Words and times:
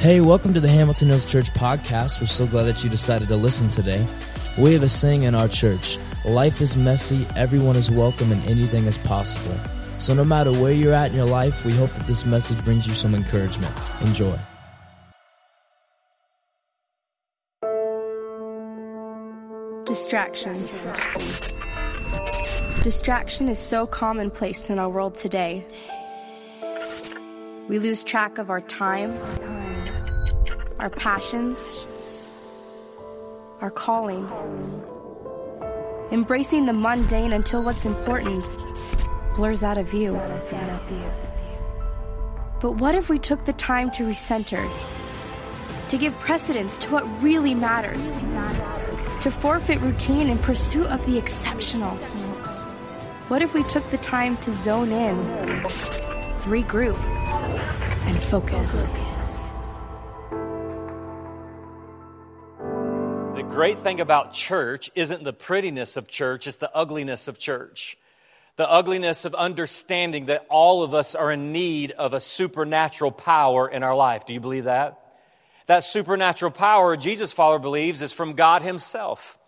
Hey, 0.00 0.20
welcome 0.20 0.52
to 0.52 0.60
the 0.60 0.68
Hamilton 0.68 1.08
Hills 1.08 1.24
Church 1.24 1.50
podcast. 1.54 2.20
We're 2.20 2.26
so 2.26 2.46
glad 2.46 2.64
that 2.64 2.84
you 2.84 2.90
decided 2.90 3.28
to 3.28 3.36
listen 3.36 3.70
today. 3.70 4.06
We 4.58 4.74
have 4.74 4.82
a 4.82 4.90
saying 4.90 5.22
in 5.22 5.34
our 5.34 5.48
church 5.48 5.98
life 6.26 6.60
is 6.60 6.76
messy, 6.76 7.26
everyone 7.34 7.76
is 7.76 7.90
welcome, 7.90 8.30
and 8.30 8.44
anything 8.44 8.84
is 8.84 8.98
possible. 8.98 9.58
So, 9.98 10.12
no 10.12 10.22
matter 10.22 10.52
where 10.52 10.72
you're 10.72 10.92
at 10.92 11.10
in 11.10 11.16
your 11.16 11.26
life, 11.26 11.64
we 11.64 11.72
hope 11.72 11.90
that 11.92 12.06
this 12.06 12.26
message 12.26 12.62
brings 12.62 12.86
you 12.86 12.92
some 12.94 13.14
encouragement. 13.14 13.74
Enjoy. 14.02 14.38
Distraction. 19.86 20.54
Distraction 22.82 23.48
is 23.48 23.58
so 23.58 23.86
commonplace 23.86 24.68
in 24.68 24.78
our 24.78 24.90
world 24.90 25.14
today. 25.14 25.66
We 27.68 27.78
lose 27.78 28.04
track 28.04 28.38
of 28.38 28.50
our 28.50 28.60
time, 28.60 29.10
our 30.78 30.90
passions, 30.90 31.86
our 33.60 33.70
calling. 33.70 34.28
Embracing 36.12 36.66
the 36.66 36.72
mundane 36.72 37.32
until 37.32 37.64
what's 37.64 37.86
important 37.86 38.44
blurs 39.34 39.64
out 39.64 39.78
of 39.78 39.86
view. 39.86 40.14
But 42.60 42.72
what 42.72 42.94
if 42.94 43.10
we 43.10 43.18
took 43.18 43.44
the 43.44 43.52
time 43.52 43.90
to 43.92 44.04
recenter, 44.04 44.66
to 45.88 45.98
give 45.98 46.16
precedence 46.18 46.78
to 46.78 46.90
what 46.90 47.04
really 47.22 47.54
matters, 47.54 48.18
to 49.20 49.30
forfeit 49.30 49.80
routine 49.80 50.30
in 50.30 50.38
pursuit 50.38 50.86
of 50.86 51.04
the 51.06 51.18
exceptional? 51.18 51.96
What 53.28 53.42
if 53.42 53.54
we 53.54 53.62
took 53.64 53.88
the 53.90 53.98
time 53.98 54.36
to 54.38 54.52
zone 54.52 54.92
in, 54.92 55.16
regroup, 56.44 56.98
and 58.06 58.16
focus? 58.16 58.86
Great 63.56 63.78
thing 63.78 64.02
about 64.02 64.34
church 64.34 64.90
isn't 64.94 65.24
the 65.24 65.32
prettiness 65.32 65.96
of 65.96 66.06
church, 66.06 66.46
it's 66.46 66.58
the 66.58 66.70
ugliness 66.76 67.26
of 67.26 67.38
church. 67.38 67.96
The 68.56 68.70
ugliness 68.70 69.24
of 69.24 69.34
understanding 69.34 70.26
that 70.26 70.44
all 70.50 70.82
of 70.82 70.92
us 70.92 71.14
are 71.14 71.30
in 71.32 71.52
need 71.52 71.92
of 71.92 72.12
a 72.12 72.20
supernatural 72.20 73.12
power 73.12 73.66
in 73.66 73.82
our 73.82 73.96
life. 73.96 74.26
Do 74.26 74.34
you 74.34 74.40
believe 74.40 74.64
that? 74.64 75.00
That 75.68 75.84
supernatural 75.84 76.50
power, 76.50 76.98
Jesus' 76.98 77.32
follower 77.32 77.58
believes, 77.58 78.02
is 78.02 78.12
from 78.12 78.34
God 78.34 78.60
Himself. 78.60 79.38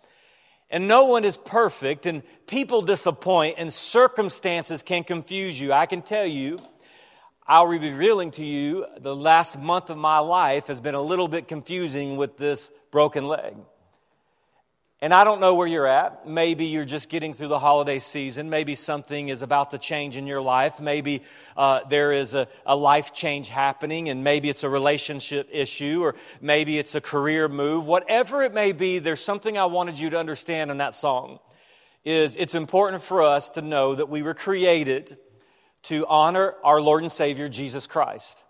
And 0.71 0.87
no 0.87 1.05
one 1.05 1.23
is 1.23 1.37
perfect, 1.37 2.07
and 2.07 2.23
people 2.47 2.81
disappoint, 2.81 3.55
and 3.59 3.71
circumstances 3.71 4.81
can 4.81 5.03
confuse 5.03 5.61
you. 5.61 5.71
I 5.71 5.85
can 5.85 6.01
tell 6.01 6.25
you, 6.25 6.59
I'll 7.45 7.69
be 7.69 7.77
revealing 7.77 8.31
to 8.31 8.43
you 8.43 8.87
the 8.99 9.15
last 9.15 9.59
month 9.59 9.91
of 9.91 9.97
my 9.99 10.17
life 10.17 10.65
has 10.65 10.81
been 10.81 10.95
a 10.95 11.01
little 11.01 11.27
bit 11.27 11.47
confusing 11.47 12.17
with 12.17 12.37
this 12.37 12.71
broken 12.89 13.27
leg. 13.27 13.53
And 15.01 15.13
I 15.13 15.23
don't 15.23 15.39
know 15.39 15.55
where 15.55 15.67
you're 15.67 15.87
at. 15.87 16.27
Maybe 16.27 16.65
you're 16.65 16.83
just 16.83 17.07
getting 17.07 17.33
through 17.33 17.47
the 17.47 17.59
holiday 17.59 17.99
season. 17.99 18.49
Maybe 18.49 18.75
something 18.75 19.29
is 19.29 19.41
about 19.41 19.71
to 19.71 19.77
change 19.77 20.17
in 20.17 20.27
your 20.27 20.41
life. 20.41 20.81
Maybe 20.81 21.23
uh, 21.55 21.85
there 21.89 22.11
is 22.11 22.33
a, 22.33 22.49
a 22.65 22.75
life 22.75 23.13
change 23.13 23.47
happening, 23.47 24.09
and 24.09 24.25
maybe 24.25 24.49
it's 24.49 24.63
a 24.63 24.69
relationship 24.69 25.47
issue, 25.53 26.01
or 26.01 26.15
maybe 26.41 26.77
it's 26.77 26.95
a 26.95 27.01
career 27.01 27.47
move. 27.47 27.85
Whatever 27.85 28.43
it 28.43 28.53
may 28.53 28.73
be, 28.73 28.99
there's 28.99 29.21
something 29.23 29.57
I 29.57 29.65
wanted 29.65 29.97
you 29.97 30.09
to 30.09 30.19
understand 30.19 30.69
in 30.69 30.79
that 30.79 30.93
song. 30.93 31.39
Is 32.03 32.35
it's 32.35 32.55
important 32.55 33.01
for 33.01 33.21
us 33.21 33.51
to 33.51 33.61
know 33.61 33.95
that 33.95 34.09
we 34.09 34.21
were 34.21 34.33
created 34.33 35.17
to 35.83 36.05
honor 36.07 36.55
our 36.61 36.81
Lord 36.81 37.03
and 37.03 37.11
Savior 37.11 37.47
Jesus 37.47 37.87
Christ. 37.87 38.43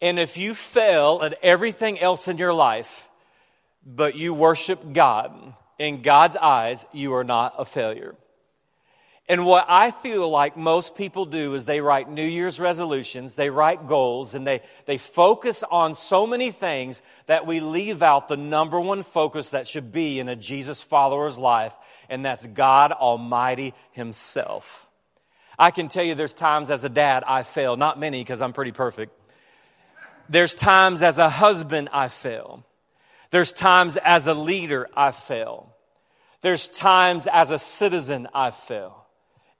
And 0.00 0.18
if 0.18 0.38
you 0.38 0.54
fail 0.54 1.20
at 1.22 1.36
everything 1.42 1.98
else 1.98 2.28
in 2.28 2.38
your 2.38 2.54
life, 2.54 3.07
but 3.88 4.16
you 4.16 4.34
worship 4.34 4.92
God, 4.92 5.54
in 5.78 6.02
God's 6.02 6.36
eyes, 6.36 6.84
you 6.92 7.14
are 7.14 7.24
not 7.24 7.54
a 7.56 7.64
failure. 7.64 8.14
And 9.30 9.44
what 9.44 9.66
I 9.68 9.90
feel 9.90 10.28
like 10.30 10.56
most 10.56 10.94
people 10.94 11.24
do 11.24 11.54
is 11.54 11.64
they 11.64 11.80
write 11.80 12.10
New 12.10 12.24
Year's 12.24 12.60
resolutions, 12.60 13.34
they 13.34 13.50
write 13.50 13.86
goals, 13.86 14.34
and 14.34 14.46
they, 14.46 14.60
they 14.86 14.98
focus 14.98 15.62
on 15.70 15.94
so 15.94 16.26
many 16.26 16.50
things 16.50 17.02
that 17.26 17.46
we 17.46 17.60
leave 17.60 18.02
out 18.02 18.28
the 18.28 18.36
number 18.36 18.80
one 18.80 19.02
focus 19.02 19.50
that 19.50 19.68
should 19.68 19.92
be 19.92 20.18
in 20.18 20.28
a 20.28 20.36
Jesus 20.36 20.82
follower's 20.82 21.38
life, 21.38 21.74
and 22.08 22.24
that's 22.24 22.46
God 22.46 22.92
Almighty 22.92 23.74
Himself. 23.92 24.88
I 25.58 25.72
can 25.72 25.88
tell 25.88 26.04
you 26.04 26.14
there's 26.14 26.34
times 26.34 26.70
as 26.70 26.84
a 26.84 26.88
dad 26.88 27.24
I 27.26 27.42
fail, 27.42 27.76
not 27.76 27.98
many 27.98 28.22
because 28.22 28.40
I'm 28.40 28.52
pretty 28.52 28.72
perfect. 28.72 29.12
There's 30.28 30.54
times 30.54 31.02
as 31.02 31.18
a 31.18 31.28
husband 31.28 31.88
I 31.92 32.08
fail. 32.08 32.64
There's 33.30 33.52
times 33.52 33.96
as 33.98 34.26
a 34.26 34.34
leader 34.34 34.88
I 34.96 35.12
fail. 35.12 35.74
There's 36.40 36.68
times 36.68 37.26
as 37.26 37.50
a 37.50 37.58
citizen 37.58 38.28
I 38.32 38.50
fail. 38.50 39.06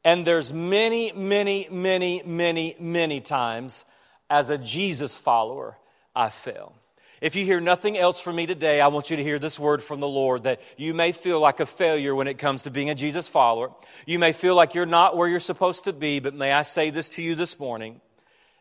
And 0.04 0.24
there's 0.24 0.52
many, 0.52 1.12
many, 1.12 1.68
many, 1.70 2.22
many, 2.24 2.76
many 2.78 3.20
times 3.20 3.84
as 4.30 4.50
a 4.50 4.58
Jesus 4.58 5.16
follower 5.16 5.76
I 6.14 6.28
fail. 6.28 6.74
If 7.20 7.34
you 7.34 7.44
hear 7.44 7.60
nothing 7.60 7.98
else 7.98 8.20
from 8.20 8.36
me 8.36 8.46
today, 8.46 8.80
I 8.80 8.88
want 8.88 9.10
you 9.10 9.16
to 9.16 9.22
hear 9.24 9.40
this 9.40 9.58
word 9.58 9.82
from 9.82 9.98
the 9.98 10.08
Lord 10.08 10.44
that 10.44 10.60
you 10.76 10.94
may 10.94 11.10
feel 11.10 11.40
like 11.40 11.58
a 11.58 11.66
failure 11.66 12.14
when 12.14 12.28
it 12.28 12.38
comes 12.38 12.62
to 12.62 12.70
being 12.70 12.90
a 12.90 12.94
Jesus 12.94 13.26
follower. 13.26 13.72
You 14.06 14.20
may 14.20 14.32
feel 14.32 14.54
like 14.54 14.74
you're 14.74 14.86
not 14.86 15.16
where 15.16 15.28
you're 15.28 15.40
supposed 15.40 15.84
to 15.84 15.92
be, 15.92 16.20
but 16.20 16.34
may 16.34 16.52
I 16.52 16.62
say 16.62 16.90
this 16.90 17.08
to 17.10 17.22
you 17.22 17.34
this 17.34 17.58
morning 17.58 18.00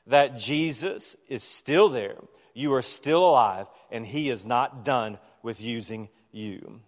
that 0.08 0.40
Jesus 0.40 1.16
is 1.30 1.44
still 1.44 1.88
there. 1.88 2.16
You 2.56 2.74
are 2.74 2.82
still 2.82 3.30
alive 3.30 3.68
and 3.92 4.06
He 4.06 4.30
is 4.30 4.46
not 4.46 4.84
done 4.86 5.18
with 5.44 5.62
using 5.62 6.10
you. 6.32 6.82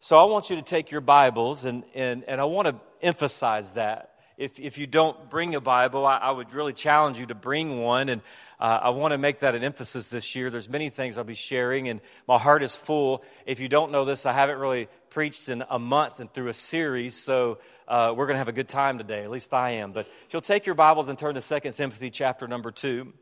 So 0.00 0.18
I 0.18 0.24
want 0.24 0.50
you 0.50 0.56
to 0.56 0.62
take 0.62 0.90
your 0.90 1.00
Bibles, 1.00 1.64
and, 1.64 1.82
and, 1.94 2.24
and 2.24 2.40
I 2.40 2.44
want 2.44 2.68
to 2.68 2.76
emphasize 3.00 3.72
that. 3.72 4.10
If, 4.36 4.58
if 4.58 4.78
you 4.78 4.86
don't 4.86 5.30
bring 5.30 5.54
a 5.54 5.60
Bible, 5.60 6.04
I, 6.04 6.18
I 6.18 6.30
would 6.30 6.52
really 6.52 6.72
challenge 6.72 7.18
you 7.18 7.26
to 7.26 7.34
bring 7.34 7.80
one. 7.80 8.08
And 8.08 8.20
uh, 8.58 8.80
I 8.82 8.90
want 8.90 9.12
to 9.12 9.18
make 9.18 9.40
that 9.40 9.54
an 9.54 9.62
emphasis 9.62 10.08
this 10.08 10.34
year. 10.34 10.50
There's 10.50 10.68
many 10.68 10.90
things 10.90 11.16
I'll 11.16 11.24
be 11.24 11.34
sharing, 11.34 11.88
and 11.88 12.00
my 12.26 12.36
heart 12.36 12.62
is 12.62 12.74
full. 12.76 13.24
If 13.46 13.60
you 13.60 13.68
don't 13.68 13.92
know 13.92 14.04
this, 14.04 14.26
I 14.26 14.32
haven't 14.32 14.58
really 14.58 14.88
preached 15.10 15.48
in 15.48 15.64
a 15.70 15.78
month 15.78 16.18
and 16.18 16.32
through 16.32 16.48
a 16.48 16.54
series, 16.54 17.14
so 17.14 17.58
uh, 17.86 18.12
we're 18.16 18.26
going 18.26 18.34
to 18.34 18.38
have 18.38 18.48
a 18.48 18.52
good 18.52 18.68
time 18.68 18.98
today. 18.98 19.22
At 19.22 19.30
least 19.30 19.54
I 19.54 19.70
am. 19.70 19.92
But 19.92 20.06
if 20.26 20.32
you'll 20.32 20.42
take 20.42 20.66
your 20.66 20.74
Bibles 20.74 21.08
and 21.08 21.18
turn 21.18 21.34
to 21.36 21.40
2 21.40 21.70
Timothy 21.70 22.10
chapter 22.10 22.48
number 22.48 22.72
2. 22.72 23.12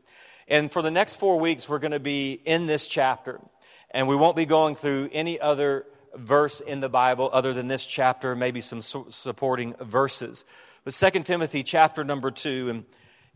And 0.47 0.71
for 0.71 0.81
the 0.81 0.91
next 0.91 1.15
four 1.15 1.39
weeks, 1.39 1.67
we're 1.67 1.79
going 1.79 1.91
to 1.91 1.99
be 1.99 2.33
in 2.33 2.67
this 2.67 2.87
chapter. 2.87 3.39
And 3.91 4.07
we 4.07 4.15
won't 4.15 4.35
be 4.35 4.45
going 4.45 4.75
through 4.75 5.09
any 5.11 5.39
other 5.39 5.85
verse 6.15 6.59
in 6.59 6.79
the 6.79 6.89
Bible 6.89 7.29
other 7.31 7.53
than 7.53 7.67
this 7.67 7.85
chapter, 7.85 8.35
maybe 8.35 8.61
some 8.61 8.81
supporting 8.81 9.75
verses. 9.79 10.45
But 10.83 10.93
2 10.93 11.23
Timothy 11.23 11.63
chapter 11.63 12.03
number 12.03 12.31
2. 12.31 12.69
And, 12.69 12.85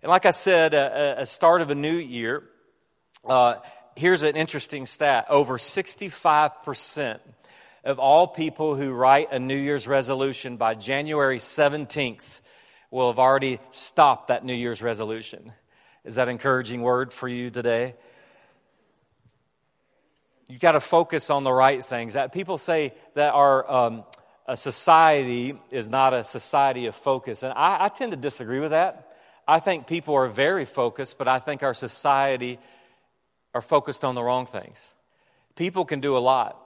and 0.02 0.10
like 0.10 0.26
I 0.26 0.32
said, 0.32 0.74
a, 0.74 1.22
a 1.22 1.26
start 1.26 1.62
of 1.62 1.70
a 1.70 1.76
new 1.76 1.96
year. 1.96 2.44
Uh, 3.26 3.56
here's 3.96 4.24
an 4.24 4.36
interesting 4.36 4.86
stat 4.86 5.26
over 5.30 5.58
65% 5.58 7.20
of 7.84 8.00
all 8.00 8.28
people 8.28 8.76
who 8.76 8.94
write 8.94 9.32
a 9.32 9.40
New 9.40 9.56
Year's 9.56 9.88
resolution 9.88 10.58
by 10.58 10.76
January 10.76 11.40
17th 11.40 12.42
will 12.92 13.08
have 13.08 13.20
already 13.20 13.60
stopped 13.70 14.28
that 14.28 14.44
New 14.44 14.54
Year's 14.54 14.82
resolution. 14.82 15.54
Is 16.08 16.16
that 16.16 16.30
encouraging 16.30 16.82
word 16.82 17.12
for 17.12 17.28
you 17.28 17.50
today? 17.50 17.94
You've 20.48 20.62
got 20.62 20.72
to 20.72 20.80
focus 20.80 21.30
on 21.30 21.44
the 21.44 21.52
right 21.52 21.84
things. 21.84 22.16
People 22.32 22.58
say 22.58 22.94
that 23.16 23.34
our 23.34 23.70
um, 23.70 24.04
society 24.56 25.60
is 25.70 25.90
not 25.90 26.14
a 26.14 26.24
society 26.24 26.86
of 26.86 26.96
focus, 26.96 27.44
and 27.44 27.54
I, 27.54 27.86
I 27.86 27.90
tend 27.90 28.14
to 28.14 28.18
disagree 28.18 28.62
with 28.62 28.72
that. 28.72 29.16
I 29.46 29.60
think 29.60 29.86
people 29.86 30.16
are 30.16 30.28
very 30.28 30.64
focused, 30.64 31.18
but 31.18 31.28
I 31.28 31.40
think 31.40 31.62
our 31.62 31.74
society 31.74 32.58
are 33.54 33.62
focused 33.62 34.06
on 34.06 34.16
the 34.16 34.24
wrong 34.24 34.46
things. 34.46 34.94
People 35.58 35.84
can 35.84 36.00
do 36.00 36.16
a 36.16 36.20
lot 36.20 36.58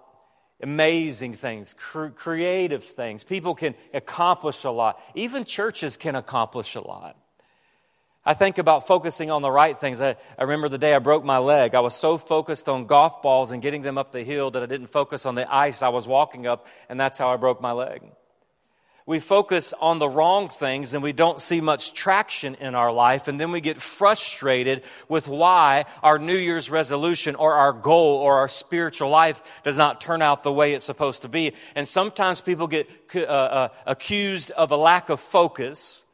amazing 0.63 1.33
things, 1.33 1.73
cr- 1.73 2.09
creative 2.09 2.83
things. 2.83 3.23
People 3.23 3.55
can 3.55 3.73
accomplish 3.95 4.63
a 4.63 4.69
lot. 4.69 5.01
Even 5.15 5.43
churches 5.43 5.97
can 5.97 6.15
accomplish 6.15 6.75
a 6.75 6.81
lot. 6.81 7.17
I 8.23 8.35
think 8.35 8.59
about 8.59 8.85
focusing 8.85 9.31
on 9.31 9.41
the 9.41 9.49
right 9.49 9.75
things. 9.75 9.99
I, 9.99 10.15
I, 10.37 10.43
remember 10.43 10.69
the 10.69 10.77
day 10.77 10.93
I 10.93 10.99
broke 10.99 11.23
my 11.23 11.39
leg. 11.39 11.73
I 11.73 11.79
was 11.79 11.95
so 11.95 12.19
focused 12.19 12.69
on 12.69 12.85
golf 12.85 13.23
balls 13.23 13.49
and 13.49 13.63
getting 13.63 13.81
them 13.81 13.97
up 13.97 14.11
the 14.11 14.23
hill 14.23 14.51
that 14.51 14.61
I 14.61 14.67
didn't 14.67 14.87
focus 14.87 15.25
on 15.25 15.33
the 15.33 15.51
ice 15.51 15.81
I 15.81 15.89
was 15.89 16.07
walking 16.07 16.45
up, 16.45 16.67
and 16.87 16.99
that's 16.99 17.17
how 17.17 17.29
I 17.29 17.37
broke 17.37 17.61
my 17.61 17.71
leg. 17.71 18.03
We 19.07 19.19
focus 19.19 19.73
on 19.81 19.97
the 19.97 20.07
wrong 20.07 20.49
things 20.49 20.93
and 20.93 21.01
we 21.01 21.13
don't 21.13 21.41
see 21.41 21.59
much 21.59 21.95
traction 21.95 22.53
in 22.55 22.75
our 22.75 22.91
life, 22.91 23.27
and 23.27 23.39
then 23.39 23.51
we 23.51 23.59
get 23.59 23.77
frustrated 23.77 24.83
with 25.09 25.27
why 25.27 25.85
our 26.03 26.19
New 26.19 26.37
Year's 26.37 26.69
resolution 26.69 27.33
or 27.33 27.55
our 27.55 27.73
goal 27.73 28.17
or 28.17 28.37
our 28.37 28.49
spiritual 28.49 29.09
life 29.09 29.63
does 29.63 29.79
not 29.79 29.99
turn 29.99 30.21
out 30.21 30.43
the 30.43 30.53
way 30.53 30.73
it's 30.73 30.85
supposed 30.85 31.23
to 31.23 31.27
be. 31.27 31.53
And 31.75 31.87
sometimes 31.87 32.39
people 32.39 32.67
get 32.67 32.87
uh, 33.15 33.19
uh, 33.19 33.67
accused 33.87 34.51
of 34.51 34.69
a 34.69 34.77
lack 34.77 35.09
of 35.09 35.19
focus 35.19 36.05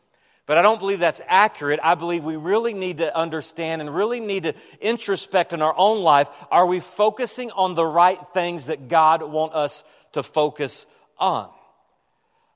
But 0.47 0.57
I 0.57 0.61
don't 0.61 0.79
believe 0.79 0.99
that's 0.99 1.21
accurate. 1.27 1.81
I 1.83 1.95
believe 1.95 2.23
we 2.23 2.37
really 2.37 2.73
need 2.73 2.99
to 2.99 3.15
understand 3.15 3.81
and 3.81 3.93
really 3.93 4.21
need 4.21 4.43
to 4.43 4.55
introspect 4.79 5.51
in 5.51 5.61
our 5.61 5.75
own 5.77 6.01
life. 6.01 6.29
Are 6.49 6.65
we 6.65 6.79
focusing 6.79 7.51
on 7.51 7.75
the 7.75 7.85
right 7.85 8.17
things 8.33 8.67
that 8.67 8.87
God 8.87 9.21
wants 9.21 9.55
us 9.55 9.83
to 10.13 10.23
focus 10.23 10.87
on? 11.19 11.49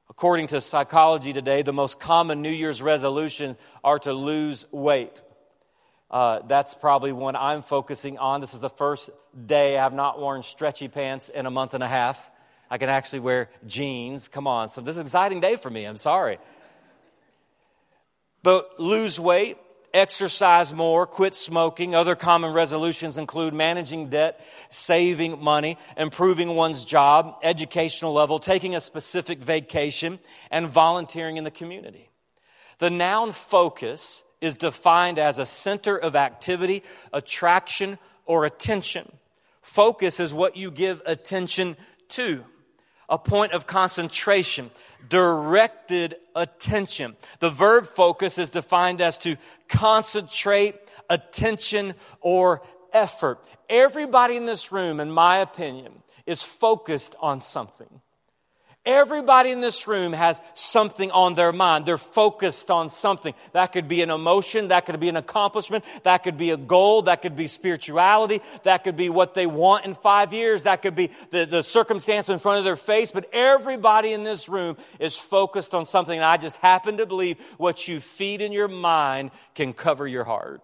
According 0.09 0.47
to 0.47 0.61
psychology 0.61 1.33
today, 1.33 1.63
the 1.63 1.73
most 1.73 1.99
common 1.99 2.41
New 2.41 2.49
Year's 2.49 2.81
resolution 2.81 3.57
are 3.83 3.99
to 3.99 4.13
lose 4.13 4.65
weight. 4.71 5.21
Uh, 6.09 6.39
that's 6.47 6.73
probably 6.73 7.11
one 7.11 7.35
I'm 7.35 7.61
focusing 7.61 8.17
on. 8.17 8.39
This 8.39 8.53
is 8.53 8.61
the 8.61 8.69
first 8.69 9.09
day 9.45 9.77
I 9.77 9.83
have 9.83 9.93
not 9.93 10.17
worn 10.17 10.43
stretchy 10.43 10.87
pants 10.87 11.27
in 11.27 11.45
a 11.45 11.51
month 11.51 11.73
and 11.73 11.83
a 11.83 11.87
half. 11.87 12.31
I 12.69 12.77
can 12.77 12.87
actually 12.87 13.19
wear 13.19 13.49
jeans. 13.67 14.29
Come 14.29 14.47
on. 14.47 14.69
So 14.69 14.79
this 14.79 14.95
is 14.95 14.99
an 14.99 15.05
exciting 15.05 15.41
day 15.41 15.57
for 15.57 15.69
me. 15.69 15.83
I'm 15.83 15.97
sorry. 15.97 16.37
But 18.43 18.79
lose 18.79 19.19
weight, 19.19 19.57
exercise 19.93 20.73
more, 20.73 21.05
quit 21.05 21.35
smoking. 21.35 21.93
Other 21.93 22.15
common 22.15 22.53
resolutions 22.53 23.17
include 23.17 23.53
managing 23.53 24.09
debt, 24.09 24.45
saving 24.69 25.43
money, 25.43 25.77
improving 25.97 26.55
one's 26.55 26.85
job, 26.85 27.35
educational 27.43 28.13
level, 28.13 28.39
taking 28.39 28.75
a 28.75 28.81
specific 28.81 29.39
vacation, 29.39 30.19
and 30.49 30.67
volunteering 30.67 31.37
in 31.37 31.43
the 31.43 31.51
community. 31.51 32.09
The 32.79 32.89
noun 32.89 33.31
focus 33.31 34.23
is 34.39 34.57
defined 34.57 35.19
as 35.19 35.37
a 35.37 35.45
center 35.45 35.95
of 35.95 36.15
activity, 36.15 36.83
attraction, 37.13 37.99
or 38.25 38.45
attention. 38.45 39.11
Focus 39.61 40.19
is 40.19 40.33
what 40.33 40.57
you 40.57 40.71
give 40.71 41.01
attention 41.05 41.77
to 42.09 42.43
a 43.07 43.19
point 43.19 43.51
of 43.51 43.67
concentration, 43.67 44.71
directed 45.09 46.15
attention. 46.35 47.15
The 47.39 47.49
verb 47.49 47.85
focus 47.85 48.37
is 48.37 48.51
defined 48.51 49.01
as 49.01 49.17
to 49.19 49.37
concentrate 49.67 50.75
attention 51.09 51.93
or 52.19 52.61
effort. 52.93 53.39
Everybody 53.69 54.35
in 54.35 54.45
this 54.45 54.71
room, 54.71 54.99
in 54.99 55.11
my 55.11 55.37
opinion, 55.37 56.03
is 56.25 56.43
focused 56.43 57.15
on 57.19 57.41
something. 57.41 58.01
Everybody 58.83 59.51
in 59.51 59.61
this 59.61 59.87
room 59.87 60.11
has 60.11 60.41
something 60.55 61.11
on 61.11 61.35
their 61.35 61.51
mind. 61.51 61.85
They're 61.85 61.99
focused 61.99 62.71
on 62.71 62.89
something. 62.89 63.35
That 63.51 63.73
could 63.73 63.87
be 63.87 64.01
an 64.01 64.09
emotion. 64.09 64.69
That 64.69 64.87
could 64.87 64.99
be 64.99 65.07
an 65.07 65.17
accomplishment. 65.17 65.85
That 66.01 66.23
could 66.23 66.35
be 66.35 66.49
a 66.49 66.57
goal. 66.57 67.03
That 67.03 67.21
could 67.21 67.35
be 67.35 67.45
spirituality. 67.45 68.41
That 68.63 68.83
could 68.83 68.95
be 68.95 69.09
what 69.09 69.35
they 69.35 69.45
want 69.45 69.85
in 69.85 69.93
five 69.93 70.33
years. 70.33 70.63
That 70.63 70.81
could 70.81 70.95
be 70.95 71.11
the, 71.29 71.45
the 71.45 71.61
circumstance 71.61 72.27
in 72.27 72.39
front 72.39 72.57
of 72.57 72.63
their 72.63 72.75
face. 72.75 73.11
But 73.11 73.29
everybody 73.31 74.13
in 74.13 74.23
this 74.23 74.49
room 74.49 74.77
is 74.99 75.15
focused 75.15 75.75
on 75.75 75.85
something. 75.85 76.15
And 76.15 76.25
I 76.25 76.37
just 76.37 76.55
happen 76.57 76.97
to 76.97 77.05
believe 77.05 77.37
what 77.57 77.87
you 77.87 77.99
feed 77.99 78.41
in 78.41 78.51
your 78.51 78.67
mind 78.67 79.29
can 79.53 79.73
cover 79.73 80.07
your 80.07 80.23
heart. 80.23 80.61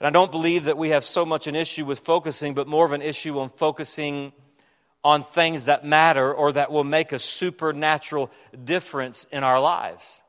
And 0.00 0.06
I 0.06 0.10
don't 0.10 0.30
believe 0.30 0.64
that 0.64 0.76
we 0.76 0.90
have 0.90 1.02
so 1.02 1.24
much 1.24 1.46
an 1.46 1.56
issue 1.56 1.86
with 1.86 2.00
focusing, 2.00 2.52
but 2.52 2.66
more 2.68 2.84
of 2.84 2.92
an 2.92 3.00
issue 3.00 3.38
on 3.38 3.48
focusing 3.48 4.34
on 5.06 5.22
things 5.22 5.66
that 5.66 5.84
matter 5.84 6.34
or 6.34 6.50
that 6.50 6.72
will 6.72 6.82
make 6.82 7.12
a 7.12 7.18
supernatural 7.20 8.28
difference 8.64 9.22
in 9.30 9.44
our 9.44 9.60
lives. 9.60 10.20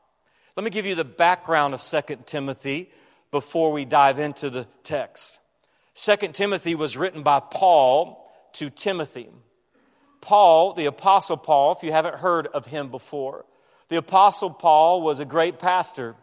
Let 0.56 0.62
me 0.62 0.70
give 0.70 0.86
you 0.86 0.94
the 0.94 1.04
background 1.04 1.74
of 1.74 1.82
2 1.82 2.18
Timothy 2.26 2.88
before 3.32 3.72
we 3.72 3.84
dive 3.84 4.20
into 4.20 4.50
the 4.50 4.68
text. 4.84 5.40
2 5.96 6.28
Timothy 6.28 6.76
was 6.76 6.96
written 6.96 7.24
by 7.24 7.40
Paul 7.40 8.24
to 8.52 8.70
Timothy. 8.70 9.28
Paul, 10.20 10.74
the 10.74 10.86
Apostle 10.86 11.38
Paul, 11.38 11.72
if 11.72 11.82
you 11.82 11.90
haven't 11.90 12.14
heard 12.14 12.46
of 12.46 12.66
him 12.66 12.88
before, 12.88 13.46
the 13.88 13.96
Apostle 13.96 14.50
Paul 14.50 15.02
was 15.02 15.18
a 15.18 15.24
great 15.24 15.58
pastor. 15.58 16.14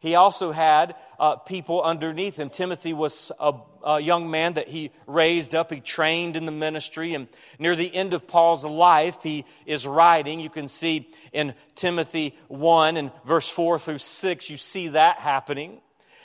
He 0.00 0.14
also 0.14 0.52
had 0.52 0.94
uh, 1.18 1.36
people 1.36 1.82
underneath 1.82 2.38
him. 2.38 2.50
Timothy 2.50 2.92
was 2.92 3.32
a, 3.40 3.54
a, 3.82 4.00
young 4.00 4.30
man 4.30 4.54
that 4.54 4.68
he 4.68 4.90
raised 5.06 5.54
up. 5.54 5.72
He 5.72 5.80
trained 5.80 6.36
in 6.36 6.44
the 6.44 6.52
ministry. 6.52 7.14
And 7.14 7.28
near 7.58 7.74
the 7.74 7.94
end 7.94 8.12
of 8.12 8.28
Paul's 8.28 8.64
life, 8.64 9.22
he 9.22 9.46
is 9.64 9.86
writing. 9.86 10.38
You 10.38 10.50
can 10.50 10.68
see 10.68 11.08
in 11.32 11.54
Timothy 11.74 12.36
1 12.48 12.98
and 12.98 13.10
verse 13.24 13.48
4 13.48 13.78
through 13.78 13.98
6, 13.98 14.50
you 14.50 14.58
see 14.58 14.88
that 14.88 15.18
happening. 15.18 15.80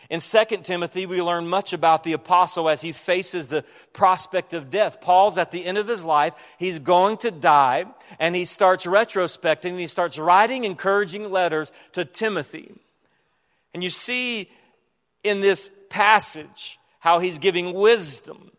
In 0.10 0.20
2 0.20 0.58
Timothy, 0.64 1.06
we 1.06 1.22
learn 1.22 1.48
much 1.48 1.72
about 1.72 2.04
the 2.04 2.12
apostle 2.12 2.68
as 2.68 2.82
he 2.82 2.92
faces 2.92 3.48
the 3.48 3.64
prospect 3.94 4.54
of 4.54 4.70
death. 4.70 5.00
Paul's 5.00 5.38
at 5.38 5.52
the 5.52 5.66
end 5.66 5.78
of 5.78 5.88
his 5.88 6.04
life. 6.04 6.34
He's 6.60 6.80
going 6.80 7.16
to 7.20 7.32
die, 7.32 7.86
and 8.20 8.36
he 8.36 8.44
starts 8.44 8.86
retrospecting, 8.86 9.70
and 9.70 9.80
he 9.80 9.88
starts 9.88 10.20
writing 10.20 10.66
encouraging 10.66 11.32
letters 11.32 11.72
to 11.94 12.04
Timothy. 12.04 12.74
And 13.74 13.84
you 13.84 13.90
see 13.90 14.50
in 15.24 15.42
this 15.42 15.72
passage 15.90 16.80
how 17.00 17.20
he's 17.20 17.40
giving 17.40 17.74
wisdom. 17.74 18.52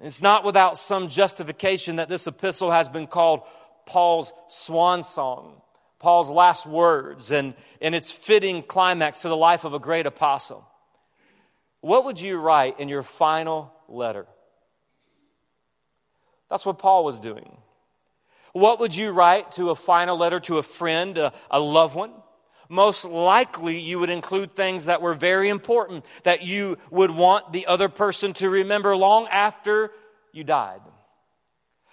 it's 0.00 0.22
not 0.22 0.44
without 0.44 0.76
some 0.76 1.08
justification 1.08 1.96
that 1.96 2.08
this 2.08 2.26
epistle 2.26 2.70
has 2.70 2.88
been 2.88 3.06
called 3.06 3.42
Paul's 3.86 4.32
swan 4.48 5.02
song, 5.02 5.60
Paul's 5.98 6.30
last 6.30 6.66
words, 6.66 7.30
and, 7.30 7.54
and 7.80 7.94
its 7.94 8.10
fitting 8.10 8.62
climax 8.62 9.22
to 9.22 9.28
the 9.28 9.36
life 9.36 9.64
of 9.64 9.74
a 9.74 9.78
great 9.78 10.06
apostle. 10.06 10.66
What 11.80 12.04
would 12.06 12.20
you 12.20 12.38
write 12.38 12.80
in 12.80 12.88
your 12.88 13.02
final 13.02 13.72
letter? 13.88 14.26
That's 16.50 16.64
what 16.64 16.78
Paul 16.78 17.04
was 17.04 17.20
doing. 17.20 17.58
What 18.52 18.80
would 18.80 18.94
you 18.94 19.12
write 19.12 19.52
to 19.52 19.70
a 19.70 19.74
final 19.74 20.16
letter 20.16 20.38
to 20.40 20.58
a 20.58 20.62
friend, 20.62 21.18
a, 21.18 21.32
a 21.50 21.58
loved 21.58 21.96
one? 21.96 22.12
Most 22.68 23.04
likely 23.04 23.80
you 23.80 23.98
would 23.98 24.10
include 24.10 24.52
things 24.52 24.86
that 24.86 25.02
were 25.02 25.14
very 25.14 25.48
important 25.48 26.04
that 26.24 26.42
you 26.42 26.78
would 26.90 27.10
want 27.10 27.52
the 27.52 27.66
other 27.66 27.88
person 27.88 28.32
to 28.34 28.48
remember 28.48 28.96
long 28.96 29.26
after 29.28 29.90
you 30.32 30.44
died. 30.44 30.80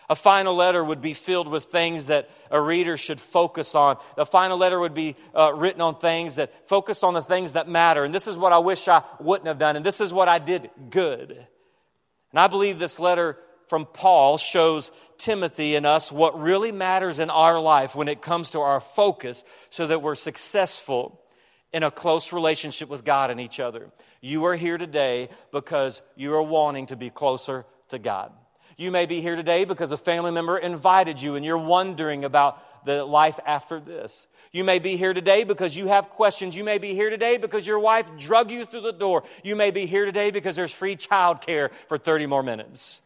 A 0.09 0.15
final 0.15 0.55
letter 0.55 0.83
would 0.83 1.01
be 1.01 1.13
filled 1.13 1.47
with 1.47 1.65
things 1.65 2.07
that 2.07 2.29
a 2.49 2.59
reader 2.59 2.97
should 2.97 3.21
focus 3.21 3.75
on. 3.75 3.95
A 4.17 4.25
final 4.25 4.57
letter 4.57 4.77
would 4.77 4.93
be 4.93 5.15
uh, 5.33 5.53
written 5.53 5.79
on 5.79 5.99
things 5.99 6.35
that 6.35 6.67
focus 6.67 7.01
on 7.01 7.13
the 7.13 7.21
things 7.21 7.53
that 7.53 7.69
matter. 7.69 8.03
And 8.03 8.13
this 8.13 8.27
is 8.27 8.37
what 8.37 8.51
I 8.51 8.57
wish 8.59 8.89
I 8.89 9.03
wouldn't 9.21 9.47
have 9.47 9.57
done. 9.57 9.77
And 9.77 9.85
this 9.85 10.01
is 10.01 10.11
what 10.11 10.27
I 10.27 10.37
did 10.37 10.69
good. 10.89 11.31
And 11.31 12.39
I 12.39 12.47
believe 12.47 12.77
this 12.77 12.99
letter 12.99 13.37
from 13.67 13.85
Paul 13.85 14.37
shows 14.37 14.91
Timothy 15.21 15.75
and 15.75 15.85
us 15.85 16.11
what 16.11 16.39
really 16.39 16.71
matters 16.71 17.19
in 17.19 17.29
our 17.29 17.59
life 17.59 17.95
when 17.95 18.07
it 18.07 18.21
comes 18.21 18.51
to 18.51 18.59
our 18.59 18.79
focus 18.79 19.45
so 19.69 19.87
that 19.87 20.01
we're 20.01 20.15
successful 20.15 21.21
in 21.71 21.83
a 21.83 21.91
close 21.91 22.33
relationship 22.33 22.89
with 22.89 23.05
God 23.05 23.29
and 23.29 23.39
each 23.39 23.59
other. 23.59 23.91
You 24.19 24.45
are 24.45 24.55
here 24.55 24.77
today 24.77 25.29
because 25.51 26.01
you 26.15 26.33
are 26.33 26.43
wanting 26.43 26.87
to 26.87 26.95
be 26.95 27.09
closer 27.09 27.65
to 27.89 27.99
God. 27.99 28.31
You 28.77 28.89
may 28.89 29.05
be 29.05 29.21
here 29.21 29.35
today 29.35 29.63
because 29.63 29.91
a 29.91 29.97
family 29.97 30.31
member 30.31 30.57
invited 30.57 31.21
you 31.21 31.35
and 31.35 31.45
you're 31.45 31.57
wondering 31.57 32.25
about 32.25 32.85
the 32.85 33.05
life 33.05 33.39
after 33.45 33.79
this. 33.79 34.27
You 34.51 34.63
may 34.63 34.79
be 34.79 34.97
here 34.97 35.13
today 35.13 35.43
because 35.43 35.77
you 35.77 35.87
have 35.87 36.09
questions. 36.09 36.55
You 36.55 36.63
may 36.63 36.79
be 36.79 36.95
here 36.95 37.11
today 37.11 37.37
because 37.37 37.67
your 37.67 37.79
wife 37.79 38.09
drug 38.17 38.49
you 38.49 38.65
through 38.65 38.81
the 38.81 38.91
door. 38.91 39.23
You 39.43 39.55
may 39.55 39.69
be 39.69 39.85
here 39.85 40.05
today 40.05 40.31
because 40.31 40.55
there's 40.55 40.73
free 40.73 40.95
childcare 40.95 41.71
for 41.87 41.99
30 41.99 42.25
more 42.25 42.41
minutes. 42.41 43.03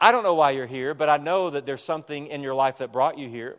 I 0.00 0.12
don't 0.12 0.22
know 0.22 0.34
why 0.34 0.52
you're 0.52 0.66
here, 0.66 0.94
but 0.94 1.08
I 1.08 1.18
know 1.18 1.50
that 1.50 1.66
there's 1.66 1.82
something 1.82 2.28
in 2.28 2.42
your 2.42 2.54
life 2.54 2.78
that 2.78 2.92
brought 2.92 3.18
you 3.18 3.28
here. 3.28 3.56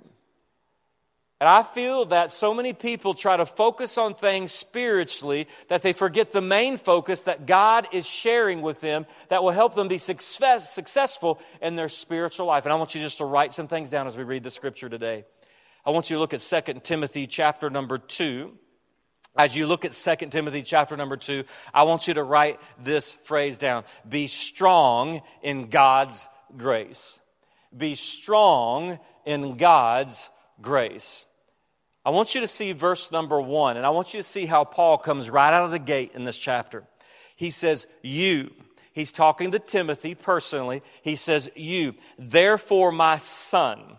And 1.39 1.49
I 1.49 1.63
feel 1.63 2.05
that 2.05 2.29
so 2.29 2.53
many 2.53 2.71
people 2.71 3.15
try 3.15 3.35
to 3.35 3.47
focus 3.47 3.97
on 3.97 4.13
things 4.13 4.51
spiritually 4.51 5.47
that 5.69 5.81
they 5.81 5.91
forget 5.91 6.31
the 6.31 6.41
main 6.41 6.77
focus 6.77 7.21
that 7.21 7.47
God 7.47 7.87
is 7.91 8.05
sharing 8.05 8.61
with 8.61 8.79
them 8.79 9.07
that 9.29 9.41
will 9.41 9.49
help 9.49 9.73
them 9.73 9.87
be 9.87 9.97
success, 9.97 10.71
successful 10.71 11.39
in 11.59 11.75
their 11.75 11.89
spiritual 11.89 12.45
life. 12.45 12.65
And 12.65 12.71
I 12.71 12.75
want 12.75 12.93
you 12.93 13.01
just 13.01 13.17
to 13.17 13.25
write 13.25 13.53
some 13.53 13.67
things 13.67 13.89
down 13.89 14.05
as 14.05 14.15
we 14.15 14.23
read 14.23 14.43
the 14.43 14.51
scripture 14.51 14.87
today. 14.87 15.25
I 15.83 15.89
want 15.89 16.11
you 16.11 16.17
to 16.17 16.19
look 16.19 16.35
at 16.35 16.41
2 16.41 16.73
Timothy 16.83 17.25
chapter 17.25 17.71
number 17.71 17.97
2. 17.97 18.55
As 19.35 19.55
you 19.55 19.65
look 19.65 19.85
at 19.85 19.93
2 19.93 20.27
Timothy 20.27 20.61
chapter 20.61 20.97
number 20.97 21.15
2, 21.15 21.45
I 21.73 21.83
want 21.83 22.07
you 22.07 22.15
to 22.15 22.23
write 22.23 22.59
this 22.79 23.13
phrase 23.13 23.57
down. 23.57 23.85
Be 24.07 24.27
strong 24.27 25.21
in 25.41 25.69
God's 25.69 26.27
grace. 26.57 27.19
Be 27.75 27.95
strong 27.95 28.99
in 29.25 29.55
God's 29.55 30.29
grace. 30.61 31.25
I 32.03 32.09
want 32.09 32.35
you 32.35 32.41
to 32.41 32.47
see 32.47 32.73
verse 32.73 33.11
number 33.11 33.39
one, 33.39 33.77
and 33.77 33.85
I 33.85 33.91
want 33.91 34.13
you 34.13 34.19
to 34.19 34.27
see 34.27 34.45
how 34.45 34.65
Paul 34.65 34.97
comes 34.97 35.29
right 35.29 35.53
out 35.53 35.65
of 35.65 35.71
the 35.71 35.79
gate 35.79 36.11
in 36.13 36.25
this 36.25 36.37
chapter. 36.37 36.83
He 37.35 37.49
says, 37.49 37.87
You. 38.01 38.51
He's 38.93 39.13
talking 39.13 39.51
to 39.51 39.59
Timothy 39.59 40.15
personally. 40.15 40.81
He 41.03 41.15
says, 41.15 41.49
You. 41.55 41.95
Therefore, 42.17 42.91
my 42.91 43.17
son. 43.19 43.97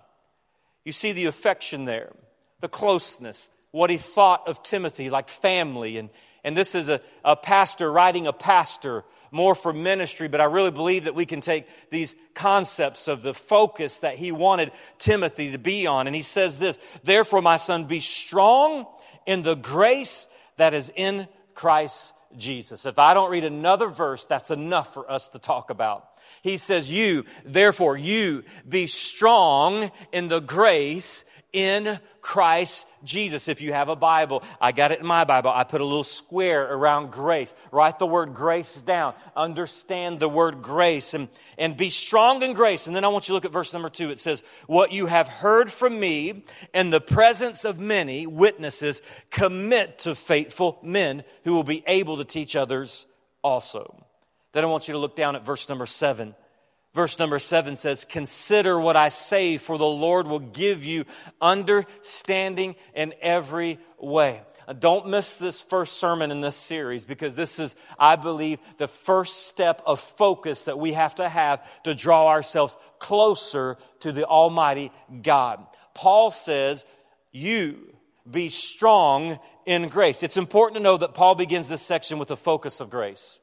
You 0.85 0.93
see 0.93 1.13
the 1.13 1.27
affection 1.27 1.85
there, 1.85 2.13
the 2.61 2.69
closeness, 2.69 3.51
what 3.73 3.91
he 3.91 3.97
thought 3.97 4.47
of 4.47 4.63
Timothy, 4.63 5.11
like 5.11 5.29
family. 5.29 5.99
And, 5.99 6.11
and 6.45 6.57
this 6.57 6.75
is 6.75 6.89
a, 6.89 7.01
a 7.25 7.35
pastor 7.35 7.91
writing 7.91 8.27
a 8.27 8.33
pastor 8.33 9.05
more 9.33 9.55
for 9.55 9.73
ministry, 9.73 10.29
but 10.29 10.43
I 10.43 10.45
really 10.45 10.71
believe 10.71 11.05
that 11.05 11.15
we 11.15 11.25
can 11.25 11.41
take 11.41 11.67
these 11.89 12.15
concepts 12.35 13.09
of 13.09 13.23
the 13.23 13.33
focus 13.33 14.01
that 14.01 14.17
he 14.17 14.31
wanted 14.31 14.71
Timothy 14.99 15.53
to 15.53 15.59
be 15.59 15.87
on. 15.87 16.07
And 16.07 16.15
he 16.15 16.23
says 16.23 16.59
this, 16.59 16.79
therefore, 17.03 17.41
my 17.41 17.57
son, 17.57 17.87
be 17.87 18.01
strong 18.01 18.87
in 19.27 19.43
the 19.43 19.55
grace 19.55 20.29
that 20.59 20.75
is 20.75 20.93
in 20.95 21.27
Christ 21.55 22.13
Jesus. 22.37 22.85
If 22.85 22.99
I 22.99 23.15
don't 23.15 23.31
read 23.31 23.45
another 23.45 23.89
verse, 23.89 24.27
that's 24.27 24.51
enough 24.51 24.93
for 24.93 25.11
us 25.11 25.31
to 25.31 25.39
talk 25.39 25.71
about. 25.71 26.07
He 26.43 26.57
says, 26.57 26.91
You, 26.91 27.25
therefore, 27.45 27.97
you 27.97 28.45
be 28.69 28.87
strong 28.87 29.91
in 30.13 30.29
the 30.29 30.41
grace 30.41 31.25
in 31.53 31.99
Christ 32.21 32.87
Jesus. 33.05 33.49
If 33.49 33.61
you 33.61 33.73
have 33.73 33.89
a 33.89 33.97
Bible, 33.97 34.43
I 34.61 34.73
got 34.73 34.93
it 34.93 35.01
in 35.01 35.07
my 35.07 35.25
Bible. 35.25 35.51
I 35.51 35.65
put 35.65 35.81
a 35.81 35.85
little 35.85 36.05
square 36.05 36.73
around 36.73 37.11
grace. 37.11 37.53
Write 37.71 37.99
the 37.99 38.07
word 38.07 38.35
grace 38.35 38.81
down. 38.81 39.15
Understand 39.37 40.21
the 40.21 40.29
word 40.29 40.63
grace 40.63 41.15
and, 41.15 41.29
and 41.59 41.77
be 41.77 41.91
strong 41.91 42.43
in 42.43 42.55
grace. 42.55 42.87
And 42.87 42.95
then 42.95 43.05
I 43.05 43.09
want 43.09 43.25
you 43.25 43.33
to 43.33 43.35
look 43.35 43.45
at 43.45 43.53
verse 43.53 43.73
number 43.73 43.89
two. 43.89 44.11
It 44.11 44.19
says, 44.19 44.43
What 44.67 44.93
you 44.93 45.07
have 45.07 45.29
heard 45.29 45.71
from 45.71 45.99
me 45.99 46.45
in 46.73 46.91
the 46.91 47.01
presence 47.01 47.65
of 47.65 47.79
many 47.79 48.27
witnesses, 48.27 49.03
commit 49.31 49.99
to 50.01 50.15
faithful 50.15 50.79
men 50.83 51.25
who 51.45 51.55
will 51.55 51.65
be 51.65 51.83
able 51.87 52.19
to 52.19 52.25
teach 52.25 52.57
others 52.57 53.07
also. 53.43 54.07
Then 54.53 54.65
I 54.65 54.69
want 54.69 54.87
you 54.87 54.93
to 54.93 54.99
look 54.99 55.17
down 55.17 55.35
at 55.35 55.45
verse 55.45 55.69
number 55.69 55.87
seven. 55.87 56.35
Verse 56.95 57.19
number 57.19 57.39
seven 57.39 57.75
says, 57.75 58.05
Consider 58.05 58.79
what 58.79 58.97
I 58.97 59.09
say, 59.09 59.57
for 59.57 59.79
the 59.79 59.85
Lord 59.85 60.27
will 60.27 60.41
give 60.41 60.85
you 60.85 61.05
understanding 61.41 62.77
in 62.95 63.15
every 63.23 63.79
way. 63.99 64.43
Don't 64.79 65.09
miss 65.09 65.39
this 65.39 65.61
first 65.61 65.95
sermon 65.95 66.31
in 66.31 66.41
this 66.41 66.57
series 66.57 67.07
because 67.07 67.35
this 67.35 67.59
is, 67.59 67.77
I 67.99 68.17
believe, 68.17 68.59
the 68.79 68.89
first 68.89 69.49
step 69.49 69.83
of 69.87 70.01
focus 70.01 70.67
that 70.67 70.79
we 70.79 70.93
have 70.93 71.15
to 71.17 71.29
have 71.29 71.67
to 71.83 71.95
draw 71.95 72.29
ourselves 72.29 72.77
closer 72.99 73.77
to 74.01 74.13
the 74.13 74.25
Almighty 74.25 74.93
God. 75.23 75.67
Paul 75.95 76.31
says, 76.31 76.85
You 77.33 77.95
be 78.31 78.51
strong 78.51 79.39
in 79.67 79.89
grace. 79.89 80.23
It's 80.23 80.37
important 80.37 80.77
to 80.77 80.83
know 80.83 80.97
that 80.97 81.15
Paul 81.15 81.35
begins 81.35 81.69
this 81.69 81.83
section 81.83 82.19
with 82.19 82.31
a 82.31 82.37
focus 82.37 82.81
of 82.81 82.91
grace. 82.91 83.41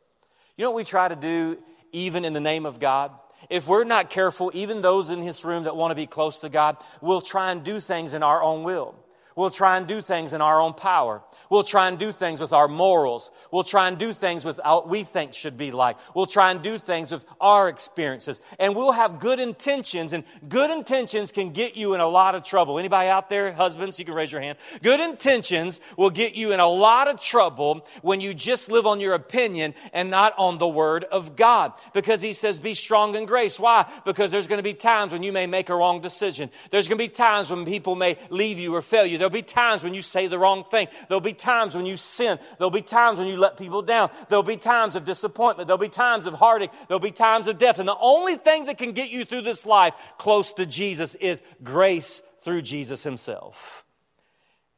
You 0.55 0.63
know 0.63 0.71
what 0.71 0.77
we 0.77 0.83
try 0.83 1.07
to 1.07 1.15
do 1.15 1.57
even 1.91 2.25
in 2.25 2.33
the 2.33 2.39
name 2.39 2.65
of 2.65 2.79
God? 2.79 3.11
If 3.49 3.67
we're 3.67 3.83
not 3.83 4.09
careful, 4.09 4.51
even 4.53 4.81
those 4.81 5.09
in 5.09 5.21
this 5.21 5.45
room 5.45 5.63
that 5.63 5.75
want 5.75 5.91
to 5.91 5.95
be 5.95 6.07
close 6.07 6.39
to 6.41 6.49
God 6.49 6.77
will 7.01 7.21
try 7.21 7.51
and 7.51 7.63
do 7.63 7.79
things 7.79 8.13
in 8.13 8.23
our 8.23 8.41
own 8.41 8.63
will. 8.63 8.95
We'll 9.39 9.49
try 9.49 9.77
and 9.77 9.87
do 9.87 10.01
things 10.01 10.33
in 10.33 10.41
our 10.41 10.59
own 10.59 10.73
power. 10.73 11.21
We'll 11.49 11.63
try 11.63 11.87
and 11.87 11.97
do 11.97 12.11
things 12.11 12.41
with 12.41 12.51
our 12.51 12.67
morals. 12.67 13.31
We'll 13.51 13.63
try 13.63 13.87
and 13.87 13.97
do 13.97 14.11
things 14.11 14.43
with 14.45 14.59
what 14.63 14.87
we 14.87 15.03
think 15.03 15.33
should 15.33 15.57
be 15.57 15.71
like. 15.71 15.97
We'll 16.13 16.27
try 16.27 16.51
and 16.51 16.61
do 16.61 16.77
things 16.77 17.11
with 17.11 17.23
our 17.39 17.69
experiences. 17.69 18.39
And 18.59 18.75
we'll 18.75 18.91
have 18.91 19.19
good 19.19 19.39
intentions, 19.39 20.13
and 20.13 20.25
good 20.47 20.69
intentions 20.69 21.31
can 21.31 21.51
get 21.51 21.75
you 21.77 21.95
in 21.95 22.01
a 22.01 22.07
lot 22.07 22.35
of 22.35 22.43
trouble. 22.43 22.77
Anybody 22.77 23.07
out 23.07 23.29
there, 23.29 23.51
husbands, 23.53 23.97
you 23.97 24.05
can 24.05 24.13
raise 24.13 24.31
your 24.31 24.41
hand. 24.41 24.59
Good 24.83 24.99
intentions 24.99 25.79
will 25.97 26.11
get 26.11 26.35
you 26.35 26.51
in 26.51 26.59
a 26.59 26.67
lot 26.67 27.07
of 27.07 27.19
trouble 27.19 27.87
when 28.01 28.19
you 28.21 28.33
just 28.33 28.69
live 28.69 28.85
on 28.85 28.99
your 28.99 29.13
opinion 29.13 29.73
and 29.93 30.11
not 30.11 30.33
on 30.37 30.57
the 30.59 30.67
word 30.67 31.05
of 31.05 31.37
God. 31.37 31.71
Because 31.93 32.21
he 32.21 32.33
says, 32.33 32.59
be 32.59 32.73
strong 32.73 33.15
in 33.15 33.25
grace. 33.25 33.57
Why? 33.57 33.89
Because 34.05 34.31
there's 34.31 34.47
going 34.49 34.59
to 34.59 34.63
be 34.63 34.75
times 34.75 35.13
when 35.13 35.23
you 35.23 35.31
may 35.31 35.47
make 35.47 35.69
a 35.69 35.75
wrong 35.75 36.01
decision. 36.01 36.51
There's 36.69 36.89
going 36.89 36.99
to 36.99 37.03
be 37.03 37.09
times 37.09 37.49
when 37.49 37.65
people 37.65 37.95
may 37.95 38.17
leave 38.29 38.59
you 38.59 38.75
or 38.75 38.83
fail 38.83 39.05
you. 39.05 39.28
There'll 39.29 39.43
be 39.43 39.47
times 39.47 39.83
when 39.83 39.93
you 39.93 40.01
say 40.01 40.25
the 40.25 40.39
wrong 40.39 40.63
thing. 40.63 40.87
There'll 41.07 41.21
be 41.21 41.33
times 41.33 41.75
when 41.75 41.85
you 41.85 41.97
sin. 41.97 42.39
There'll 42.57 42.71
be 42.71 42.81
times 42.81 43.19
when 43.19 43.27
you 43.27 43.37
let 43.37 43.57
people 43.57 43.83
down. 43.83 44.09
There'll 44.27 44.41
be 44.41 44.57
times 44.57 44.95
of 44.95 45.05
disappointment. 45.05 45.67
There'll 45.67 45.77
be 45.77 45.87
times 45.87 46.25
of 46.25 46.33
heartache. 46.33 46.71
There'll 46.87 46.99
be 46.99 47.11
times 47.11 47.47
of 47.47 47.59
death. 47.59 47.77
And 47.77 47.87
the 47.87 47.95
only 48.01 48.37
thing 48.37 48.65
that 48.65 48.79
can 48.79 48.93
get 48.93 49.11
you 49.11 49.25
through 49.25 49.43
this 49.43 49.67
life 49.67 49.93
close 50.17 50.53
to 50.53 50.65
Jesus 50.65 51.13
is 51.13 51.43
grace 51.61 52.23
through 52.39 52.63
Jesus 52.63 53.03
himself. 53.03 53.85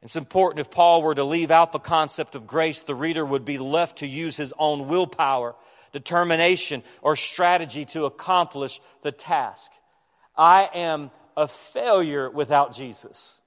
It's 0.02 0.16
important 0.16 0.60
if 0.60 0.70
Paul 0.70 1.00
were 1.00 1.14
to 1.14 1.24
leave 1.24 1.50
out 1.50 1.72
the 1.72 1.78
concept 1.78 2.34
of 2.34 2.46
grace, 2.46 2.82
the 2.82 2.94
reader 2.94 3.24
would 3.24 3.46
be 3.46 3.56
left 3.56 3.98
to 3.98 4.06
use 4.06 4.36
his 4.36 4.52
own 4.58 4.86
willpower, 4.86 5.54
determination, 5.92 6.82
or 7.00 7.16
strategy 7.16 7.86
to 7.86 8.04
accomplish 8.04 8.82
the 9.00 9.12
task. 9.12 9.72
I 10.36 10.68
am 10.74 11.10
a 11.38 11.48
failure 11.48 12.28
without 12.28 12.74
Jesus 12.74 13.38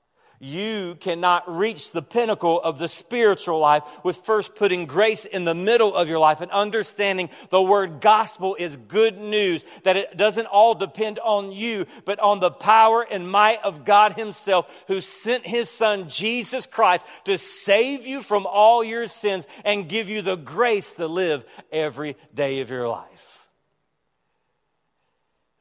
you 0.46 0.96
cannot 1.00 1.52
reach 1.52 1.92
the 1.92 2.02
pinnacle 2.02 2.62
of 2.62 2.78
the 2.78 2.88
spiritual 2.88 3.60
life 3.60 3.84
with 4.04 4.18
first 4.18 4.56
putting 4.56 4.86
grace 4.86 5.26
in 5.26 5.44
the 5.44 5.56
middle 5.56 5.96
of 5.96 6.08
your 6.08 6.20
life 6.20 6.42
and 6.42 6.52
understanding 6.52 7.30
the 7.50 7.62
word 7.62 8.00
gospel 8.00 8.56
is 8.58 8.76
good 8.76 9.18
news, 9.18 9.66
that 9.84 9.98
it 9.98 10.16
doesn't 10.18 10.46
all 10.46 10.76
depend 10.76 11.20
on 11.20 11.52
you, 11.52 11.86
but 12.06 12.20
on 12.20 12.40
the 12.40 12.52
power 12.52 13.06
and 13.10 13.30
might 13.30 13.64
of 13.64 13.86
God 13.86 14.14
Himself 14.14 14.84
who 14.88 15.02
sent 15.02 15.48
His 15.48 15.70
Son 15.70 16.08
Jesus 16.10 16.68
Christ 16.68 17.06
to 17.26 17.38
save 17.38 18.06
you 18.06 18.22
from 18.22 18.46
all 18.46 18.84
your 18.84 19.08
sins 19.08 19.48
and 19.64 19.90
give 19.90 20.10
you 20.10 20.22
the 20.22 20.38
grace 20.38 20.92
to 20.92 21.08
live 21.08 21.44
every 21.72 22.16
day 22.34 22.62
of 22.62 22.70
your 22.70 22.88
life. 22.88 23.35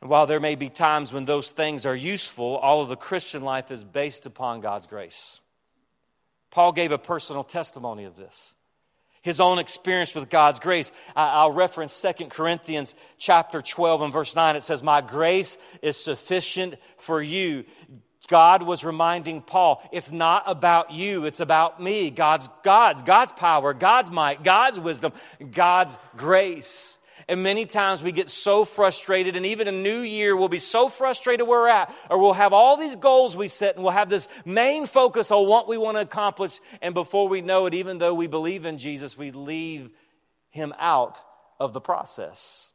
And 0.05 0.11
while 0.11 0.27
there 0.27 0.39
may 0.39 0.55
be 0.55 0.69
times 0.69 1.15
when 1.15 1.25
those 1.25 1.53
things 1.53 1.87
are 1.87 1.97
useful, 1.97 2.57
all 2.59 2.83
of 2.83 2.91
the 2.91 2.97
Christian 2.97 3.43
life 3.43 3.71
is 3.71 3.83
based 3.83 4.27
upon 4.27 4.61
God's 4.61 4.87
grace. 4.87 5.41
Paul 6.51 6.73
gave 6.73 6.93
a 6.93 6.99
personal 6.99 7.43
testimony 7.43 8.05
of 8.05 8.15
this. 8.15 8.55
His 9.23 9.41
own 9.41 9.59
experience 9.59 10.15
with 10.15 10.29
God's 10.29 10.61
grace. 10.61 10.93
I'll 11.17 11.53
reference 11.53 11.99
2 12.03 12.27
Corinthians 12.27 12.95
chapter 13.17 13.63
12 13.63 14.03
and 14.03 14.13
verse 14.13 14.37
9. 14.37 14.57
It 14.57 14.63
says, 14.63 14.83
My 14.83 15.01
grace 15.01 15.57
is 15.81 15.97
sufficient 15.97 16.75
for 16.99 17.23
you. 17.23 17.65
God 18.29 18.63
was 18.63 18.85
reminding 18.85 19.41
Paul, 19.41 19.83
it's 19.91 20.13
not 20.13 20.43
about 20.47 20.93
you, 20.93 21.25
it's 21.25 21.41
about 21.41 21.83
me. 21.83 22.11
God's 22.11 22.51
God's 22.63 23.03
God's 23.03 23.33
power, 23.33 23.73
God's 23.73 24.11
might, 24.11 24.45
God's 24.45 24.79
wisdom, 24.79 25.15
God's 25.51 25.99
grace. 26.15 26.99
And 27.28 27.43
many 27.43 27.66
times 27.66 28.02
we 28.02 28.12
get 28.12 28.28
so 28.28 28.64
frustrated, 28.64 29.37
and 29.37 29.47
even 29.47 29.69
a 29.69 29.73
new 29.73 30.00
year, 30.00 30.37
we'll 30.37 30.49
be 30.49 30.59
so 30.59 30.88
frustrated 30.88 31.47
where 31.47 31.61
we're 31.61 31.69
at, 31.69 31.95
or 32.11 32.21
we'll 32.21 32.35
have 32.35 32.52
all 32.52 32.76
these 32.76 32.97
goals 32.97 33.37
we 33.37 33.49
set, 33.49 33.76
and 33.76 33.85
we'll 33.85 33.93
have 33.93 34.09
this 34.09 34.28
main 34.45 34.87
focus 34.87 35.31
on 35.31 35.49
what 35.49 35.69
we 35.69 35.78
want 35.78 35.97
to 35.97 36.02
accomplish. 36.02 36.61
And 36.83 36.95
before 36.95 37.28
we 37.28 37.40
know 37.40 37.66
it, 37.66 37.75
even 37.75 37.99
though 37.99 38.14
we 38.14 38.26
believe 38.26 38.64
in 38.64 38.78
Jesus, 38.78 39.16
we 39.16 39.31
leave 39.31 39.90
him 40.50 40.75
out 40.78 41.23
of 41.59 41.73
the 41.73 41.81
process. 41.81 42.73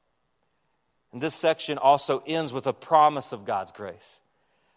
And 1.11 1.21
this 1.21 1.35
section 1.35 1.77
also 1.77 2.23
ends 2.25 2.53
with 2.53 2.67
a 2.67 2.73
promise 2.73 3.31
of 3.31 3.45
God's 3.45 3.71
grace. 3.71 4.19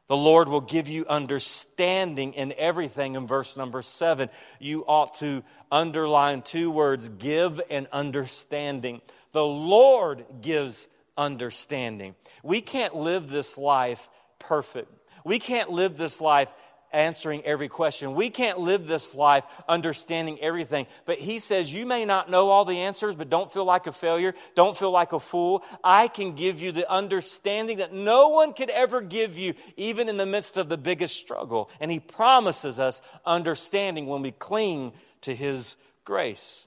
The 0.09 0.17
Lord 0.17 0.49
will 0.49 0.61
give 0.61 0.89
you 0.89 1.07
understanding 1.07 2.35
in 2.35 2.53
everything 2.59 3.15
in 3.15 3.27
verse 3.27 3.57
number 3.57 3.81
seven. 3.83 4.29
You 4.59 4.85
ought 4.87 5.15
to 5.21 5.43
underline 5.71 6.43
two 6.43 6.71
words 6.71 7.09
give 7.09 7.61
and 7.71 7.87
understanding. 7.93 9.01
The 9.33 9.45
Lord 9.45 10.25
gives 10.41 10.89
understanding. 11.17 12.15
We 12.43 12.61
can't 12.61 12.95
live 12.95 13.29
this 13.29 13.57
life 13.59 14.09
perfect. 14.39 14.93
We 15.25 15.39
can't 15.39 15.71
live 15.71 15.97
this 15.97 16.21
life 16.21 16.53
answering 16.93 17.43
every 17.45 17.69
question. 17.69 18.15
We 18.15 18.31
can't 18.31 18.59
live 18.59 18.87
this 18.87 19.15
life 19.15 19.45
understanding 19.69 20.39
everything. 20.41 20.87
But 21.07 21.19
he 21.19 21.39
says, 21.39 21.73
You 21.73 21.87
may 21.87 22.05
not 22.05 22.31
know 22.31 22.51
all 22.51 22.65
the 22.65 22.81
answers, 22.81 23.17
but 23.17 23.31
don't 23.31 23.53
feel 23.53 23.65
like 23.65 23.87
a 23.87 23.93
failure. 23.93 24.35
Don't 24.55 24.77
feel 24.77 24.91
like 24.91 25.13
a 25.13 25.21
fool. 25.21 25.65
I 25.83 26.09
can 26.09 26.35
give 26.35 26.61
you 26.61 26.73
the 26.73 26.91
understanding 26.91 27.79
that 27.79 27.93
no 27.93 28.29
one 28.29 28.53
could 28.53 28.71
ever 28.71 29.01
give 29.01 29.39
you, 29.39 29.55
even 29.77 30.09
in 30.09 30.17
the 30.17 30.27
midst 30.27 30.57
of 30.57 30.69
the 30.69 30.77
biggest 30.77 31.17
struggle. 31.17 31.71
And 31.81 31.91
he 31.91 32.01
promises 32.01 32.79
us 32.79 33.01
understanding 33.25 34.07
when 34.07 34.23
we 34.23 34.33
cling 34.33 34.93
to 35.23 35.35
his 35.35 35.77
grace. 36.05 36.67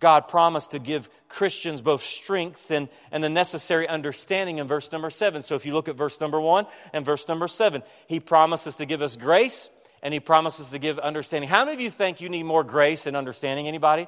God 0.00 0.28
promised 0.28 0.70
to 0.72 0.78
give 0.78 1.10
Christians 1.28 1.82
both 1.82 2.02
strength 2.02 2.70
and, 2.70 2.88
and 3.10 3.22
the 3.22 3.28
necessary 3.28 3.88
understanding 3.88 4.58
in 4.58 4.66
verse 4.66 4.92
number 4.92 5.10
seven. 5.10 5.42
So 5.42 5.56
if 5.56 5.66
you 5.66 5.74
look 5.74 5.88
at 5.88 5.96
verse 5.96 6.20
number 6.20 6.40
one 6.40 6.66
and 6.92 7.04
verse 7.04 7.26
number 7.28 7.48
seven, 7.48 7.82
He 8.06 8.20
promises 8.20 8.76
to 8.76 8.86
give 8.86 9.02
us 9.02 9.16
grace 9.16 9.70
and 10.02 10.14
He 10.14 10.20
promises 10.20 10.70
to 10.70 10.78
give 10.78 10.98
understanding. 10.98 11.50
How 11.50 11.64
many 11.64 11.74
of 11.74 11.80
you 11.80 11.90
think 11.90 12.20
you 12.20 12.28
need 12.28 12.44
more 12.44 12.64
grace 12.64 13.06
and 13.06 13.16
understanding? 13.16 13.66
Anybody? 13.66 14.06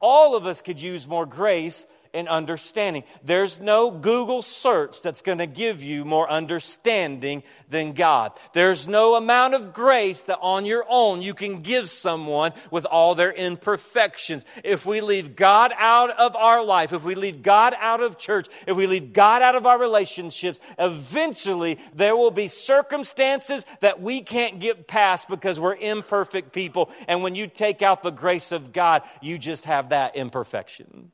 All 0.00 0.36
of 0.36 0.44
us 0.44 0.60
could 0.60 0.80
use 0.80 1.08
more 1.08 1.24
grace 1.24 1.86
and 2.14 2.28
understanding. 2.28 3.04
There's 3.22 3.60
no 3.60 3.90
Google 3.90 4.42
search 4.42 5.02
that's 5.02 5.22
going 5.22 5.38
to 5.38 5.46
give 5.46 5.82
you 5.82 6.04
more 6.04 6.30
understanding 6.30 7.42
than 7.68 7.92
God. 7.92 8.32
There's 8.52 8.86
no 8.86 9.16
amount 9.16 9.54
of 9.54 9.72
grace 9.72 10.22
that 10.22 10.38
on 10.40 10.64
your 10.64 10.84
own 10.88 11.22
you 11.22 11.34
can 11.34 11.62
give 11.62 11.88
someone 11.88 12.52
with 12.70 12.84
all 12.84 13.14
their 13.14 13.32
imperfections. 13.32 14.44
If 14.64 14.86
we 14.86 15.00
leave 15.00 15.36
God 15.36 15.72
out 15.76 16.10
of 16.10 16.36
our 16.36 16.64
life, 16.64 16.92
if 16.92 17.04
we 17.04 17.14
leave 17.14 17.42
God 17.42 17.74
out 17.78 18.00
of 18.00 18.18
church, 18.18 18.48
if 18.66 18.76
we 18.76 18.86
leave 18.86 19.12
God 19.12 19.42
out 19.42 19.56
of 19.56 19.66
our 19.66 19.78
relationships, 19.78 20.60
eventually 20.78 21.78
there 21.94 22.16
will 22.16 22.30
be 22.30 22.48
circumstances 22.48 23.66
that 23.80 24.00
we 24.00 24.20
can't 24.20 24.60
get 24.60 24.86
past 24.86 25.28
because 25.28 25.58
we're 25.58 25.76
imperfect 25.76 26.52
people. 26.52 26.90
And 27.08 27.22
when 27.22 27.34
you 27.34 27.46
take 27.46 27.82
out 27.82 28.02
the 28.02 28.10
grace 28.10 28.52
of 28.52 28.72
God, 28.72 29.02
you 29.20 29.38
just 29.38 29.64
have 29.64 29.90
that 29.90 30.16
imperfection. 30.16 31.12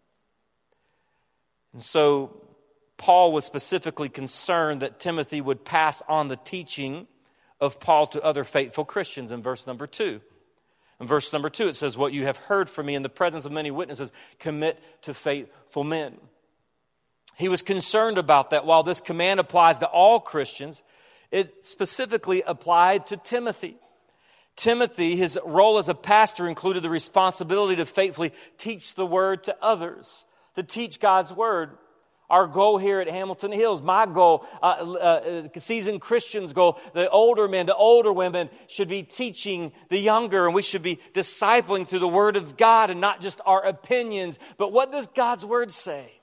And 1.73 1.83
so 1.83 2.43
Paul 2.97 3.33
was 3.33 3.45
specifically 3.45 4.09
concerned 4.09 4.83
that 4.83 5.00
Timothy 5.00 5.41
would 5.41 5.64
pass 5.64 6.02
on 6.09 6.29
the 6.29 6.37
teaching 6.37 7.07
of 7.61 7.81
Paul 7.81 8.07
to 8.07 8.23
other 8.23 8.45
faithful 8.45 8.85
Christians 8.85 9.33
in 9.33 9.43
verse 9.43 9.67
number 9.67 9.87
two. 9.87 10.21
In 11.00 11.07
verse 11.07 11.33
number 11.33 11.49
two, 11.49 11.69
it 11.69 11.76
says, 11.76 11.99
What 11.99 12.12
you 12.12 12.25
have 12.26 12.37
heard 12.37 12.71
from 12.71 12.87
me 12.87 12.95
in 12.95 13.02
the 13.02 13.09
presence 13.09 13.45
of 13.45 13.52
many 13.52 13.71
witnesses, 13.71 14.12
commit 14.38 14.81
to 15.02 15.14
faithful 15.14 15.85
men. 15.85 16.17
He 17.37 17.49
was 17.49 17.62
concerned 17.62 18.19
about 18.19 18.50
that 18.50 18.67
while 18.67 18.83
this 18.83 19.00
command 19.00 19.41
applies 19.41 19.81
to 19.81 19.87
all 19.87 20.21
Christians, 20.21 20.83
it 21.31 21.64
specifically 21.64 22.43
applied 22.47 23.07
to 23.09 23.17
Timothy. 23.17 23.76
Timothy, 24.55 25.17
his 25.17 25.38
role 25.45 25.79
as 25.79 25.88
a 25.88 25.95
pastor 25.95 26.47
included 26.47 26.83
the 26.83 26.91
responsibility 26.91 27.76
to 27.76 27.87
faithfully 27.87 28.33
teach 28.59 28.95
the 28.95 29.07
word 29.07 29.45
to 29.45 29.57
others, 29.62 30.25
to 30.55 30.63
teach 30.63 31.01
God's 31.01 31.33
word. 31.33 31.79
Our 32.31 32.47
goal 32.47 32.79
here 32.79 33.01
at 33.01 33.09
Hamilton 33.09 33.53
Hills, 33.53 33.83
my 33.83 34.07
goal, 34.07 34.47
uh, 34.63 34.67
uh, 34.81 35.49
uh, 35.55 35.59
seasoned 35.59 36.01
Christians' 36.01 36.55
goal, 36.55 36.81
the 36.95 37.11
older 37.11 37.47
men, 37.47 37.67
the 37.67 37.75
older 37.75 38.11
women 38.11 38.49
should 38.69 38.89
be 38.89 39.03
teaching 39.03 39.71
the 39.91 39.99
younger, 39.99 40.47
and 40.47 40.55
we 40.55 40.63
should 40.63 40.83
be 40.83 40.99
discipling 41.13 41.87
through 41.87 41.99
the 41.99 42.09
Word 42.09 42.37
of 42.37 42.57
God 42.57 42.89
and 42.89 43.03
not 43.03 43.21
just 43.21 43.43
our 43.45 43.63
opinions. 43.63 44.39
But 44.57 44.73
what 44.73 44.91
does 44.91 45.09
God's 45.09 45.45
Word 45.45 45.73
say? 45.73 46.22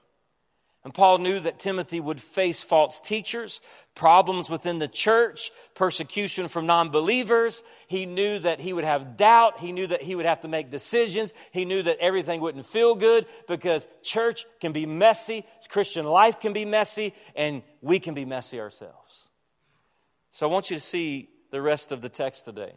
And 0.84 0.94
Paul 0.94 1.18
knew 1.18 1.42
that 1.42 1.60
Timothy 1.60 2.00
would 2.00 2.22
face 2.22 2.64
false 2.64 3.02
teachers, 3.02 3.60
problems 3.96 4.50
within 4.50 4.80
the 4.80 4.88
church, 4.88 5.52
persecution 5.76 6.48
from 6.48 6.66
non 6.66 6.90
believers. 6.90 7.64
He 7.88 8.06
knew 8.06 8.40
that 8.40 8.62
he 8.62 8.72
would 8.72 8.86
have 8.86 9.18
doubt. 9.18 9.60
He 9.60 9.74
knew 9.74 9.88
that 9.88 10.02
he 10.02 10.16
would 10.16 10.26
have 10.26 10.40
to 10.42 10.48
make 10.48 10.72
decisions. 10.72 11.34
He 11.52 11.66
knew 11.66 11.84
that 11.84 11.98
everything 12.00 12.40
wouldn't 12.40 12.66
feel 12.66 12.96
good 12.96 13.26
because 13.48 13.88
church 14.04 14.46
can 14.62 14.72
be 14.72 14.86
messy, 14.86 15.44
Christian 15.68 16.06
life 16.06 16.40
can 16.40 16.54
be 16.54 16.64
messy, 16.64 17.14
and 17.36 17.62
we 17.82 18.00
can 18.00 18.14
be 18.14 18.24
messy 18.24 18.62
ourselves. 18.62 19.28
So 20.32 20.48
I 20.48 20.52
want 20.52 20.70
you 20.70 20.78
to 20.78 20.82
see 20.82 21.30
the 21.52 21.62
rest 21.62 21.92
of 21.92 22.02
the 22.02 22.10
text 22.10 22.46
today. 22.46 22.74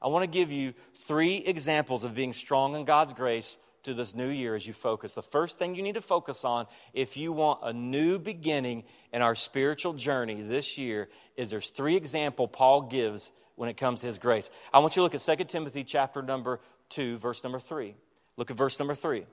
I 0.00 0.06
want 0.06 0.22
to 0.22 0.30
give 0.30 0.52
you 0.52 0.72
three 1.02 1.38
examples 1.38 2.04
of 2.04 2.14
being 2.14 2.32
strong 2.32 2.76
in 2.76 2.84
God's 2.84 3.12
grace 3.12 3.58
to 3.84 3.94
this 3.94 4.14
new 4.14 4.28
year 4.28 4.54
as 4.54 4.66
you 4.66 4.72
focus. 4.72 5.14
The 5.14 5.22
first 5.22 5.58
thing 5.58 5.74
you 5.74 5.82
need 5.82 5.94
to 5.94 6.00
focus 6.00 6.44
on 6.44 6.66
if 6.92 7.16
you 7.16 7.32
want 7.32 7.60
a 7.62 7.72
new 7.72 8.18
beginning 8.18 8.84
in 9.12 9.22
our 9.22 9.34
spiritual 9.34 9.94
journey 9.94 10.42
this 10.42 10.78
year 10.78 11.08
is 11.36 11.50
there's 11.50 11.70
three 11.70 11.96
example 11.96 12.48
Paul 12.48 12.82
gives 12.82 13.30
when 13.56 13.68
it 13.68 13.76
comes 13.76 14.00
to 14.00 14.06
his 14.06 14.18
grace. 14.18 14.50
I 14.72 14.78
want 14.78 14.96
you 14.96 15.00
to 15.00 15.04
look 15.04 15.14
at 15.14 15.38
2 15.38 15.44
Timothy 15.44 15.84
chapter 15.84 16.22
number 16.22 16.60
2 16.90 17.18
verse 17.18 17.42
number 17.42 17.58
3. 17.58 17.94
Look 18.36 18.50
at 18.50 18.56
verse 18.56 18.78
number 18.78 18.94
3. 18.94 19.24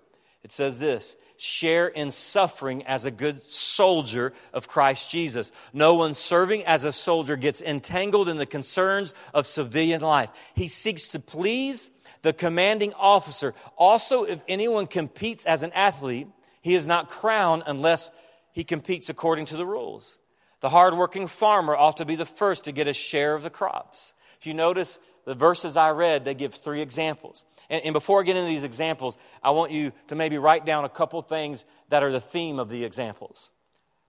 It 0.44 0.52
says 0.52 0.80
this 0.80 1.18
share 1.40 1.88
in 1.88 2.10
suffering 2.10 2.86
as 2.88 3.06
a 3.06 3.12
good 3.12 3.42
soldier 3.42 4.34
of 4.54 4.68
Christ 4.68 5.12
Jesus. 5.12 5.52
No 5.72 5.96
one 5.96 6.14
serving 6.14 6.64
as 6.66 6.84
a 6.84 6.92
soldier 6.92 7.36
gets 7.36 7.62
entangled 7.62 8.28
in 8.28 8.38
the 8.38 8.46
concerns 8.46 9.14
of 9.34 9.46
civilian 9.46 10.02
life. 10.02 10.32
He 10.56 10.68
seeks 10.68 11.10
to 11.10 11.20
please 11.20 11.92
the 12.28 12.34
commanding 12.34 12.94
officer. 12.96 13.54
Also, 13.78 14.26
if 14.26 14.44
anyone 14.50 14.86
competes 14.86 15.46
as 15.46 15.64
an 15.64 15.72
athlete, 15.72 16.28
he 16.62 16.76
is 16.76 16.86
not 16.86 17.10
crowned 17.10 17.64
unless 17.66 18.12
he 18.52 18.66
competes 18.66 19.08
according 19.10 19.46
to 19.46 19.56
the 19.56 19.66
rules. 19.66 20.20
The 20.60 20.68
hardworking 20.68 21.28
farmer 21.28 21.74
ought 21.74 21.98
to 21.98 22.06
be 22.06 22.18
the 22.18 22.26
first 22.26 22.66
to 22.66 22.74
get 22.74 22.90
a 22.90 22.94
share 22.94 23.34
of 23.34 23.44
the 23.44 23.50
crops. 23.50 24.14
If 24.42 24.46
you 24.46 24.54
notice 24.54 25.00
the 25.24 25.36
verses 25.36 25.78
I 25.78 25.92
read, 25.92 26.26
they 26.26 26.34
give 26.34 26.54
three 26.54 26.82
examples. 26.82 27.46
And, 27.70 27.82
and 27.86 27.94
before 27.94 28.20
I 28.20 28.24
get 28.24 28.36
into 28.36 28.50
these 28.50 28.66
examples, 28.66 29.18
I 29.42 29.52
want 29.52 29.72
you 29.72 29.94
to 30.10 30.16
maybe 30.16 30.38
write 30.38 30.66
down 30.66 30.84
a 30.84 30.90
couple 30.90 31.22
things 31.22 31.64
that 31.88 32.04
are 32.04 32.12
the 32.12 32.20
theme 32.20 32.60
of 32.60 32.68
the 32.68 32.84
examples. 32.84 33.52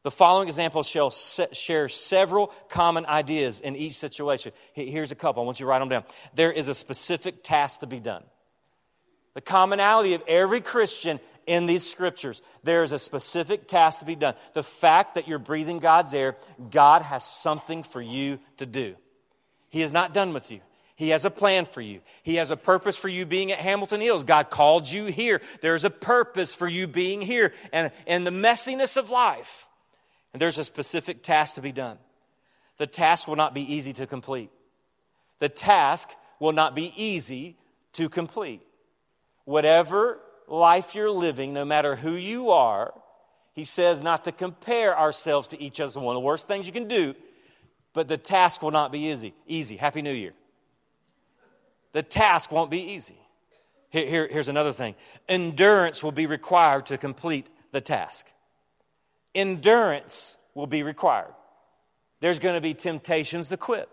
The 0.04 0.10
following 0.10 0.48
examples 0.48 0.88
shall 0.88 1.10
share 1.10 1.88
several 1.88 2.48
common 2.68 3.04
ideas 3.06 3.60
in 3.60 3.76
each 3.76 3.94
situation. 3.94 4.52
Here's 4.72 5.12
a 5.12 5.16
couple. 5.16 5.42
I 5.42 5.46
want 5.46 5.60
you 5.60 5.64
to 5.64 5.70
write 5.70 5.80
them 5.80 5.88
down. 5.88 6.04
There 6.34 6.52
is 6.52 6.68
a 6.68 6.74
specific 6.74 7.42
task 7.42 7.80
to 7.80 7.86
be 7.86 8.00
done. 8.00 8.22
The 9.34 9.40
commonality 9.40 10.14
of 10.14 10.22
every 10.26 10.60
Christian 10.60 11.20
in 11.46 11.66
these 11.66 11.88
scriptures, 11.88 12.42
there 12.62 12.82
is 12.82 12.92
a 12.92 12.98
specific 12.98 13.66
task 13.66 14.00
to 14.00 14.06
be 14.06 14.14
done. 14.14 14.34
The 14.52 14.62
fact 14.62 15.14
that 15.14 15.26
you're 15.26 15.38
breathing 15.38 15.78
God's 15.78 16.14
air, 16.14 16.36
God 16.70 17.02
has 17.02 17.24
something 17.24 17.82
for 17.82 18.00
you 18.00 18.38
to 18.58 18.66
do. 18.66 18.96
He 19.68 19.82
is 19.82 19.92
not 19.92 20.14
done 20.14 20.32
with 20.32 20.50
you. 20.50 20.60
He 20.96 21.10
has 21.10 21.24
a 21.24 21.30
plan 21.30 21.64
for 21.64 21.80
you. 21.80 22.00
He 22.22 22.36
has 22.36 22.50
a 22.50 22.56
purpose 22.56 22.98
for 22.98 23.08
you 23.08 23.26
being 23.26 23.52
at 23.52 23.60
Hamilton 23.60 24.00
Hills. 24.00 24.24
God 24.24 24.50
called 24.50 24.90
you 24.90 25.06
here. 25.06 25.40
There's 25.60 25.84
a 25.84 25.90
purpose 25.90 26.54
for 26.54 26.66
you 26.66 26.88
being 26.88 27.20
here. 27.20 27.52
And 27.72 27.92
in 28.06 28.24
the 28.24 28.30
messiness 28.30 28.96
of 28.96 29.08
life, 29.08 29.67
and 30.38 30.42
there's 30.42 30.58
a 30.58 30.64
specific 30.64 31.24
task 31.24 31.56
to 31.56 31.60
be 31.60 31.72
done. 31.72 31.98
The 32.76 32.86
task 32.86 33.26
will 33.26 33.34
not 33.34 33.54
be 33.54 33.74
easy 33.74 33.92
to 33.94 34.06
complete. 34.06 34.50
The 35.40 35.48
task 35.48 36.10
will 36.38 36.52
not 36.52 36.76
be 36.76 36.92
easy 36.94 37.56
to 37.94 38.08
complete. 38.08 38.62
Whatever 39.46 40.20
life 40.46 40.94
you're 40.94 41.10
living, 41.10 41.52
no 41.54 41.64
matter 41.64 41.96
who 41.96 42.12
you 42.12 42.50
are, 42.50 42.94
he 43.52 43.64
says 43.64 44.00
not 44.04 44.26
to 44.26 44.30
compare 44.30 44.96
ourselves 44.96 45.48
to 45.48 45.60
each 45.60 45.80
other. 45.80 45.98
One 45.98 46.14
of 46.14 46.20
the 46.22 46.24
worst 46.24 46.46
things 46.46 46.68
you 46.68 46.72
can 46.72 46.86
do, 46.86 47.16
but 47.92 48.06
the 48.06 48.16
task 48.16 48.62
will 48.62 48.70
not 48.70 48.92
be 48.92 49.08
easy. 49.08 49.34
Easy. 49.48 49.76
Happy 49.76 50.02
New 50.02 50.12
Year. 50.12 50.34
The 51.90 52.04
task 52.04 52.52
won't 52.52 52.70
be 52.70 52.92
easy. 52.92 53.18
Here, 53.90 54.06
here, 54.06 54.28
here's 54.30 54.48
another 54.48 54.70
thing 54.70 54.94
endurance 55.28 56.04
will 56.04 56.12
be 56.12 56.26
required 56.26 56.86
to 56.86 56.96
complete 56.96 57.48
the 57.72 57.80
task 57.80 58.28
endurance 59.34 60.36
will 60.54 60.66
be 60.66 60.82
required. 60.82 61.34
There's 62.20 62.38
going 62.38 62.54
to 62.54 62.60
be 62.60 62.74
temptations 62.74 63.48
to 63.48 63.56
quit. 63.56 63.88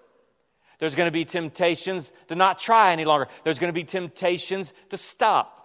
There's 0.79 0.95
going 0.95 1.07
to 1.07 1.13
be 1.13 1.25
temptations 1.25 2.11
to 2.27 2.35
not 2.35 2.57
try 2.57 2.91
any 2.91 3.05
longer. 3.05 3.27
There's 3.43 3.59
going 3.59 3.71
to 3.71 3.79
be 3.79 3.83
temptations 3.83 4.73
to 4.89 4.97
stop. 4.97 5.61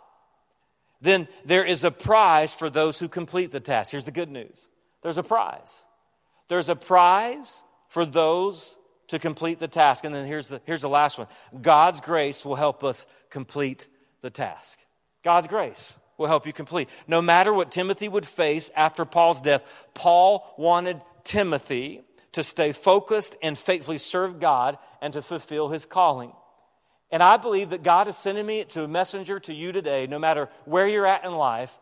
Then 1.00 1.28
there 1.44 1.64
is 1.64 1.84
a 1.84 1.90
prize 1.90 2.52
for 2.52 2.68
those 2.68 2.98
who 2.98 3.08
complete 3.08 3.50
the 3.50 3.60
task. 3.60 3.92
Here's 3.92 4.04
the 4.04 4.10
good 4.10 4.30
news 4.30 4.68
there's 5.02 5.18
a 5.18 5.22
prize. 5.22 5.84
There's 6.48 6.68
a 6.68 6.76
prize 6.76 7.62
for 7.88 8.04
those 8.04 8.76
to 9.08 9.18
complete 9.18 9.60
the 9.60 9.68
task. 9.68 10.04
And 10.04 10.14
then 10.14 10.26
here's 10.26 10.48
the, 10.48 10.60
here's 10.64 10.82
the 10.82 10.88
last 10.88 11.18
one 11.18 11.28
God's 11.62 12.00
grace 12.00 12.44
will 12.44 12.56
help 12.56 12.84
us 12.84 13.06
complete 13.30 13.88
the 14.20 14.30
task. 14.30 14.78
God's 15.22 15.46
grace 15.46 15.98
will 16.20 16.28
help 16.28 16.46
you 16.46 16.52
complete. 16.52 16.88
No 17.08 17.22
matter 17.22 17.52
what 17.52 17.72
Timothy 17.72 18.08
would 18.08 18.26
face 18.26 18.70
after 18.76 19.04
Paul's 19.04 19.40
death, 19.40 19.88
Paul 19.94 20.54
wanted 20.58 21.00
Timothy 21.24 22.02
to 22.32 22.44
stay 22.44 22.72
focused 22.72 23.36
and 23.42 23.58
faithfully 23.58 23.98
serve 23.98 24.38
God 24.38 24.78
and 25.00 25.14
to 25.14 25.22
fulfill 25.22 25.70
his 25.70 25.86
calling. 25.86 26.32
And 27.10 27.22
I 27.22 27.38
believe 27.38 27.70
that 27.70 27.82
God 27.82 28.06
is 28.06 28.16
sending 28.16 28.46
me 28.46 28.64
to 28.66 28.84
a 28.84 28.88
messenger 28.88 29.40
to 29.40 29.54
you 29.54 29.72
today, 29.72 30.06
no 30.06 30.18
matter 30.18 30.48
where 30.66 30.86
you're 30.86 31.06
at 31.06 31.24
in 31.24 31.32
life, 31.32 31.76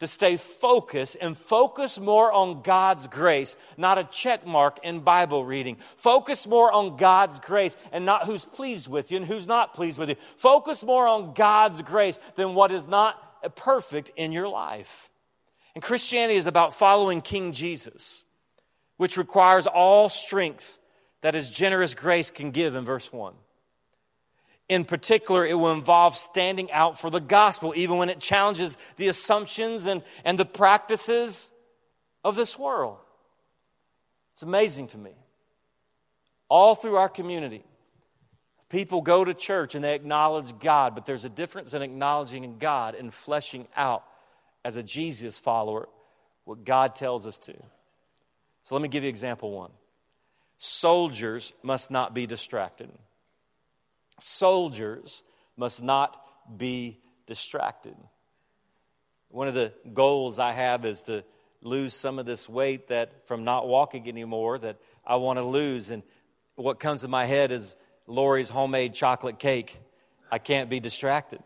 to 0.00 0.06
stay 0.06 0.36
focused 0.36 1.16
and 1.20 1.36
focus 1.36 1.98
more 1.98 2.30
on 2.30 2.62
God's 2.62 3.08
grace, 3.08 3.56
not 3.76 3.98
a 3.98 4.04
check 4.04 4.46
mark 4.46 4.78
in 4.84 5.00
Bible 5.00 5.44
reading. 5.44 5.76
Focus 5.96 6.46
more 6.46 6.70
on 6.70 6.96
God's 6.96 7.40
grace 7.40 7.76
and 7.90 8.06
not 8.06 8.26
who's 8.26 8.44
pleased 8.44 8.86
with 8.86 9.10
you 9.10 9.16
and 9.16 9.26
who's 9.26 9.48
not 9.48 9.74
pleased 9.74 9.98
with 9.98 10.10
you. 10.10 10.16
Focus 10.36 10.84
more 10.84 11.08
on 11.08 11.34
God's 11.34 11.82
grace 11.82 12.20
than 12.36 12.54
what 12.54 12.70
is 12.70 12.86
not 12.86 13.27
perfect 13.54 14.10
in 14.16 14.32
your 14.32 14.48
life. 14.48 15.10
And 15.74 15.82
Christianity 15.82 16.36
is 16.36 16.46
about 16.46 16.74
following 16.74 17.20
King 17.20 17.52
Jesus, 17.52 18.24
which 18.96 19.16
requires 19.16 19.66
all 19.66 20.08
strength 20.08 20.78
that 21.20 21.34
his 21.34 21.50
generous 21.50 21.94
grace 21.94 22.30
can 22.30 22.50
give 22.50 22.74
in 22.74 22.84
verse 22.84 23.12
1. 23.12 23.34
In 24.68 24.84
particular, 24.84 25.46
it 25.46 25.54
will 25.54 25.72
involve 25.72 26.14
standing 26.14 26.70
out 26.72 26.98
for 26.98 27.10
the 27.10 27.20
gospel, 27.20 27.72
even 27.74 27.96
when 27.96 28.10
it 28.10 28.20
challenges 28.20 28.76
the 28.96 29.08
assumptions 29.08 29.86
and, 29.86 30.02
and 30.24 30.38
the 30.38 30.44
practices 30.44 31.50
of 32.22 32.36
this 32.36 32.58
world. 32.58 32.98
It's 34.34 34.42
amazing 34.42 34.88
to 34.88 34.98
me. 34.98 35.12
All 36.48 36.74
through 36.74 36.96
our 36.96 37.08
community, 37.08 37.64
People 38.68 39.00
go 39.00 39.24
to 39.24 39.32
church 39.32 39.74
and 39.74 39.82
they 39.82 39.94
acknowledge 39.94 40.58
God, 40.58 40.94
but 40.94 41.06
there's 41.06 41.24
a 41.24 41.30
difference 41.30 41.72
in 41.72 41.82
acknowledging 41.82 42.58
God 42.58 42.94
and 42.94 43.12
fleshing 43.12 43.66
out 43.76 44.04
as 44.64 44.76
a 44.76 44.82
Jesus 44.82 45.38
follower 45.38 45.88
what 46.44 46.64
God 46.64 46.94
tells 46.94 47.26
us 47.26 47.38
to. 47.40 47.54
So 48.62 48.74
let 48.74 48.82
me 48.82 48.88
give 48.88 49.02
you 49.02 49.08
example 49.08 49.50
one. 49.52 49.70
Soldiers 50.58 51.54
must 51.62 51.90
not 51.90 52.14
be 52.14 52.26
distracted. 52.26 52.90
Soldiers 54.20 55.22
must 55.56 55.82
not 55.82 56.20
be 56.58 56.98
distracted. 57.26 57.94
One 59.30 59.48
of 59.48 59.54
the 59.54 59.72
goals 59.92 60.38
I 60.38 60.52
have 60.52 60.84
is 60.84 61.02
to 61.02 61.24
lose 61.62 61.94
some 61.94 62.18
of 62.18 62.26
this 62.26 62.48
weight 62.48 62.88
that 62.88 63.26
from 63.26 63.44
not 63.44 63.66
walking 63.68 64.08
anymore 64.08 64.58
that 64.58 64.78
I 65.06 65.16
want 65.16 65.38
to 65.38 65.44
lose. 65.44 65.90
And 65.90 66.02
what 66.54 66.80
comes 66.80 67.02
to 67.02 67.08
my 67.08 67.24
head 67.24 67.52
is 67.52 67.74
Lori's 68.08 68.48
homemade 68.48 68.94
chocolate 68.94 69.38
cake, 69.38 69.78
I 70.32 70.38
can't 70.38 70.68
be 70.68 70.80
distracted. 70.80 71.40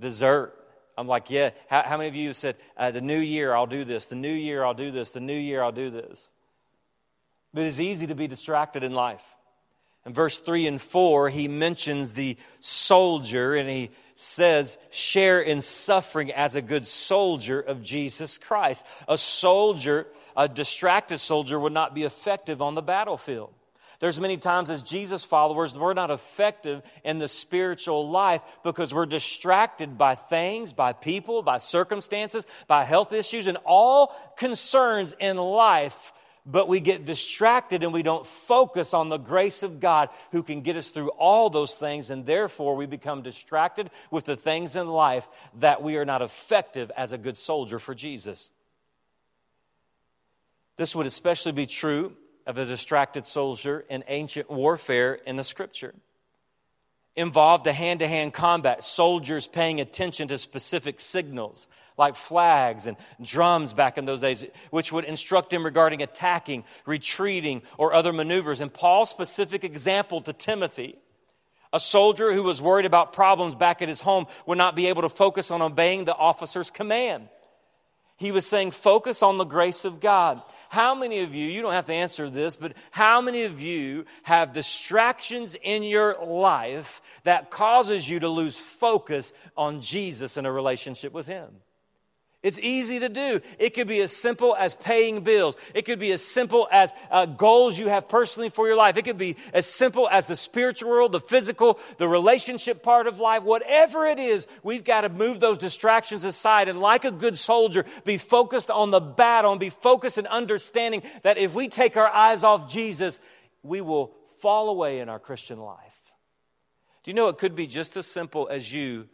Dessert. 0.00 0.54
I'm 0.96 1.08
like, 1.08 1.30
yeah. 1.30 1.50
How, 1.68 1.82
how 1.82 1.96
many 1.96 2.08
of 2.08 2.16
you 2.16 2.32
said, 2.32 2.56
uh, 2.76 2.92
the 2.92 3.00
new 3.00 3.18
year 3.18 3.54
I'll 3.54 3.66
do 3.66 3.84
this, 3.84 4.06
the 4.06 4.16
new 4.16 4.32
year 4.32 4.64
I'll 4.64 4.74
do 4.74 4.90
this, 4.90 5.10
the 5.10 5.20
new 5.20 5.36
year 5.36 5.62
I'll 5.62 5.72
do 5.72 5.90
this? 5.90 6.30
But 7.52 7.64
it's 7.64 7.80
easy 7.80 8.06
to 8.06 8.14
be 8.14 8.28
distracted 8.28 8.84
in 8.84 8.94
life. 8.94 9.24
In 10.06 10.14
verse 10.14 10.40
3 10.40 10.66
and 10.68 10.80
4, 10.80 11.28
he 11.28 11.48
mentions 11.48 12.14
the 12.14 12.36
soldier 12.60 13.54
and 13.54 13.68
he 13.68 13.90
says, 14.14 14.78
share 14.90 15.40
in 15.40 15.60
suffering 15.60 16.32
as 16.32 16.54
a 16.54 16.62
good 16.62 16.84
soldier 16.84 17.60
of 17.60 17.82
Jesus 17.82 18.38
Christ. 18.38 18.86
A 19.08 19.18
soldier, 19.18 20.06
a 20.36 20.48
distracted 20.48 21.18
soldier, 21.18 21.58
would 21.58 21.72
not 21.72 21.94
be 21.94 22.04
effective 22.04 22.62
on 22.62 22.74
the 22.74 22.82
battlefield. 22.82 23.52
There's 24.00 24.20
many 24.20 24.36
times 24.36 24.70
as 24.70 24.82
Jesus 24.82 25.24
followers, 25.24 25.76
we're 25.76 25.92
not 25.92 26.12
effective 26.12 26.82
in 27.02 27.18
the 27.18 27.26
spiritual 27.26 28.08
life 28.08 28.42
because 28.62 28.94
we're 28.94 29.06
distracted 29.06 29.98
by 29.98 30.14
things, 30.14 30.72
by 30.72 30.92
people, 30.92 31.42
by 31.42 31.56
circumstances, 31.56 32.46
by 32.68 32.84
health 32.84 33.12
issues, 33.12 33.48
and 33.48 33.58
all 33.64 34.14
concerns 34.36 35.16
in 35.18 35.36
life. 35.36 36.12
But 36.46 36.68
we 36.68 36.78
get 36.78 37.06
distracted 37.06 37.82
and 37.82 37.92
we 37.92 38.04
don't 38.04 38.24
focus 38.24 38.94
on 38.94 39.08
the 39.08 39.18
grace 39.18 39.64
of 39.64 39.80
God 39.80 40.10
who 40.30 40.44
can 40.44 40.62
get 40.62 40.76
us 40.76 40.90
through 40.90 41.10
all 41.10 41.50
those 41.50 41.74
things. 41.74 42.08
And 42.08 42.24
therefore, 42.24 42.76
we 42.76 42.86
become 42.86 43.22
distracted 43.22 43.90
with 44.12 44.24
the 44.24 44.36
things 44.36 44.76
in 44.76 44.86
life 44.86 45.28
that 45.58 45.82
we 45.82 45.96
are 45.96 46.06
not 46.06 46.22
effective 46.22 46.92
as 46.96 47.12
a 47.12 47.18
good 47.18 47.36
soldier 47.36 47.80
for 47.80 47.94
Jesus. 47.94 48.48
This 50.76 50.94
would 50.94 51.06
especially 51.06 51.52
be 51.52 51.66
true 51.66 52.16
of 52.48 52.58
a 52.58 52.64
distracted 52.64 53.26
soldier 53.26 53.84
in 53.88 54.02
ancient 54.08 54.50
warfare 54.50 55.14
in 55.14 55.36
the 55.36 55.44
scripture. 55.44 55.94
Involved 57.14 57.66
a 57.68 57.72
hand 57.72 58.00
to 58.00 58.08
hand 58.08 58.32
combat, 58.32 58.82
soldiers 58.82 59.46
paying 59.46 59.80
attention 59.80 60.26
to 60.28 60.38
specific 60.38 60.98
signals 60.98 61.68
like 61.96 62.16
flags 62.16 62.86
and 62.86 62.96
drums 63.20 63.72
back 63.72 63.98
in 63.98 64.04
those 64.04 64.20
days, 64.20 64.44
which 64.70 64.92
would 64.92 65.04
instruct 65.04 65.52
him 65.52 65.64
regarding 65.64 66.02
attacking, 66.02 66.64
retreating, 66.86 67.62
or 67.76 67.92
other 67.92 68.12
maneuvers. 68.12 68.60
And 68.60 68.72
Paul's 68.72 69.10
specific 69.10 69.62
example 69.62 70.20
to 70.22 70.32
Timothy 70.32 70.96
a 71.72 71.78
soldier 71.78 72.32
who 72.32 72.44
was 72.44 72.62
worried 72.62 72.86
about 72.86 73.12
problems 73.12 73.54
back 73.54 73.82
at 73.82 73.88
his 73.88 74.00
home 74.00 74.26
would 74.46 74.58
not 74.58 74.74
be 74.74 74.86
able 74.86 75.02
to 75.02 75.08
focus 75.08 75.50
on 75.50 75.60
obeying 75.60 76.04
the 76.04 76.14
officer's 76.14 76.70
command. 76.70 77.28
He 78.16 78.32
was 78.32 78.46
saying, 78.46 78.72
focus 78.72 79.22
on 79.22 79.38
the 79.38 79.44
grace 79.44 79.84
of 79.84 80.00
God. 80.00 80.42
How 80.68 80.94
many 80.94 81.20
of 81.20 81.34
you, 81.34 81.46
you 81.46 81.62
don't 81.62 81.72
have 81.72 81.86
to 81.86 81.94
answer 81.94 82.28
this, 82.28 82.56
but 82.56 82.74
how 82.90 83.20
many 83.20 83.44
of 83.44 83.60
you 83.60 84.04
have 84.22 84.52
distractions 84.52 85.56
in 85.62 85.82
your 85.82 86.16
life 86.24 87.00
that 87.24 87.50
causes 87.50 88.08
you 88.08 88.20
to 88.20 88.28
lose 88.28 88.56
focus 88.56 89.32
on 89.56 89.80
Jesus 89.80 90.36
and 90.36 90.46
a 90.46 90.52
relationship 90.52 91.12
with 91.12 91.26
Him? 91.26 91.48
It's 92.40 92.60
easy 92.60 93.00
to 93.00 93.08
do. 93.08 93.40
It 93.58 93.74
could 93.74 93.88
be 93.88 94.00
as 94.00 94.16
simple 94.16 94.54
as 94.54 94.76
paying 94.76 95.22
bills. 95.22 95.56
It 95.74 95.84
could 95.84 95.98
be 95.98 96.12
as 96.12 96.24
simple 96.24 96.68
as 96.70 96.92
uh, 97.10 97.26
goals 97.26 97.76
you 97.76 97.88
have 97.88 98.08
personally 98.08 98.48
for 98.48 98.68
your 98.68 98.76
life. 98.76 98.96
It 98.96 99.04
could 99.04 99.18
be 99.18 99.36
as 99.52 99.66
simple 99.66 100.08
as 100.08 100.28
the 100.28 100.36
spiritual 100.36 100.88
world, 100.88 101.10
the 101.10 101.18
physical, 101.18 101.80
the 101.96 102.06
relationship 102.06 102.84
part 102.84 103.08
of 103.08 103.18
life. 103.18 103.42
Whatever 103.42 104.06
it 104.06 104.20
is, 104.20 104.46
we've 104.62 104.84
got 104.84 105.00
to 105.00 105.08
move 105.08 105.40
those 105.40 105.58
distractions 105.58 106.22
aside 106.22 106.68
and, 106.68 106.80
like 106.80 107.04
a 107.04 107.10
good 107.10 107.36
soldier, 107.36 107.84
be 108.04 108.18
focused 108.18 108.70
on 108.70 108.92
the 108.92 109.00
battle 109.00 109.50
and 109.50 109.58
be 109.58 109.70
focused 109.70 110.16
in 110.16 110.28
understanding 110.28 111.02
that 111.24 111.38
if 111.38 111.56
we 111.56 111.68
take 111.68 111.96
our 111.96 112.08
eyes 112.08 112.44
off 112.44 112.70
Jesus, 112.70 113.18
we 113.64 113.80
will 113.80 114.14
fall 114.40 114.68
away 114.68 115.00
in 115.00 115.08
our 115.08 115.18
Christian 115.18 115.58
life. 115.58 115.98
Do 117.02 117.10
you 117.10 117.16
know 117.16 117.28
it 117.28 117.38
could 117.38 117.56
be 117.56 117.66
just 117.66 117.96
as 117.96 118.06
simple 118.06 118.48
as 118.48 118.72
you 118.72 119.08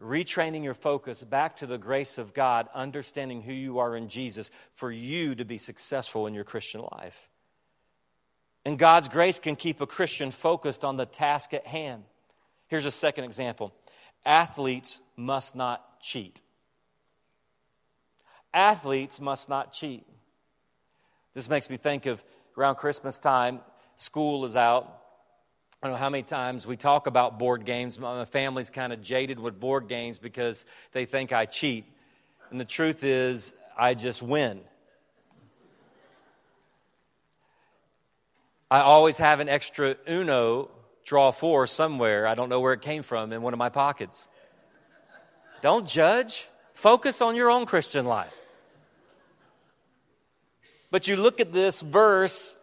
retraining 0.00 0.64
your 0.64 0.74
focus 0.74 1.22
back 1.22 1.56
to 1.56 1.66
the 1.66 1.78
grace 1.78 2.18
of 2.18 2.34
God, 2.34 2.68
understanding 2.74 3.42
who 3.42 3.52
you 3.52 3.78
are 3.78 3.96
in 3.96 4.08
Jesus 4.08 4.50
for 4.72 4.90
you 4.90 5.34
to 5.34 5.44
be 5.44 5.58
successful 5.58 6.26
in 6.26 6.34
your 6.34 6.44
Christian 6.44 6.82
life. 6.92 7.28
And 8.64 8.78
God's 8.78 9.08
grace 9.08 9.38
can 9.38 9.56
keep 9.56 9.80
a 9.80 9.86
Christian 9.86 10.30
focused 10.30 10.84
on 10.84 10.96
the 10.96 11.06
task 11.06 11.54
at 11.54 11.66
hand. 11.66 12.04
Here's 12.68 12.86
a 12.86 12.90
second 12.90 13.24
example 13.24 13.72
athletes 14.24 15.00
must 15.16 15.56
not 15.56 16.00
cheat. 16.00 16.40
Athletes 18.52 19.20
must 19.20 19.48
not 19.48 19.72
cheat. 19.72 20.04
This 21.34 21.48
makes 21.48 21.70
me 21.70 21.76
think 21.76 22.06
of 22.06 22.22
around 22.56 22.76
Christmas 22.76 23.18
time, 23.18 23.60
school 23.94 24.44
is 24.44 24.56
out, 24.56 24.99
I 25.82 25.86
don't 25.86 25.94
know 25.94 26.00
how 26.00 26.10
many 26.10 26.24
times 26.24 26.66
we 26.66 26.76
talk 26.76 27.06
about 27.06 27.38
board 27.38 27.64
games. 27.64 27.98
My 27.98 28.26
family's 28.26 28.68
kind 28.68 28.92
of 28.92 29.00
jaded 29.00 29.40
with 29.40 29.58
board 29.58 29.88
games 29.88 30.18
because 30.18 30.66
they 30.92 31.06
think 31.06 31.32
I 31.32 31.46
cheat. 31.46 31.86
And 32.50 32.60
the 32.60 32.66
truth 32.66 33.02
is, 33.02 33.54
I 33.78 33.94
just 33.94 34.20
win. 34.20 34.60
I 38.70 38.80
always 38.80 39.16
have 39.16 39.40
an 39.40 39.48
extra 39.48 39.96
Uno 40.06 40.68
draw 41.02 41.32
four 41.32 41.66
somewhere. 41.66 42.26
I 42.26 42.34
don't 42.34 42.50
know 42.50 42.60
where 42.60 42.74
it 42.74 42.82
came 42.82 43.02
from 43.02 43.32
in 43.32 43.40
one 43.40 43.54
of 43.54 43.58
my 43.58 43.70
pockets. 43.70 44.28
Don't 45.62 45.88
judge. 45.88 46.46
Focus 46.74 47.22
on 47.22 47.36
your 47.36 47.50
own 47.50 47.64
Christian 47.64 48.04
life. 48.04 48.36
But 50.90 51.08
you 51.08 51.16
look 51.16 51.40
at 51.40 51.54
this 51.54 51.80
verse 51.80 52.58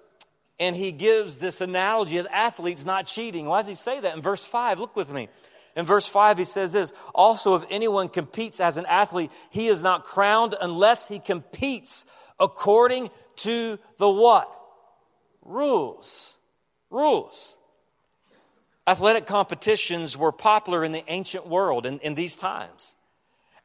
and 0.59 0.75
he 0.75 0.91
gives 0.91 1.37
this 1.37 1.61
analogy 1.61 2.17
of 2.17 2.27
athletes 2.31 2.85
not 2.85 3.05
cheating. 3.05 3.45
Why 3.45 3.59
does 3.59 3.67
he 3.67 3.75
say 3.75 3.99
that? 3.99 4.15
In 4.15 4.21
verse 4.21 4.43
5, 4.43 4.79
look 4.79 4.95
with 4.95 5.11
me. 5.13 5.29
In 5.75 5.85
verse 5.85 6.07
5, 6.07 6.39
he 6.39 6.45
says 6.45 6.71
this 6.71 6.91
Also, 7.13 7.55
if 7.55 7.63
anyone 7.69 8.09
competes 8.09 8.59
as 8.59 8.77
an 8.77 8.85
athlete, 8.87 9.31
he 9.51 9.67
is 9.67 9.83
not 9.83 10.03
crowned 10.03 10.55
unless 10.59 11.07
he 11.07 11.19
competes 11.19 12.05
according 12.39 13.09
to 13.37 13.77
the 13.99 14.09
what? 14.09 14.51
Rules. 15.43 16.37
Rules. 16.89 17.57
Athletic 18.87 19.27
competitions 19.27 20.17
were 20.17 20.31
popular 20.31 20.83
in 20.83 20.93
the 20.93 21.03
ancient 21.07 21.45
world 21.45 21.85
in, 21.85 21.99
in 21.99 22.15
these 22.15 22.35
times. 22.35 22.95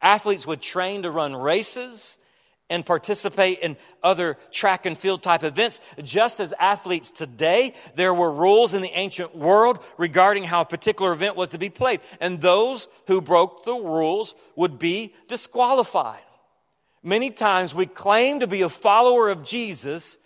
Athletes 0.02 0.46
would 0.46 0.60
train 0.60 1.04
to 1.04 1.10
run 1.10 1.34
races 1.34 2.18
and 2.72 2.84
participate 2.84 3.60
in 3.60 3.76
other 4.02 4.36
track 4.50 4.86
and 4.86 4.98
field 4.98 5.22
type 5.22 5.44
events. 5.44 5.80
Just 6.02 6.40
as 6.40 6.52
athletes 6.58 7.10
today, 7.10 7.74
there 7.94 8.14
were 8.14 8.32
rules 8.32 8.74
in 8.74 8.82
the 8.82 8.90
ancient 8.94 9.36
world 9.36 9.78
regarding 9.98 10.44
how 10.44 10.62
a 10.62 10.64
particular 10.64 11.12
event 11.12 11.36
was 11.36 11.50
to 11.50 11.58
be 11.58 11.68
played. 11.68 12.00
And 12.20 12.40
those 12.40 12.88
who 13.06 13.22
broke 13.22 13.64
the 13.64 13.74
rules 13.74 14.34
would 14.56 14.78
be 14.78 15.14
disqualified. 15.28 16.22
Many 17.02 17.30
times 17.30 17.74
we 17.74 17.86
claim 17.86 18.40
to 18.40 18.46
be 18.46 18.62
a 18.62 18.68
follower 18.68 19.28
of 19.28 19.44
Jesus 19.44 20.16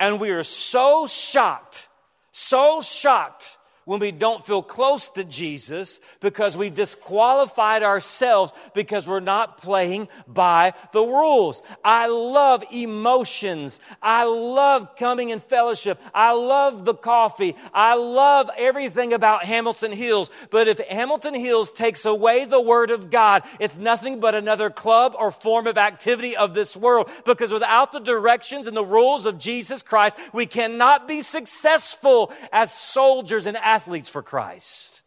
and 0.00 0.20
we 0.20 0.30
are 0.30 0.44
so 0.44 1.06
shocked, 1.06 1.88
so 2.32 2.80
shocked 2.80 3.56
when 3.84 4.00
we 4.00 4.12
don't 4.12 4.44
feel 4.44 4.62
close 4.62 5.10
to 5.10 5.24
Jesus 5.24 6.00
because 6.20 6.56
we 6.56 6.70
disqualified 6.70 7.82
ourselves 7.82 8.52
because 8.74 9.06
we're 9.06 9.20
not 9.20 9.58
playing 9.58 10.08
by 10.26 10.74
the 10.92 11.02
rules. 11.02 11.62
I 11.84 12.06
love 12.06 12.64
emotions. 12.72 13.80
I 14.00 14.24
love 14.24 14.96
coming 14.96 15.30
in 15.30 15.40
fellowship. 15.40 16.00
I 16.14 16.32
love 16.32 16.84
the 16.84 16.94
coffee. 16.94 17.56
I 17.74 17.94
love 17.94 18.50
everything 18.56 19.12
about 19.12 19.44
Hamilton 19.44 19.92
Hills. 19.92 20.30
But 20.50 20.68
if 20.68 20.78
Hamilton 20.78 21.34
Hills 21.34 21.72
takes 21.72 22.04
away 22.04 22.44
the 22.44 22.60
Word 22.60 22.90
of 22.90 23.10
God, 23.10 23.42
it's 23.58 23.76
nothing 23.76 24.20
but 24.20 24.34
another 24.34 24.70
club 24.70 25.14
or 25.18 25.30
form 25.30 25.66
of 25.66 25.78
activity 25.78 26.36
of 26.36 26.54
this 26.54 26.76
world 26.76 27.10
because 27.24 27.52
without 27.52 27.92
the 27.92 28.00
directions 28.00 28.66
and 28.66 28.76
the 28.76 28.84
rules 28.84 29.26
of 29.26 29.38
Jesus 29.38 29.82
Christ, 29.82 30.16
we 30.32 30.46
cannot 30.46 31.08
be 31.08 31.22
successful 31.22 32.32
as 32.52 32.72
soldiers 32.72 33.46
and 33.46 33.56
athletes 33.72 34.10
for 34.10 34.22
Christ. 34.22 35.00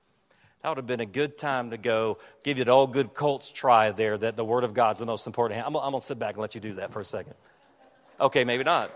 That 0.62 0.69
would 0.69 0.78
have 0.80 0.88
been 0.88 0.99
a 0.99 1.06
good 1.06 1.38
time 1.38 1.69
to 1.69 1.78
go 1.78 2.17
give 2.43 2.58
you 2.58 2.63
the 2.63 2.71
old 2.71 2.93
good 2.93 3.13
Colts 3.13 3.51
try 3.51 3.91
there 3.91 4.17
that 4.17 4.36
the 4.36 4.43
Word 4.43 4.63
of 4.63 4.73
God's 4.73 4.97
the 4.97 5.06
most 5.06 5.28
important. 5.28 5.60
I'm, 5.60 5.75
I'm 5.75 5.91
going 5.91 5.99
to 5.99 6.01
sit 6.01 6.17
back 6.17 6.34
and 6.34 6.41
let 6.41 6.56
you 6.56 6.62
do 6.62 6.73
that 6.75 6.91
for 6.91 6.99
a 6.99 7.06
second. 7.06 7.36
Okay, 8.19 8.43
maybe 8.43 8.63
not. 8.63 8.89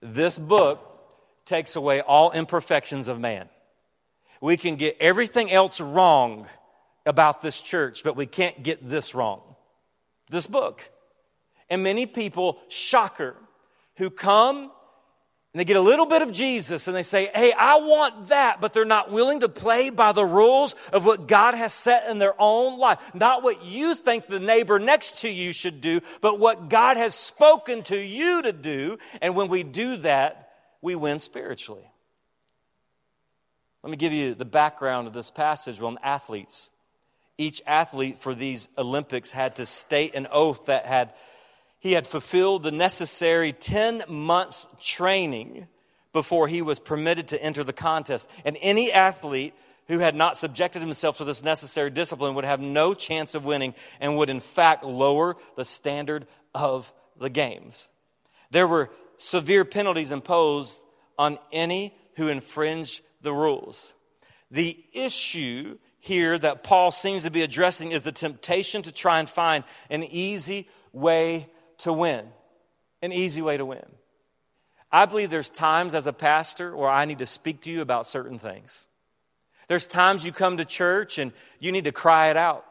This 0.00 0.38
book 0.38 0.80
takes 1.44 1.76
away 1.76 2.00
all 2.00 2.32
imperfections 2.32 3.06
of 3.06 3.20
man. 3.20 3.50
We 4.40 4.56
can 4.56 4.76
get 4.76 4.96
everything 4.98 5.52
else 5.52 5.78
wrong 5.78 6.46
about 7.04 7.42
this 7.42 7.60
church, 7.60 8.02
but 8.02 8.16
we 8.16 8.24
can't 8.24 8.62
get 8.62 8.88
this 8.88 9.14
wrong. 9.14 9.42
This 10.30 10.46
book. 10.46 10.90
And 11.68 11.82
many 11.82 12.06
people, 12.06 12.58
shocker, 12.68 13.36
who 13.96 14.08
come 14.08 14.70
and 15.56 15.60
they 15.62 15.64
get 15.64 15.78
a 15.78 15.80
little 15.80 16.04
bit 16.04 16.20
of 16.20 16.32
Jesus 16.32 16.86
and 16.86 16.94
they 16.94 17.02
say, 17.02 17.30
Hey, 17.34 17.50
I 17.50 17.76
want 17.76 18.28
that, 18.28 18.60
but 18.60 18.74
they're 18.74 18.84
not 18.84 19.10
willing 19.10 19.40
to 19.40 19.48
play 19.48 19.88
by 19.88 20.12
the 20.12 20.22
rules 20.22 20.74
of 20.92 21.06
what 21.06 21.26
God 21.26 21.54
has 21.54 21.72
set 21.72 22.10
in 22.10 22.18
their 22.18 22.34
own 22.38 22.78
life. 22.78 23.00
Not 23.14 23.42
what 23.42 23.64
you 23.64 23.94
think 23.94 24.26
the 24.26 24.38
neighbor 24.38 24.78
next 24.78 25.22
to 25.22 25.30
you 25.30 25.54
should 25.54 25.80
do, 25.80 26.02
but 26.20 26.38
what 26.38 26.68
God 26.68 26.98
has 26.98 27.14
spoken 27.14 27.82
to 27.84 27.96
you 27.96 28.42
to 28.42 28.52
do. 28.52 28.98
And 29.22 29.34
when 29.34 29.48
we 29.48 29.62
do 29.62 29.96
that, 29.96 30.50
we 30.82 30.94
win 30.94 31.18
spiritually. 31.18 31.90
Let 33.82 33.90
me 33.90 33.96
give 33.96 34.12
you 34.12 34.34
the 34.34 34.44
background 34.44 35.06
of 35.06 35.14
this 35.14 35.30
passage 35.30 35.80
on 35.80 35.96
athletes. 36.02 36.70
Each 37.38 37.62
athlete 37.66 38.18
for 38.18 38.34
these 38.34 38.68
Olympics 38.76 39.30
had 39.30 39.56
to 39.56 39.64
state 39.64 40.14
an 40.16 40.26
oath 40.30 40.66
that 40.66 40.84
had 40.84 41.14
he 41.78 41.92
had 41.92 42.06
fulfilled 42.06 42.62
the 42.62 42.72
necessary 42.72 43.52
10 43.52 44.04
months 44.08 44.66
training 44.80 45.68
before 46.12 46.48
he 46.48 46.62
was 46.62 46.80
permitted 46.80 47.28
to 47.28 47.42
enter 47.42 47.62
the 47.62 47.72
contest. 47.72 48.30
And 48.44 48.56
any 48.62 48.90
athlete 48.90 49.54
who 49.88 49.98
had 49.98 50.14
not 50.14 50.36
subjected 50.36 50.80
himself 50.80 51.18
to 51.18 51.24
this 51.24 51.44
necessary 51.44 51.90
discipline 51.90 52.34
would 52.34 52.44
have 52.44 52.60
no 52.60 52.94
chance 52.94 53.34
of 53.34 53.44
winning 53.44 53.74
and 54.00 54.16
would, 54.16 54.30
in 54.30 54.40
fact, 54.40 54.84
lower 54.84 55.36
the 55.56 55.64
standard 55.64 56.26
of 56.54 56.92
the 57.18 57.30
games. 57.30 57.88
There 58.50 58.66
were 58.66 58.90
severe 59.16 59.64
penalties 59.64 60.10
imposed 60.10 60.80
on 61.18 61.38
any 61.52 61.94
who 62.16 62.28
infringed 62.28 63.02
the 63.22 63.32
rules. 63.32 63.92
The 64.50 64.82
issue 64.92 65.78
here 66.00 66.38
that 66.38 66.64
Paul 66.64 66.90
seems 66.90 67.24
to 67.24 67.30
be 67.30 67.42
addressing 67.42 67.92
is 67.92 68.04
the 68.04 68.12
temptation 68.12 68.82
to 68.82 68.92
try 68.92 69.18
and 69.18 69.28
find 69.28 69.64
an 69.90 70.04
easy 70.04 70.68
way 70.92 71.48
to 71.78 71.92
win. 71.92 72.26
An 73.02 73.12
easy 73.12 73.42
way 73.42 73.56
to 73.56 73.66
win. 73.66 73.84
I 74.90 75.06
believe 75.06 75.30
there's 75.30 75.50
times 75.50 75.94
as 75.94 76.06
a 76.06 76.12
pastor 76.12 76.74
where 76.74 76.88
I 76.88 77.04
need 77.04 77.18
to 77.18 77.26
speak 77.26 77.62
to 77.62 77.70
you 77.70 77.82
about 77.82 78.06
certain 78.06 78.38
things. 78.38 78.86
There's 79.68 79.86
times 79.86 80.24
you 80.24 80.32
come 80.32 80.56
to 80.58 80.64
church 80.64 81.18
and 81.18 81.32
you 81.58 81.72
need 81.72 81.84
to 81.84 81.92
cry 81.92 82.30
it 82.30 82.36
out. 82.36 82.64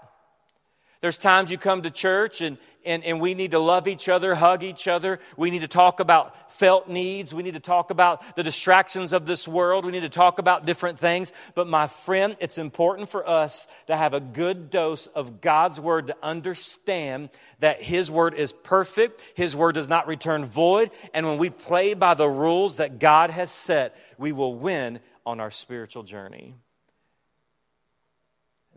There's 1.01 1.17
times 1.17 1.51
you 1.51 1.57
come 1.57 1.81
to 1.83 1.91
church 1.91 2.41
and, 2.41 2.57
and, 2.86 3.04
and 3.04 3.19
we 3.19 3.34
need 3.34 3.52
to 3.52 3.60
love 3.60 3.88
each 3.88 4.08
other, 4.08 4.36
hug 4.36 4.63
each 4.63 4.88
other. 4.88 5.19
We 5.38 5.52
need 5.52 5.62
to 5.62 5.67
talk 5.67 6.00
about 6.00 6.52
felt 6.52 6.88
needs. 6.88 7.34
We 7.34 7.43
need 7.43 7.56
to 7.56 7.60
talk 7.60 7.89
about 7.89 8.36
the 8.36 8.43
distractions 8.43 9.13
of 9.13 9.26
this 9.26 9.48
world. 9.48 9.86
We 9.86 9.91
need 9.91 10.02
to 10.02 10.10
talk 10.10 10.39
about 10.39 10.65
different 10.65 11.00
things. 11.00 11.34
But 11.54 11.67
my 11.67 11.88
friend, 11.88 12.38
it's 12.39 12.58
important 12.58 13.10
for 13.10 13.28
us 13.28 13.67
to 13.88 13.98
have 13.98 14.13
a 14.13 14.19
good 14.19 14.69
dose 14.69 15.08
of 15.08 15.41
God's 15.41 15.80
word 15.80 16.08
to 16.08 16.17
understand 16.21 17.30
that 17.60 17.82
His 17.82 18.12
word 18.12 18.34
is 18.34 18.54
perfect. 18.54 19.21
His 19.36 19.56
word 19.56 19.76
does 19.76 19.89
not 19.89 20.08
return 20.08 20.45
void. 20.45 20.91
And 21.13 21.26
when 21.26 21.38
we 21.38 21.50
play 21.50 21.93
by 21.93 22.13
the 22.13 22.28
rules 22.28 22.78
that 22.78 23.00
God 23.00 23.30
has 23.32 23.52
set, 23.52 23.95
we 24.17 24.32
will 24.32 24.56
win 24.56 25.00
on 25.26 25.39
our 25.39 25.52
spiritual 25.52 26.04
journey. 26.04 26.56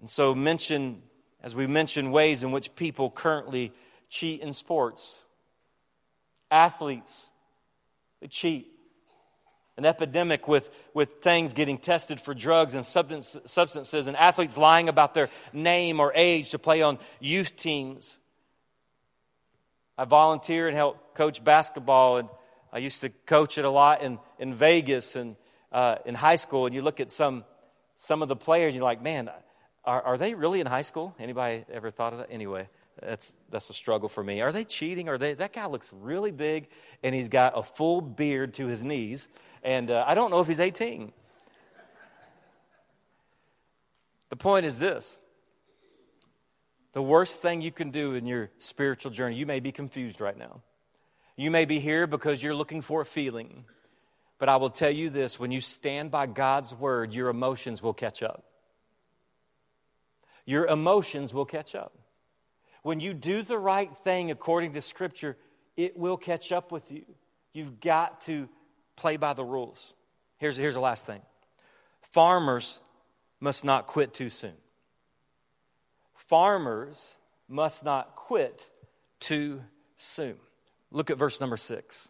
And 0.00 0.08
so 0.08 0.34
mention 0.34 1.02
as 1.40 1.54
we 1.54 1.66
mentioned 1.66 2.12
ways 2.12 2.42
in 2.42 2.50
which 2.50 2.74
people 2.74 3.10
currently 3.10 3.72
cheat 4.08 4.40
in 4.40 4.52
sports. 4.52 5.18
Athletes, 6.50 7.30
they 8.20 8.28
cheat. 8.28 8.68
An 9.76 9.84
epidemic 9.84 10.48
with, 10.48 10.74
with 10.92 11.14
things 11.22 11.52
getting 11.52 11.78
tested 11.78 12.20
for 12.20 12.34
drugs 12.34 12.74
and 12.74 12.84
substance, 12.84 13.36
substances, 13.46 14.08
and 14.08 14.16
athletes 14.16 14.58
lying 14.58 14.88
about 14.88 15.14
their 15.14 15.28
name 15.52 16.00
or 16.00 16.12
age 16.16 16.50
to 16.50 16.58
play 16.58 16.82
on 16.82 16.98
youth 17.20 17.54
teams. 17.54 18.18
I 19.96 20.04
volunteer 20.04 20.66
and 20.66 20.76
help 20.76 21.14
coach 21.14 21.44
basketball, 21.44 22.16
and 22.16 22.28
I 22.72 22.78
used 22.78 23.02
to 23.02 23.10
coach 23.26 23.56
it 23.56 23.64
a 23.64 23.70
lot 23.70 24.02
in, 24.02 24.18
in 24.40 24.52
Vegas 24.52 25.14
and 25.14 25.36
uh, 25.70 25.96
in 26.04 26.16
high 26.16 26.36
school. 26.36 26.66
And 26.66 26.74
you 26.74 26.82
look 26.82 26.98
at 26.98 27.12
some, 27.12 27.44
some 27.94 28.20
of 28.20 28.28
the 28.28 28.36
players, 28.36 28.70
and 28.70 28.76
you're 28.76 28.84
like, 28.84 29.02
man, 29.02 29.30
are, 29.84 30.02
are 30.02 30.18
they 30.18 30.34
really 30.34 30.60
in 30.60 30.66
high 30.66 30.82
school? 30.82 31.14
Anybody 31.20 31.64
ever 31.72 31.90
thought 31.90 32.12
of 32.12 32.18
that? 32.18 32.30
Anyway, 32.30 32.68
that's, 33.00 33.36
that's 33.50 33.70
a 33.70 33.74
struggle 33.74 34.08
for 34.08 34.22
me. 34.22 34.40
Are 34.40 34.52
they 34.52 34.64
cheating? 34.64 35.08
Are 35.08 35.18
they, 35.18 35.34
that 35.34 35.52
guy 35.52 35.66
looks 35.66 35.92
really 35.92 36.30
big 36.30 36.68
and 37.02 37.14
he's 37.14 37.28
got 37.28 37.52
a 37.56 37.62
full 37.62 38.00
beard 38.00 38.54
to 38.54 38.66
his 38.66 38.84
knees. 38.84 39.28
And 39.62 39.90
uh, 39.90 40.04
I 40.06 40.14
don't 40.14 40.30
know 40.30 40.40
if 40.40 40.46
he's 40.46 40.60
18. 40.60 41.12
The 44.30 44.36
point 44.36 44.66
is 44.66 44.78
this 44.78 45.18
the 46.92 47.02
worst 47.02 47.40
thing 47.40 47.60
you 47.60 47.70
can 47.72 47.90
do 47.90 48.14
in 48.14 48.26
your 48.26 48.50
spiritual 48.58 49.10
journey, 49.10 49.36
you 49.36 49.46
may 49.46 49.60
be 49.60 49.72
confused 49.72 50.20
right 50.20 50.36
now. 50.36 50.62
You 51.36 51.50
may 51.50 51.64
be 51.64 51.78
here 51.78 52.06
because 52.06 52.42
you're 52.42 52.54
looking 52.54 52.82
for 52.82 53.00
a 53.00 53.06
feeling. 53.06 53.64
But 54.38 54.48
I 54.48 54.56
will 54.56 54.70
tell 54.70 54.90
you 54.90 55.10
this 55.10 55.38
when 55.38 55.50
you 55.50 55.60
stand 55.60 56.10
by 56.10 56.26
God's 56.26 56.74
word, 56.74 57.12
your 57.12 57.28
emotions 57.28 57.82
will 57.82 57.94
catch 57.94 58.22
up 58.22 58.44
your 60.48 60.66
emotions 60.66 61.34
will 61.34 61.44
catch 61.44 61.74
up. 61.74 61.92
When 62.88 63.00
you 63.00 63.12
do 63.12 63.42
the 63.42 63.58
right 63.58 63.94
thing 63.94 64.30
according 64.30 64.72
to 64.72 64.80
Scripture, 64.80 65.36
it 65.76 65.98
will 65.98 66.16
catch 66.16 66.52
up 66.52 66.72
with 66.72 66.90
you. 66.90 67.04
You've 67.52 67.80
got 67.80 68.22
to 68.22 68.48
play 68.96 69.18
by 69.18 69.34
the 69.34 69.44
rules. 69.44 69.92
Here's, 70.38 70.56
here's 70.56 70.72
the 70.72 70.80
last 70.80 71.04
thing 71.04 71.20
farmers 72.00 72.80
must 73.40 73.62
not 73.62 73.88
quit 73.88 74.14
too 74.14 74.30
soon. 74.30 74.54
Farmers 76.14 77.14
must 77.46 77.84
not 77.84 78.16
quit 78.16 78.66
too 79.20 79.62
soon. 79.96 80.36
Look 80.90 81.10
at 81.10 81.18
verse 81.18 81.42
number 81.42 81.58
six. 81.58 82.08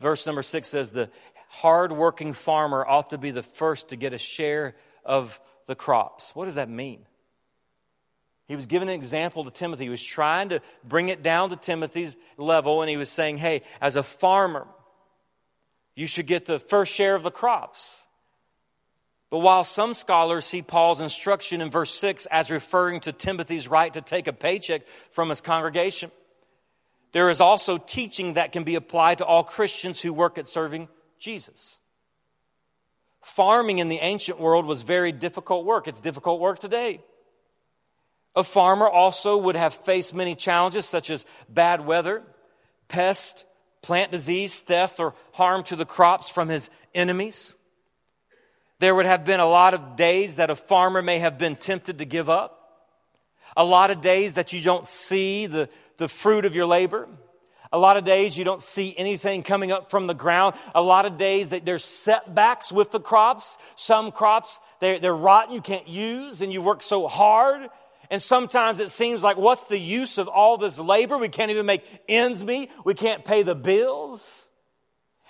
Verse 0.00 0.26
number 0.26 0.42
six 0.42 0.68
says, 0.68 0.90
The 0.90 1.08
hardworking 1.48 2.34
farmer 2.34 2.84
ought 2.86 3.08
to 3.08 3.16
be 3.16 3.30
the 3.30 3.42
first 3.42 3.88
to 3.88 3.96
get 3.96 4.12
a 4.12 4.18
share 4.18 4.76
of 5.02 5.40
the 5.64 5.74
crops. 5.74 6.32
What 6.34 6.44
does 6.44 6.56
that 6.56 6.68
mean? 6.68 7.06
He 8.46 8.56
was 8.56 8.66
giving 8.66 8.88
an 8.88 8.94
example 8.94 9.44
to 9.44 9.50
Timothy. 9.50 9.84
He 9.84 9.90
was 9.90 10.04
trying 10.04 10.50
to 10.50 10.60
bring 10.84 11.08
it 11.08 11.22
down 11.22 11.50
to 11.50 11.56
Timothy's 11.56 12.16
level, 12.36 12.82
and 12.82 12.90
he 12.90 12.96
was 12.96 13.08
saying, 13.08 13.38
Hey, 13.38 13.62
as 13.80 13.96
a 13.96 14.02
farmer, 14.02 14.66
you 15.96 16.06
should 16.06 16.26
get 16.26 16.46
the 16.46 16.58
first 16.58 16.92
share 16.92 17.14
of 17.14 17.22
the 17.22 17.30
crops. 17.30 18.06
But 19.30 19.38
while 19.38 19.64
some 19.64 19.94
scholars 19.94 20.44
see 20.44 20.62
Paul's 20.62 21.00
instruction 21.00 21.60
in 21.60 21.70
verse 21.70 21.90
6 21.92 22.26
as 22.26 22.50
referring 22.50 23.00
to 23.00 23.12
Timothy's 23.12 23.66
right 23.66 23.92
to 23.92 24.00
take 24.00 24.28
a 24.28 24.32
paycheck 24.32 24.86
from 25.10 25.28
his 25.28 25.40
congregation, 25.40 26.10
there 27.12 27.30
is 27.30 27.40
also 27.40 27.78
teaching 27.78 28.34
that 28.34 28.52
can 28.52 28.64
be 28.64 28.74
applied 28.74 29.18
to 29.18 29.24
all 29.24 29.42
Christians 29.42 30.00
who 30.00 30.12
work 30.12 30.36
at 30.36 30.46
serving 30.46 30.88
Jesus. 31.18 31.80
Farming 33.22 33.78
in 33.78 33.88
the 33.88 33.98
ancient 33.98 34.38
world 34.38 34.66
was 34.66 34.82
very 34.82 35.10
difficult 35.10 35.64
work. 35.64 35.88
It's 35.88 36.00
difficult 36.00 36.40
work 36.40 36.58
today. 36.58 37.00
A 38.36 38.42
farmer 38.42 38.88
also 38.88 39.36
would 39.38 39.56
have 39.56 39.74
faced 39.74 40.14
many 40.14 40.34
challenges 40.34 40.86
such 40.86 41.10
as 41.10 41.24
bad 41.48 41.86
weather, 41.86 42.22
pest, 42.88 43.46
plant 43.82 44.10
disease, 44.10 44.60
theft, 44.60 44.98
or 44.98 45.14
harm 45.34 45.62
to 45.64 45.76
the 45.76 45.84
crops 45.84 46.28
from 46.28 46.48
his 46.48 46.70
enemies. 46.94 47.56
There 48.80 48.94
would 48.94 49.06
have 49.06 49.24
been 49.24 49.40
a 49.40 49.46
lot 49.46 49.72
of 49.72 49.96
days 49.96 50.36
that 50.36 50.50
a 50.50 50.56
farmer 50.56 51.00
may 51.00 51.20
have 51.20 51.38
been 51.38 51.54
tempted 51.54 51.98
to 51.98 52.04
give 52.04 52.28
up. 52.28 52.60
A 53.56 53.64
lot 53.64 53.90
of 53.90 54.00
days 54.00 54.32
that 54.32 54.52
you 54.52 54.62
don't 54.62 54.86
see 54.86 55.46
the, 55.46 55.68
the 55.98 56.08
fruit 56.08 56.44
of 56.44 56.56
your 56.56 56.66
labor. 56.66 57.08
A 57.72 57.78
lot 57.78 57.96
of 57.96 58.04
days 58.04 58.36
you 58.36 58.44
don't 58.44 58.62
see 58.62 58.94
anything 58.96 59.42
coming 59.42 59.70
up 59.70 59.90
from 59.90 60.06
the 60.06 60.14
ground. 60.14 60.56
A 60.74 60.82
lot 60.82 61.06
of 61.06 61.16
days 61.16 61.50
that 61.50 61.64
there's 61.64 61.84
setbacks 61.84 62.72
with 62.72 62.90
the 62.90 63.00
crops. 63.00 63.58
Some 63.76 64.10
crops, 64.10 64.60
they're, 64.80 64.98
they're 64.98 65.14
rotten, 65.14 65.54
you 65.54 65.60
can't 65.60 65.86
use, 65.86 66.42
and 66.42 66.52
you 66.52 66.62
work 66.62 66.82
so 66.82 67.06
hard 67.06 67.70
and 68.10 68.20
sometimes 68.20 68.80
it 68.80 68.90
seems 68.90 69.22
like, 69.22 69.36
what's 69.36 69.64
the 69.64 69.78
use 69.78 70.18
of 70.18 70.28
all 70.28 70.56
this 70.56 70.78
labor? 70.78 71.18
We 71.18 71.28
can't 71.28 71.50
even 71.50 71.66
make 71.66 71.84
ends 72.08 72.44
meet. 72.44 72.70
We 72.84 72.94
can't 72.94 73.24
pay 73.24 73.42
the 73.42 73.54
bills. 73.54 74.50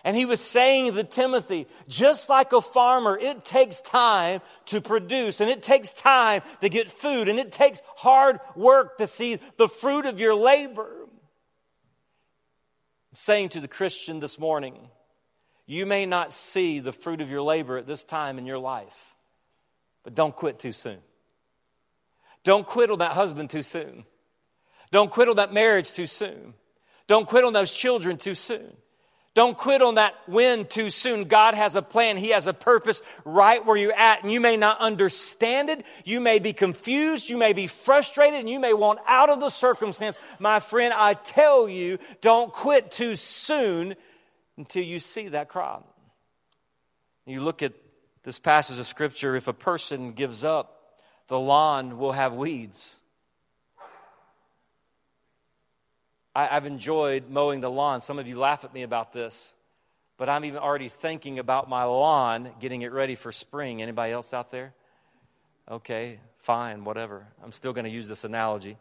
And 0.05 0.15
he 0.15 0.27
was 0.27 0.41
saying 0.41 0.95
to 0.95 1.05
Timothy, 1.05 1.67
just 1.89 2.29
like 2.29 2.53
a 2.53 2.61
farmer, 2.61 3.19
it 3.19 3.43
takes 3.43 3.81
time 3.81 4.43
to 4.67 4.83
produce 4.83 5.41
and 5.41 5.49
it 5.49 5.63
takes 5.63 5.95
time 5.95 6.43
to 6.61 6.69
get 6.69 6.89
food 6.89 7.29
and 7.29 7.39
it 7.39 7.51
takes 7.51 7.81
hard 7.97 8.39
work 8.55 8.99
to 8.99 9.07
see 9.07 9.39
the 9.57 9.69
fruit 9.69 10.05
of 10.05 10.21
your 10.21 10.35
labor. 10.35 11.05
I'm 11.05 13.17
saying 13.17 13.49
to 13.51 13.61
the 13.61 13.69
Christian 13.69 14.21
this 14.21 14.39
morning, 14.39 14.77
you 15.67 15.87
may 15.87 16.05
not 16.05 16.35
see 16.35 16.81
the 16.81 16.93
fruit 16.93 17.23
of 17.23 17.31
your 17.31 17.41
labor 17.41 17.79
at 17.79 17.87
this 17.87 18.05
time 18.05 18.37
in 18.37 18.45
your 18.45 18.59
life, 18.59 19.17
but 20.03 20.15
don't 20.15 20.37
quit 20.37 20.59
too 20.59 20.73
soon. 20.73 20.99
Don't 22.45 22.67
quit 22.67 22.91
on 22.91 22.99
that 22.99 23.13
husband 23.13 23.51
too 23.51 23.63
soon. 23.63 24.05
Don't 24.91 25.11
quit 25.11 25.29
on 25.29 25.37
that 25.37 25.53
marriage 25.53 25.93
too 25.93 26.07
soon. 26.07 26.55
Don't 27.07 27.27
quit 27.27 27.45
on 27.45 27.53
those 27.53 27.73
children 27.73 28.17
too 28.17 28.35
soon. 28.35 28.77
Don't 29.35 29.59
quit 29.59 29.83
on 29.83 29.97
that 29.97 30.15
win 30.29 30.65
too 30.65 30.91
soon. 30.91 31.25
God 31.25 31.55
has 31.55 31.75
a 31.75 31.83
plan. 31.83 32.17
He 32.17 32.31
has 32.31 32.47
a 32.47 32.55
purpose 32.55 33.03
right 33.25 33.65
where 33.67 33.77
you're 33.77 33.93
at. 33.93 34.23
And 34.23 34.31
you 34.31 34.41
may 34.41 34.57
not 34.57 34.79
understand 34.79 35.71
it. 35.71 35.85
You 36.05 36.21
may 36.21 36.39
be 36.39 36.53
confused. 36.53 37.29
You 37.29 37.37
may 37.37 37.53
be 37.53 37.67
frustrated 37.67 38.39
and 38.39 38.49
you 38.49 38.61
may 38.61 38.73
want 38.73 39.01
out 39.09 39.31
of 39.31 39.41
the 39.41 39.49
circumstance. 39.49 40.17
My 40.39 40.61
friend, 40.61 40.95
I 40.95 41.15
tell 41.15 41.69
you, 41.69 41.99
don't 42.21 42.53
quit 42.53 42.93
too 42.93 43.17
soon 43.17 43.97
until 44.57 44.85
you 44.85 45.01
see 45.01 45.29
that 45.29 45.49
crop. 45.49 45.93
You 47.27 47.41
look 47.41 47.65
at 47.65 47.73
this 48.23 48.39
passage 48.39 48.79
of 48.79 48.87
scripture. 48.87 49.35
If 49.35 49.49
a 49.49 49.53
person 49.53 50.13
gives 50.13 50.45
up 50.45 50.74
the 51.29 51.39
lawn 51.39 51.99
will 51.99 52.13
have 52.13 52.35
weeds. 52.35 53.01
I, 56.35 56.47
have 56.47 56.67
enjoyed 56.67 57.31
mowing 57.31 57.61
the 57.61 57.71
lawn. 57.71 58.01
Some 58.01 58.19
of 58.19 58.27
you 58.27 58.39
laugh 58.39 58.65
at 58.65 58.75
me 58.75 58.83
about 58.83 59.13
this, 59.13 59.55
but 60.17 60.29
I'm 60.29 60.45
even 60.45 60.59
already 60.59 60.89
thinking 60.89 61.39
about 61.39 61.69
my 61.69 61.85
lawn, 61.85 62.51
getting 62.61 62.83
it 62.83 62.93
ready 62.93 63.15
for 63.15 63.31
spring. 63.31 63.81
Anybody 63.81 64.13
else 64.13 64.35
out 64.35 64.51
there? 64.51 64.75
Okay, 65.71 66.19
fine, 66.39 66.85
whatever. 66.85 67.27
I'm 67.43 67.53
still 67.53 67.73
going 67.73 67.85
to 67.85 67.91
use 67.91 68.09
this 68.09 68.25
analogy. 68.25 68.77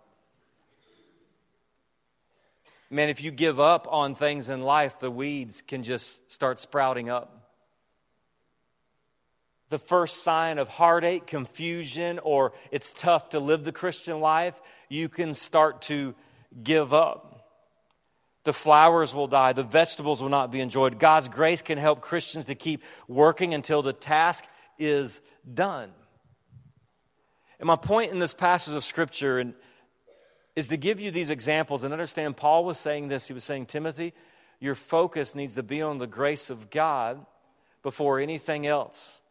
Man, 2.90 3.10
if 3.10 3.24
you 3.24 3.32
give 3.32 3.60
up 3.60 3.88
on 3.90 4.16
things 4.16 4.50
in 4.50 4.62
life, 4.62 5.00
the 5.00 5.10
weeds 5.10 5.62
can 5.62 5.82
just 5.84 6.32
start 6.32 6.60
sprouting 6.60 7.10
up. 7.10 7.43
The 9.70 9.80
first 9.80 10.24
sign 10.24 10.58
of 10.58 10.68
heartache, 10.68 11.26
confusion, 11.26 12.20
or 12.20 12.54
it's 12.72 12.94
tough 12.94 13.30
to 13.32 13.40
live 13.40 13.64
the 13.64 13.72
Christian 13.72 14.20
life, 14.20 14.60
you 14.90 15.10
can 15.10 15.34
start 15.34 15.82
to 15.84 16.16
give 16.62 16.94
up. 16.94 17.30
The 18.44 18.54
flowers 18.54 19.16
will 19.16 19.28
die, 19.28 19.54
the 19.54 19.64
vegetables 19.64 20.22
will 20.22 20.30
not 20.30 20.52
be 20.52 20.60
enjoyed. 20.60 21.00
God's 21.00 21.30
grace 21.30 21.62
can 21.62 21.78
help 21.78 22.02
Christians 22.02 22.46
to 22.46 22.56
keep 22.56 22.84
working 23.08 23.54
until 23.54 23.82
the 23.82 23.94
task 23.94 24.46
is 24.78 25.22
done. 25.52 25.92
And 27.60 27.68
my 27.68 27.78
point 27.78 28.12
in 28.12 28.20
this 28.20 28.34
passage 28.34 28.76
of 28.76 28.84
Scripture 28.84 29.40
and, 29.40 29.54
is 30.56 30.68
to 30.68 30.78
give 30.78 31.00
you 31.00 31.12
these 31.12 31.30
examples 31.30 31.84
and 31.84 31.94
understand 31.94 32.36
Paul 32.36 32.66
was 32.66 32.78
saying 32.78 33.08
this. 33.08 33.28
He 33.28 33.34
was 33.34 33.46
saying, 33.46 33.68
Timothy, 33.68 34.14
your 34.60 34.76
focus 34.76 35.34
needs 35.34 35.56
to 35.56 35.64
be 35.64 35.82
on 35.82 35.98
the 35.98 36.08
grace 36.08 36.50
of 36.50 36.70
God 36.70 37.26
before 37.82 38.20
anything 38.20 38.68
else. 38.68 39.22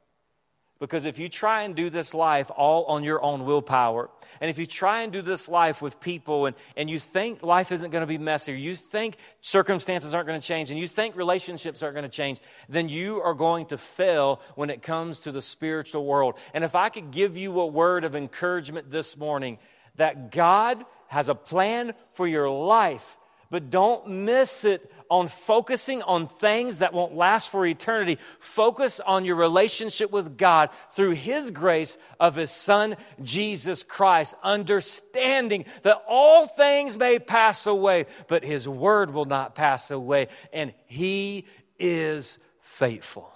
Because 0.83 1.05
if 1.05 1.21
you 1.21 1.29
try 1.29 1.63
and 1.63 1.77
do 1.77 1.91
this 1.91 2.13
life 2.13 2.51
all 2.57 2.87
on 2.87 3.05
your 3.05 3.23
own 3.23 3.45
willpower, 3.45 4.11
and 4.41 4.51
if 4.51 4.59
you 4.59 4.67
try 4.67 5.03
and 5.03 5.13
do 5.13 5.23
this 5.23 5.49
life 5.49 5.81
with 5.81 6.01
people 6.01 6.47
and, 6.47 6.57
and 6.77 6.91
you 6.91 6.99
think 6.99 7.41
life 7.45 7.71
isn't 7.71 7.93
going 7.93 8.01
to 8.01 8.07
be 8.09 8.19
messy, 8.19 8.51
or 8.51 8.57
you 8.57 8.75
think 8.75 9.17
circumstances 9.43 10.13
aren't 10.13 10.27
going 10.27 10.41
to 10.41 10.45
change, 10.45 10.73
and 10.73 10.81
you 10.81 10.89
think 10.89 11.15
relationships 11.15 11.85
aren't 11.85 11.95
going 11.95 12.05
to 12.05 12.11
change, 12.11 12.41
then 12.69 12.89
you 12.89 13.23
are 13.23 13.33
going 13.33 13.67
to 13.67 13.79
fail 13.79 14.41
when 14.57 14.71
it 14.71 14.83
comes 14.83 15.21
to 15.21 15.31
the 15.31 15.41
spiritual 15.41 16.05
world. 16.05 16.37
And 16.53 16.65
if 16.65 16.75
I 16.75 16.89
could 16.89 17.13
give 17.13 17.37
you 17.37 17.61
a 17.61 17.67
word 17.69 18.03
of 18.03 18.17
encouragement 18.17 18.91
this 18.91 19.17
morning, 19.17 19.59
that 19.99 20.33
God 20.33 20.85
has 21.07 21.29
a 21.29 21.37
plan 21.37 21.93
for 22.11 22.27
your 22.27 22.51
life, 22.51 23.19
but 23.53 23.71
don't 23.71 24.09
miss 24.09 24.65
it 24.65 24.93
on 25.13 25.29
focusing 25.29 26.01
on 26.01 26.27
things 26.27 26.79
that 26.79 26.95
won't 26.95 27.15
last 27.15 27.51
for 27.51 27.67
eternity. 27.67 28.17
Focus 28.41 28.99
on 28.99 29.27
your 29.27 29.37
relationship 29.37 30.11
with 30.11 30.39
God 30.39 30.71
through 30.89 31.11
His 31.11 31.51
grace 31.51 31.99
of 32.19 32.35
His 32.35 32.51
Son, 32.51 32.97
Jesus 33.23 33.83
Christ, 33.83 34.35
understanding 34.43 35.67
that 35.83 36.03
all 36.09 36.47
things 36.47 36.97
may 36.97 37.19
pass 37.19 37.67
away, 37.67 38.07
but 38.27 38.43
His 38.43 38.67
Word 38.67 39.13
will 39.13 39.27
not 39.27 39.55
pass 39.55 39.91
away, 39.91 40.29
and 40.51 40.73
He 40.87 41.47
is 41.79 42.39
faithful. 42.61 43.31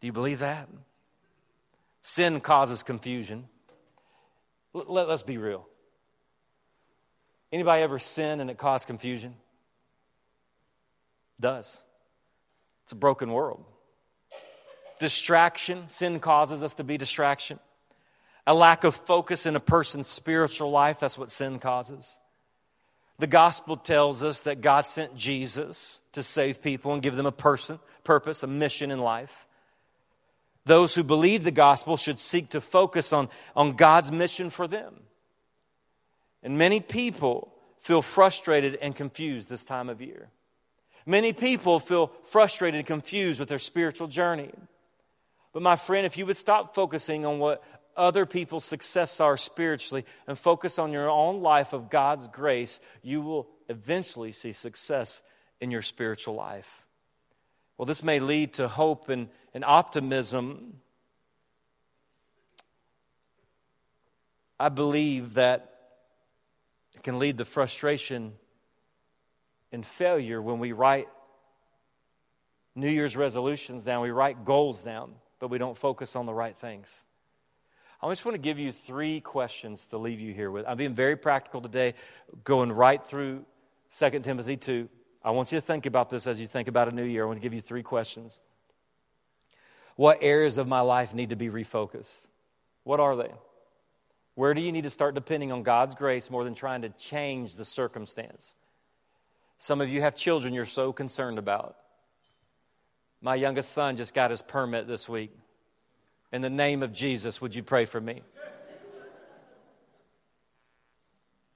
Do 0.00 0.06
you 0.06 0.12
believe 0.12 0.40
that? 0.40 0.68
Sin 2.02 2.42
causes 2.42 2.82
confusion. 2.82 3.48
Let, 4.74 5.08
us 5.08 5.22
be 5.22 5.38
real. 5.38 5.66
Anybody 7.50 7.80
ever 7.80 7.98
sin 7.98 8.40
and 8.40 8.50
it 8.50 8.58
caused 8.58 8.86
confusion? 8.86 9.36
Does. 11.40 11.82
It's 12.84 12.92
a 12.92 12.96
broken 12.96 13.32
world. 13.32 13.64
Distraction, 14.98 15.88
sin 15.88 16.20
causes 16.20 16.62
us 16.62 16.74
to 16.74 16.84
be 16.84 16.96
distraction. 16.96 17.58
A 18.46 18.54
lack 18.54 18.84
of 18.84 18.94
focus 18.94 19.46
in 19.46 19.56
a 19.56 19.60
person's 19.60 20.06
spiritual 20.06 20.70
life, 20.70 21.00
that's 21.00 21.18
what 21.18 21.30
sin 21.30 21.58
causes. 21.58 22.20
The 23.18 23.26
gospel 23.26 23.76
tells 23.76 24.22
us 24.22 24.42
that 24.42 24.60
God 24.60 24.86
sent 24.86 25.16
Jesus 25.16 26.00
to 26.12 26.22
save 26.22 26.62
people 26.62 26.92
and 26.92 27.02
give 27.02 27.16
them 27.16 27.26
a 27.26 27.32
person, 27.32 27.78
purpose, 28.02 28.42
a 28.42 28.46
mission 28.46 28.90
in 28.90 28.98
life. 28.98 29.46
Those 30.66 30.94
who 30.94 31.04
believe 31.04 31.44
the 31.44 31.50
gospel 31.50 31.96
should 31.96 32.18
seek 32.18 32.50
to 32.50 32.60
focus 32.60 33.12
on, 33.12 33.28
on 33.54 33.72
God's 33.76 34.10
mission 34.10 34.50
for 34.50 34.66
them. 34.66 34.94
And 36.42 36.58
many 36.58 36.80
people 36.80 37.52
feel 37.78 38.02
frustrated 38.02 38.76
and 38.80 38.96
confused 38.96 39.48
this 39.48 39.64
time 39.64 39.88
of 39.88 40.00
year. 40.00 40.30
Many 41.06 41.32
people 41.32 41.80
feel 41.80 42.08
frustrated 42.22 42.78
and 42.78 42.86
confused 42.86 43.38
with 43.40 43.48
their 43.48 43.58
spiritual 43.58 44.08
journey. 44.08 44.50
But 45.52 45.62
my 45.62 45.76
friend, 45.76 46.06
if 46.06 46.16
you 46.16 46.26
would 46.26 46.36
stop 46.36 46.74
focusing 46.74 47.26
on 47.26 47.38
what 47.38 47.62
other 47.96 48.26
people's 48.26 48.64
success 48.64 49.20
are 49.20 49.36
spiritually 49.36 50.04
and 50.26 50.38
focus 50.38 50.78
on 50.78 50.92
your 50.92 51.08
own 51.08 51.42
life 51.42 51.72
of 51.72 51.90
God's 51.90 52.26
grace, 52.28 52.80
you 53.02 53.20
will 53.20 53.48
eventually 53.68 54.32
see 54.32 54.52
success 54.52 55.22
in 55.60 55.70
your 55.70 55.82
spiritual 55.82 56.34
life. 56.34 56.84
Well, 57.76 57.86
this 57.86 58.02
may 58.02 58.20
lead 58.20 58.54
to 58.54 58.68
hope 58.68 59.08
and, 59.08 59.28
and 59.52 59.64
optimism. 59.64 60.80
I 64.58 64.68
believe 64.68 65.34
that 65.34 65.70
it 66.94 67.02
can 67.02 67.18
lead 67.18 67.38
to 67.38 67.44
frustration 67.44 68.32
and 69.74 69.84
failure 69.84 70.40
when 70.40 70.60
we 70.60 70.72
write 70.72 71.08
New 72.76 72.88
Year's 72.88 73.16
resolutions 73.16 73.84
down, 73.84 74.02
we 74.02 74.10
write 74.10 74.44
goals 74.44 74.82
down, 74.82 75.14
but 75.40 75.48
we 75.48 75.58
don't 75.58 75.76
focus 75.76 76.16
on 76.16 76.26
the 76.26 76.32
right 76.32 76.56
things. 76.56 77.04
I 78.00 78.08
just 78.08 78.24
want 78.24 78.34
to 78.34 78.40
give 78.40 78.58
you 78.58 78.70
three 78.70 79.20
questions 79.20 79.86
to 79.86 79.98
leave 79.98 80.20
you 80.20 80.32
here 80.32 80.50
with. 80.50 80.64
I'm 80.66 80.76
being 80.76 80.94
very 80.94 81.16
practical 81.16 81.60
today, 81.60 81.94
going 82.44 82.70
right 82.70 83.02
through 83.02 83.44
2 83.98 84.20
Timothy 84.20 84.56
2. 84.56 84.88
I 85.24 85.32
want 85.32 85.52
you 85.52 85.58
to 85.58 85.62
think 85.62 85.86
about 85.86 86.08
this 86.08 86.26
as 86.26 86.40
you 86.40 86.46
think 86.46 86.68
about 86.68 86.88
a 86.88 86.92
new 86.92 87.04
year. 87.04 87.24
I 87.24 87.26
want 87.26 87.38
to 87.38 87.42
give 87.42 87.54
you 87.54 87.60
three 87.60 87.82
questions. 87.82 88.38
What 89.96 90.18
areas 90.20 90.58
of 90.58 90.68
my 90.68 90.80
life 90.80 91.14
need 91.14 91.30
to 91.30 91.36
be 91.36 91.48
refocused? 91.48 92.26
What 92.84 93.00
are 93.00 93.16
they? 93.16 93.32
Where 94.34 94.54
do 94.54 94.60
you 94.60 94.70
need 94.70 94.84
to 94.84 94.90
start 94.90 95.14
depending 95.14 95.50
on 95.50 95.62
God's 95.62 95.94
grace 95.94 96.30
more 96.30 96.44
than 96.44 96.54
trying 96.54 96.82
to 96.82 96.90
change 96.90 97.56
the 97.56 97.64
circumstance? 97.64 98.54
Some 99.58 99.80
of 99.80 99.90
you 99.90 100.00
have 100.00 100.16
children 100.16 100.54
you're 100.54 100.64
so 100.64 100.92
concerned 100.92 101.38
about. 101.38 101.76
My 103.20 103.34
youngest 103.34 103.72
son 103.72 103.96
just 103.96 104.14
got 104.14 104.30
his 104.30 104.42
permit 104.42 104.86
this 104.86 105.08
week. 105.08 105.32
In 106.32 106.42
the 106.42 106.50
name 106.50 106.82
of 106.82 106.92
Jesus, 106.92 107.40
would 107.40 107.54
you 107.54 107.62
pray 107.62 107.84
for 107.84 108.00
me? 108.00 108.22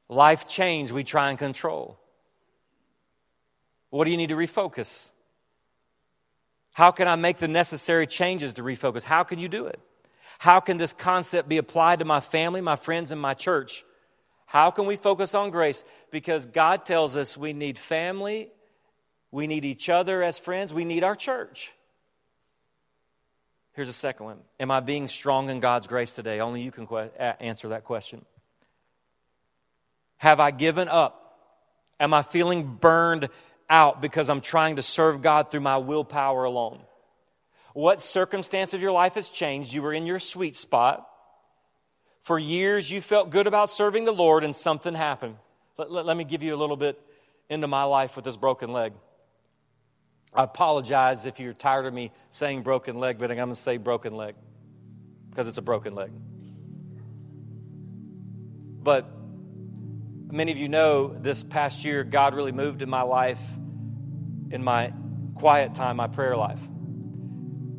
Life 0.09 0.49
change 0.49 0.91
we 0.91 1.05
try 1.05 1.31
and 1.31 1.39
control. 1.39 1.99
What 3.91 4.05
do 4.05 4.11
you 4.11 4.17
need 4.17 4.31
to 4.31 4.37
refocus? 4.37 5.13
How 6.73 6.91
can 6.91 7.09
I 7.09 7.17
make 7.17 7.39
the 7.39 7.49
necessary 7.49 8.07
changes 8.07 8.55
to 8.55 8.63
refocus? 8.63 9.05
How 9.05 9.25
can 9.25 9.39
you 9.39 9.49
do 9.49 9.67
it? 9.67 9.81
How 10.39 10.61
can 10.61 10.79
this 10.79 10.93
concept 10.93 11.49
be 11.49 11.59
applied 11.59 11.99
to 11.99 12.05
my 12.05 12.21
family, 12.21 12.61
my 12.61 12.77
friends, 12.77 13.11
and 13.11 13.21
my 13.21 13.35
church? 13.35 13.85
How 14.47 14.71
can 14.71 14.87
we 14.87 14.97
focus 14.97 15.35
on 15.35 15.51
grace? 15.51 15.85
Because 16.11 16.47
God 16.47 16.85
tells 16.85 17.17
us 17.17 17.37
we 17.37 17.53
need 17.53 17.79
family, 17.79 18.49
we 19.31 19.47
need 19.47 19.65
each 19.65 19.89
other 19.89 20.23
as 20.23 20.39
friends, 20.39 20.73
we 20.73 20.85
need 20.85 21.05
our 21.05 21.17
church. 21.17 21.73
Here's 23.75 23.89
a 23.89 23.93
second 23.93 24.27
one 24.27 24.39
Am 24.59 24.71
I 24.71 24.81
being 24.81 25.07
strong 25.07 25.51
in 25.51 25.61
God's 25.61 25.87
grace 25.87 26.15
today? 26.15 26.41
Only 26.41 26.63
you 26.63 26.73
can 26.73 26.87
que- 26.87 27.11
answer 27.41 27.69
that 27.69 27.85
question. 27.85 28.25
Have 30.17 30.41
I 30.41 30.51
given 30.51 30.89
up? 30.89 31.25
Am 32.01 32.13
I 32.13 32.23
feeling 32.23 32.77
burned 32.77 33.29
out 33.71 34.03
because 34.03 34.31
I'm 34.31 34.41
trying 34.41 34.77
to 34.77 34.83
serve 34.83 35.23
God 35.23 35.51
through 35.51 35.61
my 35.61 35.79
willpower 35.79 36.45
alone? 36.45 36.81
What 37.73 38.01
circumstance 38.01 38.75
of 38.75 38.83
your 38.83 38.91
life 38.91 39.15
has 39.15 39.29
changed? 39.29 39.73
You 39.73 39.83
were 39.83 39.93
in 39.93 40.07
your 40.07 40.19
sweet 40.19 40.57
spot. 40.57 41.09
For 42.21 42.39
years, 42.39 42.91
you 42.91 43.01
felt 43.01 43.31
good 43.31 43.47
about 43.47 43.71
serving 43.71 44.05
the 44.05 44.13
Lord, 44.13 44.43
and 44.43 44.55
something 44.55 44.95
happened. 44.95 45.37
Let, 45.79 45.93
let, 45.93 46.07
let 46.07 46.17
me 46.17 46.25
give 46.25 46.43
you 46.43 46.57
a 46.57 46.59
little 46.59 46.77
bit 46.77 47.01
into 47.49 47.69
my 47.69 47.85
life 47.85 48.17
with 48.17 48.25
this 48.25 48.37
broken 48.37 48.73
leg. 48.73 48.93
I 50.35 50.43
apologize 50.43 51.25
if 51.25 51.39
you're 51.39 51.53
tired 51.53 51.87
of 51.87 51.95
me 51.95 52.11
saying 52.31 52.63
broken 52.63 52.99
leg, 52.99 53.19
but 53.19 53.31
I'm 53.31 53.37
going 53.37 53.49
to 53.51 53.55
say 53.55 53.77
broken 53.77 54.17
leg 54.17 54.35
because 55.31 55.47
it's 55.47 55.59
a 55.59 55.63
broken 55.63 55.95
leg. 55.95 56.11
But 58.83 59.09
many 60.33 60.51
of 60.51 60.59
you 60.59 60.69
know 60.69 61.17
this 61.17 61.45
past 61.45 61.85
year, 61.85 62.03
God 62.03 62.35
really 62.35 62.53
moved 62.53 62.83
in 62.83 62.91
my 62.91 63.03
life, 63.03 63.41
in 64.51 64.65
my 64.65 64.93
quiet 65.37 65.77
time, 65.77 65.97
my 65.97 66.09
prayer 66.09 66.37
life. 66.37 66.61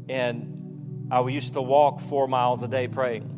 And 0.08 1.08
I 1.12 1.28
used 1.28 1.54
to 1.54 1.62
walk 1.62 2.00
four 2.00 2.30
miles 2.30 2.64
a 2.64 2.70
day 2.70 2.88
praying. 2.88 3.36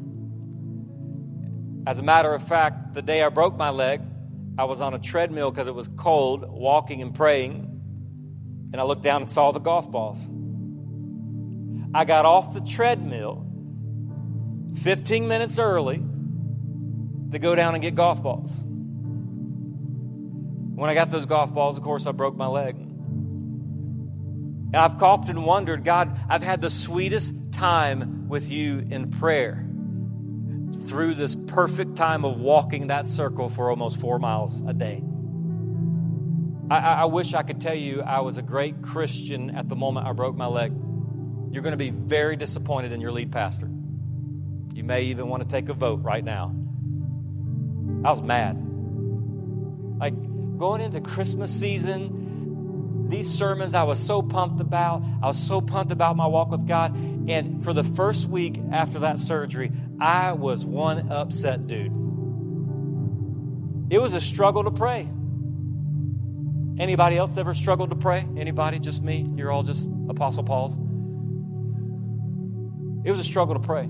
As 1.87 1.97
a 1.97 2.03
matter 2.03 2.31
of 2.31 2.47
fact, 2.47 2.93
the 2.93 3.01
day 3.01 3.23
I 3.23 3.29
broke 3.29 3.57
my 3.57 3.71
leg, 3.71 4.01
I 4.57 4.65
was 4.65 4.81
on 4.81 4.93
a 4.93 4.99
treadmill 4.99 5.51
because 5.51 5.67
it 5.67 5.75
was 5.75 5.87
cold, 5.87 6.45
walking 6.47 7.01
and 7.01 7.13
praying, 7.13 7.81
and 8.71 8.81
I 8.81 8.83
looked 8.83 9.03
down 9.03 9.23
and 9.23 9.31
saw 9.31 9.51
the 9.51 9.59
golf 9.59 9.89
balls. 9.89 10.27
I 11.93 12.05
got 12.05 12.25
off 12.25 12.53
the 12.53 12.61
treadmill 12.61 13.45
15 14.81 15.27
minutes 15.27 15.59
early 15.59 16.01
to 17.31 17.39
go 17.39 17.55
down 17.55 17.73
and 17.75 17.81
get 17.81 17.95
golf 17.95 18.21
balls. 18.23 18.61
When 20.75 20.89
I 20.89 20.93
got 20.93 21.11
those 21.11 21.25
golf 21.25 21.53
balls, 21.53 21.77
of 21.77 21.83
course, 21.83 22.07
I 22.07 22.11
broke 22.11 22.35
my 22.35 22.47
leg. 22.47 22.75
And 24.73 24.75
I've 24.75 25.01
often 25.03 25.43
wondered, 25.43 25.83
God, 25.83 26.17
I've 26.29 26.43
had 26.43 26.61
the 26.61 26.69
sweetest 26.69 27.35
time 27.51 28.29
with 28.29 28.49
you 28.49 28.87
in 28.89 29.11
prayer 29.11 29.67
through 30.87 31.15
this 31.15 31.35
perfect 31.35 31.95
time 31.95 32.25
of 32.25 32.39
walking 32.39 32.87
that 32.87 33.07
circle 33.07 33.49
for 33.49 33.69
almost 33.69 33.99
four 33.99 34.19
miles 34.19 34.61
a 34.61 34.73
day. 34.73 35.03
I, 36.69 37.01
I, 37.01 37.05
wish 37.05 37.33
I 37.33 37.43
could 37.43 37.59
tell 37.59 37.75
you 37.75 38.01
I 38.01 38.21
was 38.21 38.37
a 38.37 38.41
great 38.41 38.81
Christian 38.81 39.49
at 39.49 39.67
the 39.67 39.75
moment 39.75 40.07
I 40.07 40.13
broke 40.13 40.35
my 40.35 40.45
leg. 40.45 40.71
You're 41.51 41.63
going 41.63 41.73
to 41.73 41.77
be 41.77 41.89
very 41.89 42.37
disappointed 42.37 42.93
in 42.93 43.01
your 43.01 43.11
lead 43.11 43.31
pastor. 43.31 43.69
You 44.73 44.83
may 44.85 45.03
even 45.03 45.27
want 45.27 45.43
to 45.43 45.49
take 45.49 45.67
a 45.67 45.73
vote 45.73 46.01
right 46.01 46.23
now. 46.23 46.55
I 48.05 48.09
was 48.09 48.21
mad. 48.21 48.55
Like 49.99 50.13
going 50.57 50.79
into 50.79 51.01
Christmas 51.01 51.51
season, 51.51 53.09
these 53.09 53.29
sermons 53.29 53.75
I 53.75 53.83
was 53.83 53.99
so 53.99 54.21
pumped 54.21 54.61
about. 54.61 55.03
I 55.21 55.27
was 55.27 55.37
so 55.37 55.59
pumped 55.59 55.91
about 55.91 56.15
my 56.15 56.25
walk 56.25 56.49
with 56.49 56.65
God. 56.65 56.95
And 57.27 57.63
for 57.63 57.73
the 57.73 57.83
first 57.83 58.27
week 58.27 58.59
after 58.71 58.99
that 58.99 59.19
surgery, 59.19 59.71
I 59.99 60.33
was 60.33 60.65
one 60.65 61.11
upset 61.11 61.67
dude. 61.67 61.91
It 63.91 63.99
was 63.99 64.13
a 64.13 64.21
struggle 64.21 64.63
to 64.63 64.71
pray. 64.71 65.09
Anybody 66.79 67.17
else 67.17 67.37
ever 67.37 67.53
struggled 67.53 67.89
to 67.91 67.95
pray? 67.95 68.25
Anybody? 68.37 68.79
Just 68.79 69.03
me? 69.03 69.29
You're 69.35 69.51
all 69.51 69.63
just 69.63 69.87
Apostle 70.09 70.43
Paul's? 70.43 70.77
It 73.03 73.11
was 73.11 73.19
a 73.19 73.23
struggle 73.23 73.55
to 73.55 73.59
pray. 73.59 73.89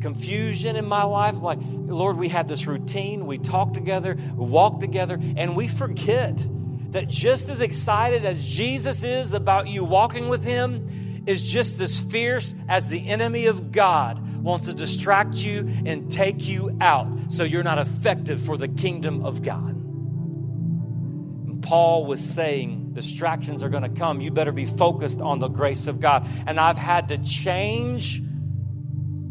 Confusion 0.00 0.76
in 0.76 0.86
my 0.86 1.04
life. 1.04 1.36
Like, 1.40 1.58
Lord, 1.62 2.18
we 2.18 2.28
had 2.28 2.48
this 2.48 2.66
routine. 2.66 3.26
We 3.26 3.38
talk 3.38 3.74
together, 3.74 4.16
we 4.36 4.70
together, 4.78 5.18
and 5.36 5.56
we 5.56 5.66
forget 5.66 6.46
that 6.90 7.08
just 7.08 7.48
as 7.48 7.60
excited 7.60 8.24
as 8.24 8.44
Jesus 8.44 9.02
is 9.02 9.32
about 9.32 9.68
you 9.68 9.84
walking 9.84 10.28
with 10.28 10.44
Him, 10.44 11.07
is 11.28 11.44
just 11.44 11.78
as 11.80 11.98
fierce 11.98 12.54
as 12.68 12.88
the 12.88 13.08
enemy 13.08 13.46
of 13.46 13.70
God 13.70 14.42
wants 14.42 14.66
to 14.66 14.72
distract 14.72 15.34
you 15.34 15.68
and 15.84 16.10
take 16.10 16.48
you 16.48 16.76
out 16.80 17.06
so 17.30 17.44
you're 17.44 17.62
not 17.62 17.78
effective 17.78 18.40
for 18.40 18.56
the 18.56 18.68
kingdom 18.68 19.24
of 19.26 19.42
God. 19.42 19.76
And 19.76 21.62
Paul 21.62 22.06
was 22.06 22.24
saying, 22.24 22.94
distractions 22.94 23.62
are 23.62 23.68
going 23.68 23.82
to 23.82 23.90
come. 23.90 24.22
You 24.22 24.30
better 24.30 24.52
be 24.52 24.64
focused 24.64 25.20
on 25.20 25.38
the 25.38 25.48
grace 25.48 25.86
of 25.86 26.00
God. 26.00 26.26
And 26.46 26.58
I've 26.58 26.78
had 26.78 27.08
to 27.08 27.18
change 27.18 28.22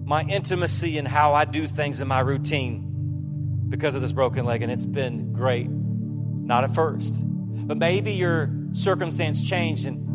my 0.05 0.21
intimacy 0.21 0.97
and 0.99 1.07
how 1.07 1.33
I 1.33 1.45
do 1.45 1.67
things 1.67 1.99
in 1.99 2.07
my 2.07 2.19
routine 2.19 3.65
because 3.69 3.95
of 3.95 4.01
this 4.01 4.13
broken 4.13 4.45
leg, 4.45 4.61
and 4.61 4.71
it's 4.71 4.85
been 4.85 5.33
great. 5.33 5.67
Not 5.69 6.63
at 6.63 6.73
first, 6.73 7.15
but 7.19 7.77
maybe 7.77 8.13
your 8.13 8.49
circumstance 8.71 9.41
changed 9.41 9.85
and 9.85 10.06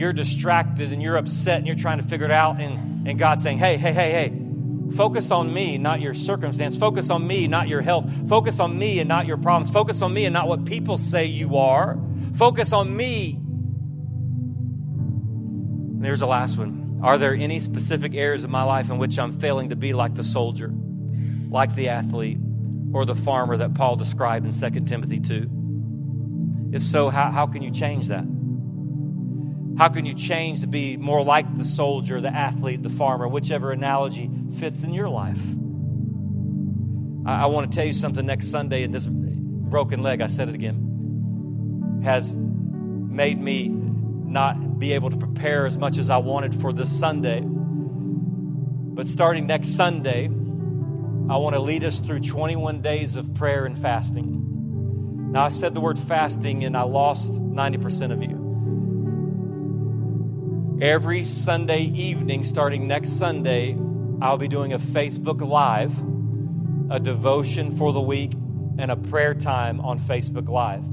you're 0.00 0.12
distracted 0.12 0.92
and 0.92 1.00
you're 1.02 1.16
upset 1.16 1.58
and 1.58 1.66
you're 1.66 1.76
trying 1.76 1.98
to 1.98 2.04
figure 2.04 2.26
it 2.26 2.32
out, 2.32 2.60
and, 2.60 3.06
and 3.06 3.18
God's 3.18 3.42
saying, 3.42 3.58
Hey, 3.58 3.76
hey, 3.76 3.92
hey, 3.92 4.10
hey, 4.10 4.40
Focus 4.94 5.30
on 5.30 5.52
me, 5.52 5.78
not 5.78 6.00
your 6.00 6.14
circumstance. 6.14 6.76
Focus 6.76 7.10
on 7.10 7.24
me, 7.26 7.46
not 7.46 7.68
your 7.68 7.80
health. 7.80 8.10
Focus 8.28 8.58
on 8.58 8.76
me 8.76 8.98
and 8.98 9.08
not 9.08 9.24
your 9.26 9.36
problems. 9.36 9.70
Focus 9.70 10.02
on 10.02 10.12
me 10.12 10.24
and 10.24 10.32
not 10.32 10.48
what 10.48 10.64
people 10.64 10.98
say 10.98 11.26
you 11.26 11.58
are. 11.58 11.96
Focus 12.34 12.72
on 12.72 12.96
me. 12.96 13.38
And 15.94 16.04
there's 16.04 16.20
the 16.20 16.26
last 16.26 16.58
one. 16.58 17.00
Are 17.02 17.18
there 17.18 17.34
any 17.34 17.60
specific 17.60 18.14
areas 18.14 18.42
of 18.42 18.50
my 18.50 18.64
life 18.64 18.90
in 18.90 18.98
which 18.98 19.18
I'm 19.18 19.38
failing 19.38 19.68
to 19.70 19.76
be 19.76 19.92
like 19.92 20.14
the 20.14 20.24
soldier, 20.24 20.72
like 21.48 21.74
the 21.74 21.90
athlete, 21.90 22.38
or 22.92 23.04
the 23.04 23.14
farmer 23.14 23.56
that 23.58 23.74
Paul 23.74 23.94
described 23.96 24.44
in 24.44 24.52
2 24.52 24.80
Timothy 24.86 25.20
2? 25.20 26.70
If 26.72 26.82
so, 26.82 27.10
how, 27.10 27.30
how 27.30 27.46
can 27.46 27.62
you 27.62 27.70
change 27.70 28.08
that? 28.08 28.24
How 29.78 29.88
can 29.88 30.04
you 30.04 30.14
change 30.14 30.60
to 30.60 30.66
be 30.66 30.96
more 30.96 31.24
like 31.24 31.54
the 31.54 31.64
soldier, 31.64 32.20
the 32.20 32.34
athlete, 32.34 32.82
the 32.82 32.90
farmer, 32.90 33.26
whichever 33.28 33.72
analogy 33.72 34.30
fits 34.58 34.84
in 34.84 34.92
your 34.92 35.08
life? 35.08 35.42
I, 37.26 37.44
I 37.44 37.46
want 37.46 37.70
to 37.70 37.76
tell 37.76 37.86
you 37.86 37.92
something 37.92 38.26
next 38.26 38.48
Sunday, 38.48 38.82
and 38.82 38.94
this 38.94 39.06
broken 39.08 40.02
leg, 40.02 40.20
I 40.20 40.26
said 40.26 40.48
it 40.48 40.54
again, 40.54 42.00
has 42.04 42.36
made 42.36 43.40
me 43.40 43.68
not 43.68 44.78
be 44.78 44.92
able 44.92 45.10
to 45.10 45.16
prepare 45.16 45.66
as 45.66 45.76
much 45.76 45.98
as 45.98 46.10
I 46.10 46.18
wanted 46.18 46.54
for 46.54 46.72
this 46.72 46.90
Sunday. 46.90 47.42
But 47.42 49.06
starting 49.06 49.46
next 49.46 49.76
Sunday, 49.76 50.26
I 50.26 51.36
want 51.36 51.54
to 51.54 51.60
lead 51.60 51.84
us 51.84 52.00
through 52.00 52.20
21 52.20 52.80
days 52.80 53.16
of 53.16 53.34
prayer 53.34 53.64
and 53.64 53.78
fasting. 53.78 55.32
Now, 55.32 55.44
I 55.44 55.48
said 55.50 55.74
the 55.74 55.80
word 55.80 55.98
fasting, 55.98 56.64
and 56.64 56.76
I 56.76 56.82
lost 56.82 57.40
90% 57.40 58.12
of 58.12 58.22
you. 58.22 58.39
Every 60.80 61.24
Sunday 61.24 61.82
evening, 61.82 62.42
starting 62.42 62.86
next 62.88 63.18
Sunday, 63.18 63.76
I'll 64.22 64.38
be 64.38 64.48
doing 64.48 64.72
a 64.72 64.78
Facebook 64.78 65.46
Live, 65.46 65.92
a 66.90 66.98
devotion 66.98 67.70
for 67.70 67.92
the 67.92 68.00
week, 68.00 68.32
and 68.78 68.90
a 68.90 68.96
prayer 68.96 69.34
time 69.34 69.80
on 69.80 70.00
Facebook 70.00 70.48
Live. 70.48 70.90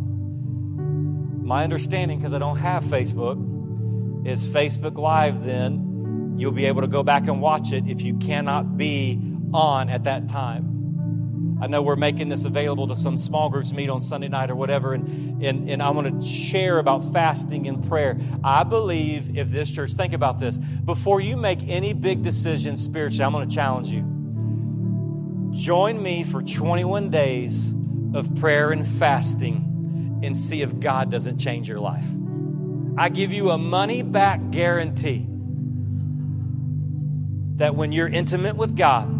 My 1.41 1.63
understanding, 1.63 2.19
because 2.19 2.33
I 2.33 2.39
don't 2.39 2.57
have 2.57 2.83
Facebook, 2.83 4.27
is 4.27 4.45
Facebook 4.45 4.97
Live, 4.97 5.45
then 5.45 6.35
you'll 6.38 6.51
be 6.51 6.65
able 6.65 6.81
to 6.81 6.89
go 6.89 7.01
back 7.01 7.29
and 7.29 7.41
watch 7.41 7.71
it 7.71 7.88
if 7.88 8.01
you 8.01 8.17
cannot 8.17 8.75
be 8.75 9.21
on 9.53 9.88
at 9.88 10.03
that 10.03 10.27
time. 10.27 10.66
I 11.59 11.67
know 11.67 11.81
we're 11.81 11.95
making 11.95 12.29
this 12.29 12.45
available 12.45 12.87
to 12.87 12.95
some 12.95 13.17
small 13.17 13.49
groups 13.49 13.73
meet 13.73 13.89
on 13.89 13.99
Sunday 13.99 14.27
night 14.27 14.51
or 14.51 14.55
whatever, 14.55 14.93
and, 14.93 15.43
and, 15.43 15.69
and 15.69 15.81
I 15.81 15.89
want 15.89 16.21
to 16.21 16.27
share 16.27 16.77
about 16.77 17.11
fasting 17.11 17.67
and 17.67 17.87
prayer. 17.87 18.19
I 18.43 18.63
believe 18.63 19.37
if 19.37 19.49
this 19.49 19.71
church, 19.71 19.93
think 19.93 20.13
about 20.13 20.39
this, 20.39 20.57
before 20.57 21.19
you 21.19 21.35
make 21.35 21.59
any 21.67 21.93
big 21.93 22.21
decisions 22.21 22.83
spiritually, 22.83 23.25
I'm 23.25 23.31
going 23.31 23.49
to 23.49 23.55
challenge 23.55 23.89
you. 23.89 24.03
Join 25.55 26.01
me 26.01 26.23
for 26.23 26.43
21 26.43 27.09
days 27.09 27.73
of 28.13 28.35
prayer 28.35 28.71
and 28.71 28.87
fasting 28.87 30.21
and 30.23 30.37
see 30.37 30.61
if 30.61 30.79
God 30.79 31.09
doesn't 31.09 31.39
change 31.39 31.67
your 31.67 31.79
life. 31.79 32.05
I 32.97 33.09
give 33.09 33.31
you 33.31 33.49
a 33.49 33.57
money 33.57 34.03
back 34.03 34.51
guarantee 34.51 35.25
that 37.57 37.75
when 37.75 37.91
you're 37.91 38.07
intimate 38.07 38.55
with 38.55 38.75
God, 38.75 39.16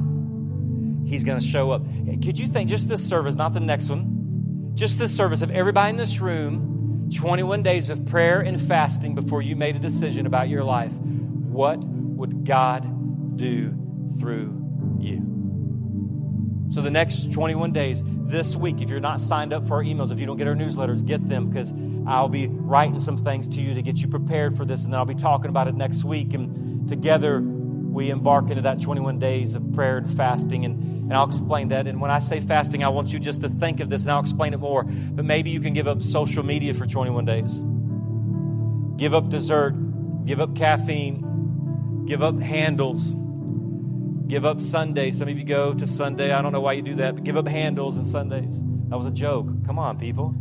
He's 1.08 1.24
going 1.24 1.40
to 1.40 1.46
show 1.46 1.72
up. 1.72 1.84
Could 2.24 2.38
you 2.38 2.48
think 2.48 2.70
just 2.70 2.90
this 2.90 3.08
service, 3.08 3.36
not 3.36 3.54
the 3.54 3.62
next 3.62 3.90
one, 3.90 4.72
just 4.76 5.00
this 5.00 5.16
service 5.16 5.42
of 5.42 5.50
everybody 5.52 5.92
in 5.92 5.96
this 5.96 6.20
room, 6.20 7.10
21 7.16 7.64
days 7.64 7.90
of 7.90 8.06
prayer 8.06 8.42
and 8.42 8.62
fasting 8.62 9.16
before 9.16 9.42
you 9.42 9.56
made 9.56 9.76
a 9.76 9.80
decision 9.80 10.26
about 10.26 10.50
your 10.50 10.64
life? 10.64 10.92
What 10.92 11.84
would 11.86 12.46
God 12.46 13.38
do 13.38 14.10
through 14.20 14.98
you? 15.00 16.68
So, 16.70 16.82
the 16.82 16.92
next 16.92 17.32
21 17.32 17.72
days, 17.72 18.04
this 18.06 18.56
week, 18.56 18.82
if 18.82 18.90
you're 18.90 19.00
not 19.00 19.22
signed 19.22 19.54
up 19.54 19.66
for 19.66 19.76
our 19.76 19.84
emails, 19.84 20.12
if 20.12 20.20
you 20.20 20.26
don't 20.26 20.36
get 20.36 20.48
our 20.48 20.56
newsletters, 20.56 21.06
get 21.06 21.28
them 21.28 21.50
because 21.50 21.74
I'll 22.06 22.28
be 22.28 22.48
writing 22.48 23.00
some 23.00 23.16
things 23.16 23.48
to 23.50 23.62
you 23.62 23.74
to 23.74 23.82
get 23.82 23.98
you 23.98 24.10
prepared 24.10 24.58
for 24.58 24.66
this, 24.66 24.84
and 24.84 24.92
then 24.92 25.00
I'll 25.00 25.06
be 25.06 25.16
talking 25.16 25.50
about 25.50 25.70
it 25.70 25.76
next 25.76 26.04
week. 26.04 26.34
And 26.34 26.90
together, 26.90 27.42
we 27.98 28.10
embark 28.10 28.50
into 28.50 28.62
that 28.62 28.82
21 28.82 29.20
days 29.20 29.56
of 29.56 29.74
prayer 29.74 29.98
and 29.98 30.10
fasting. 30.16 30.66
And 30.66 30.98
and 31.08 31.16
I'll 31.16 31.28
explain 31.28 31.70
that. 31.70 31.88
And 31.88 32.02
when 32.02 32.12
I 32.12 32.20
say 32.20 32.42
fasting, 32.42 32.84
I 32.84 32.90
want 32.90 33.14
you 33.14 33.20
just 33.20 33.40
to 33.40 33.48
think 33.48 33.80
of 33.80 33.90
this 33.90 34.02
and 34.02 34.12
I'll 34.12 34.20
explain 34.20 34.54
it 34.54 34.60
more. 34.60 34.84
But 34.84 35.24
maybe 35.24 35.52
you 35.52 35.62
can 35.62 35.74
give 35.74 35.88
up 35.88 36.04
social 36.04 36.44
media 36.44 36.74
for 36.74 36.86
21 36.86 37.24
days. 37.24 37.64
Give 38.98 39.14
up 39.14 39.30
dessert, 39.30 39.74
give 40.26 40.42
up 40.42 40.54
caffeine, 40.54 42.04
give 42.08 42.22
up 42.22 42.42
Handel's, 42.42 43.16
give 44.28 44.44
up 44.44 44.60
Sunday. 44.60 45.12
Some 45.12 45.30
of 45.30 45.38
you 45.38 45.46
go 45.46 45.74
to 45.74 45.88
Sunday. 45.88 46.34
I 46.34 46.42
don't 46.42 46.52
know 46.52 46.60
why 46.60 46.74
you 46.74 46.82
do 46.82 46.96
that, 46.96 47.16
but 47.16 47.24
give 47.24 47.38
up 47.38 47.48
Handel's 47.48 47.96
and 47.96 48.06
Sundays. 48.06 48.60
That 48.90 48.98
was 48.98 49.06
a 49.06 49.12
joke. 49.12 49.66
Come 49.66 49.80
on, 49.80 49.98
people. 49.98 50.36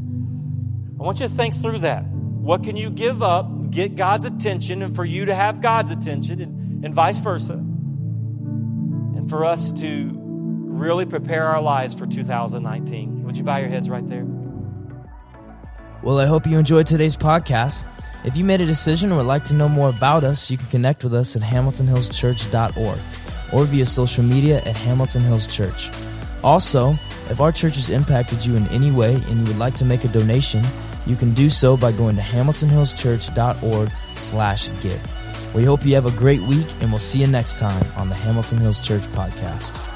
I 0.98 1.04
want 1.04 1.20
you 1.20 1.28
to 1.28 1.32
think 1.32 1.54
through 1.54 1.78
that. 1.80 2.04
What 2.06 2.64
can 2.64 2.76
you 2.76 2.90
give 2.90 3.22
up, 3.22 3.70
get 3.70 3.94
God's 3.94 4.24
attention, 4.24 4.82
and 4.82 4.96
for 4.96 5.04
you 5.04 5.26
to 5.26 5.34
have 5.34 5.60
God's 5.60 5.92
attention, 5.92 6.40
and 6.86 6.94
vice 6.94 7.18
versa? 7.18 7.54
And 7.54 9.28
for 9.28 9.44
us 9.44 9.72
to 9.72 10.12
really 10.14 11.04
prepare 11.04 11.44
our 11.48 11.60
lives 11.60 11.94
for 11.94 12.06
2019. 12.06 13.24
Would 13.24 13.36
you 13.36 13.42
bow 13.42 13.56
your 13.56 13.68
heads 13.68 13.90
right 13.90 14.08
there? 14.08 14.24
Well, 16.02 16.20
I 16.20 16.26
hope 16.26 16.46
you 16.46 16.58
enjoyed 16.58 16.86
today's 16.86 17.16
podcast. 17.16 17.84
If 18.24 18.36
you 18.36 18.44
made 18.44 18.60
a 18.60 18.66
decision 18.66 19.10
or 19.10 19.16
would 19.16 19.26
like 19.26 19.42
to 19.44 19.54
know 19.54 19.68
more 19.68 19.88
about 19.88 20.22
us, 20.22 20.50
you 20.50 20.56
can 20.56 20.68
connect 20.68 21.02
with 21.02 21.12
us 21.14 21.34
at 21.34 21.42
hamiltonhillschurch.org 21.42 22.98
or 23.52 23.64
via 23.64 23.86
social 23.86 24.22
media 24.22 24.58
at 24.58 24.76
Hamilton 24.76 25.22
Hills 25.22 25.46
Church. 25.46 25.90
Also, 26.44 26.92
if 27.30 27.40
our 27.40 27.50
church 27.50 27.74
has 27.74 27.90
impacted 27.90 28.44
you 28.44 28.54
in 28.54 28.68
any 28.68 28.92
way 28.92 29.14
and 29.14 29.38
you 29.38 29.44
would 29.46 29.58
like 29.58 29.74
to 29.76 29.84
make 29.84 30.04
a 30.04 30.08
donation, 30.08 30.62
you 31.06 31.16
can 31.16 31.34
do 31.34 31.48
so 31.50 31.76
by 31.76 31.90
going 31.90 32.14
to 32.16 32.22
hamiltonhillschurch.org 32.22 33.90
slash 34.14 34.68
give. 34.82 35.15
We 35.56 35.64
hope 35.64 35.86
you 35.86 35.94
have 35.94 36.04
a 36.04 36.10
great 36.10 36.42
week 36.42 36.66
and 36.82 36.90
we'll 36.90 36.98
see 36.98 37.20
you 37.20 37.26
next 37.26 37.58
time 37.58 37.82
on 37.96 38.10
the 38.10 38.14
Hamilton 38.14 38.58
Hills 38.58 38.78
Church 38.78 39.04
podcast. 39.04 39.95